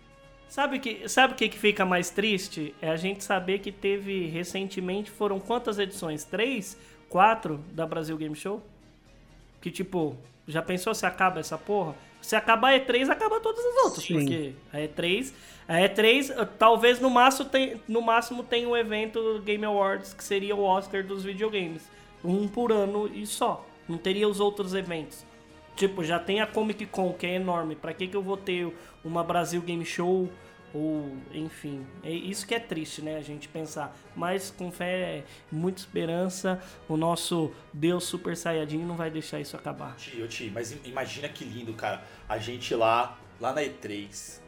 Sabe 0.49 0.79
que 0.79 1.09
sabe 1.09 1.33
o 1.33 1.37
que, 1.37 1.49
que 1.49 1.59
fica 1.59 1.85
mais 1.87 2.11
triste? 2.11 2.75
É 2.83 2.91
a 2.91 2.97
gente 2.97 3.25
saber 3.25 3.61
que 3.61 3.73
teve 3.73 4.27
recentemente 4.27 5.11
foram 5.11 5.41
quantas 5.41 5.79
edições? 5.79 6.25
Três, 6.25 6.77
quatro 7.09 7.59
da 7.73 7.87
Brasil 7.87 8.17
Game 8.19 8.37
Show? 8.37 8.63
Que 9.63 9.71
tipo, 9.71 10.15
já 10.47 10.61
pensou 10.61 10.95
se 10.95 11.07
acaba 11.07 11.41
essa 11.41 11.57
porra? 11.57 11.95
Se 12.21 12.37
acabar 12.37 12.75
a 12.75 12.79
E3, 12.79 13.09
acaba 13.09 13.41
todas 13.41 13.65
as 13.65 13.85
outras, 13.85 14.05
Sim. 14.05 14.15
porque 14.15 14.53
a 14.73 14.79
E3, 14.79 15.33
a 15.67 15.75
E3 15.75 16.49
talvez 16.59 17.01
no 17.01 17.09
máximo 17.09 17.49
tem, 17.49 17.81
no 17.89 18.03
máximo 18.03 18.43
tenha 18.45 18.69
um 18.69 18.77
evento 18.77 19.41
Game 19.45 19.65
Awards 19.65 20.13
que 20.13 20.23
seria 20.23 20.55
o 20.55 20.63
Oscar 20.63 21.03
dos 21.03 21.25
videogames, 21.25 21.83
um 22.23 22.47
por 22.47 22.71
ano 22.71 23.11
e 23.13 23.27
só. 23.27 23.67
Não 23.89 23.99
teria 23.99 24.29
os 24.29 24.39
outros 24.39 24.75
eventos. 24.75 25.25
Tipo, 25.77 26.05
já 26.05 26.19
tem 26.19 26.41
a 26.41 26.47
Comic 26.47 26.87
Con, 26.87 27.13
que 27.15 27.27
é 27.27 27.35
enorme. 27.35 27.75
Pra 27.75 27.95
que, 27.95 28.07
que 28.07 28.17
eu 28.17 28.23
vou 28.23 28.37
ter 28.37 28.73
uma 29.05 29.25
Brasil 29.25 29.61
Game 29.63 29.85
Show 29.85 30.31
ou 30.75 31.15
enfim, 31.33 31.87
é 32.03 32.11
isso 32.11 32.47
que 32.47 32.55
é 32.55 32.61
triste, 32.61 33.03
né, 33.03 33.17
a 33.17 33.21
gente 33.21 33.47
pensar. 33.49 33.95
Mas 34.17 34.51
com 34.51 34.71
fé, 34.73 35.25
muita 35.51 35.81
esperança, 35.81 36.63
o 36.89 36.97
nosso 36.97 37.53
Deus 37.73 38.05
Super 38.05 38.37
Saiyajin 38.37 38.79
não 38.79 38.97
vai 38.97 39.11
deixar 39.11 39.39
isso 39.39 39.55
acabar. 39.57 39.97
Tio, 39.97 40.27
tio, 40.29 40.51
mas 40.53 40.75
imagina 40.85 41.29
que 41.29 41.45
lindo, 41.45 41.75
cara. 41.75 42.03
A 42.29 42.39
gente 42.39 42.75
lá, 42.75 43.19
lá 43.39 43.53
na 43.53 43.61
E3, 43.61 44.41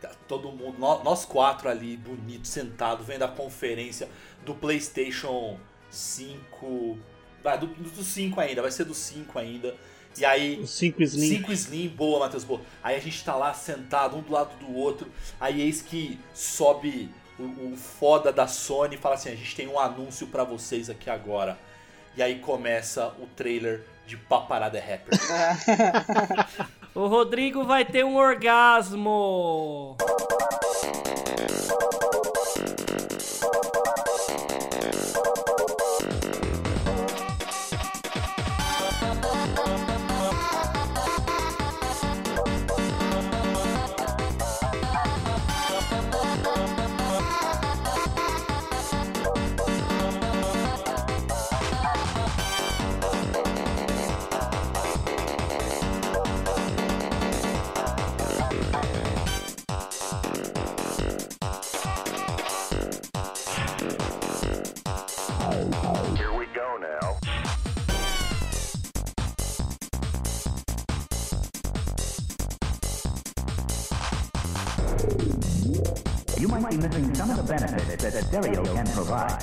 tá 0.00 0.12
todo 0.28 0.52
mundo, 0.52 0.78
nós 0.78 1.24
quatro 1.24 1.68
ali, 1.68 1.96
bonito, 1.96 2.46
sentado, 2.46 3.02
vendo 3.02 3.24
a 3.24 3.28
conferência 3.28 4.08
do 4.44 4.54
PlayStation 4.54 5.58
5. 5.90 6.98
Ah, 7.44 7.56
do, 7.56 7.66
do 7.66 8.04
5 8.04 8.40
ainda, 8.40 8.62
vai 8.62 8.70
ser 8.70 8.84
do 8.84 8.94
5 8.94 9.36
ainda. 9.36 9.76
E 10.18 10.24
aí. 10.24 10.60
O 10.60 10.66
5 10.66 11.02
Slim. 11.02 11.28
5 11.38 11.52
Slim, 11.52 11.88
boa, 11.88 12.20
Matheus, 12.20 12.44
boa. 12.44 12.60
Aí 12.82 12.96
a 12.96 13.00
gente 13.00 13.24
tá 13.24 13.34
lá 13.34 13.52
sentado, 13.54 14.16
um 14.16 14.20
do 14.20 14.32
lado 14.32 14.56
do 14.58 14.74
outro. 14.76 15.10
Aí 15.40 15.60
eis 15.60 15.82
que 15.82 16.18
sobe 16.34 17.10
o, 17.38 17.72
o 17.72 17.76
foda 17.76 18.32
da 18.32 18.46
Sony 18.46 18.96
e 18.96 18.98
fala 18.98 19.14
assim: 19.14 19.30
a 19.30 19.34
gente 19.34 19.56
tem 19.56 19.66
um 19.66 19.78
anúncio 19.78 20.26
para 20.26 20.44
vocês 20.44 20.90
aqui 20.90 21.08
agora. 21.08 21.58
E 22.16 22.22
aí 22.22 22.38
começa 22.40 23.08
o 23.18 23.26
trailer 23.34 23.84
de 24.06 24.16
Paparada 24.16 24.78
Rapper. 24.78 25.18
o 26.94 27.06
Rodrigo 27.06 27.64
vai 27.64 27.84
ter 27.84 28.04
um 28.04 28.16
orgasmo! 28.16 29.96
That 78.10 78.24
stereo 78.24 78.64
can 78.64 78.86
provide. 78.86 79.41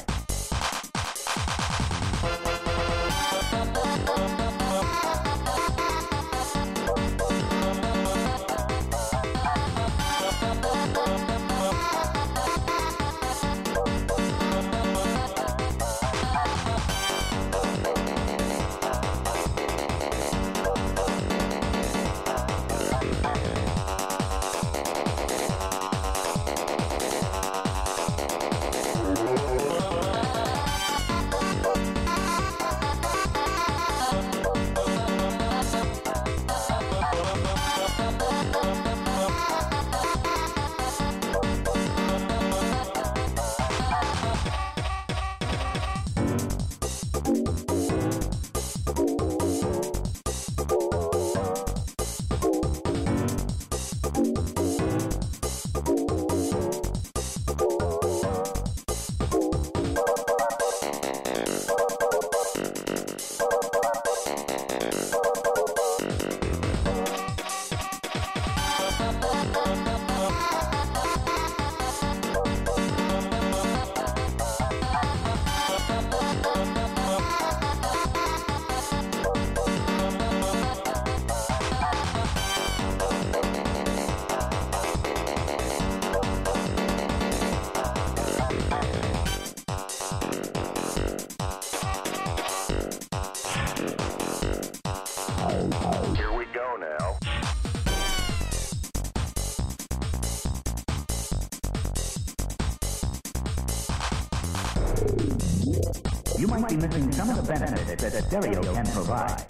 That 108.10 108.24
stereo 108.26 108.62
can 108.74 108.86
provide. 108.86 109.49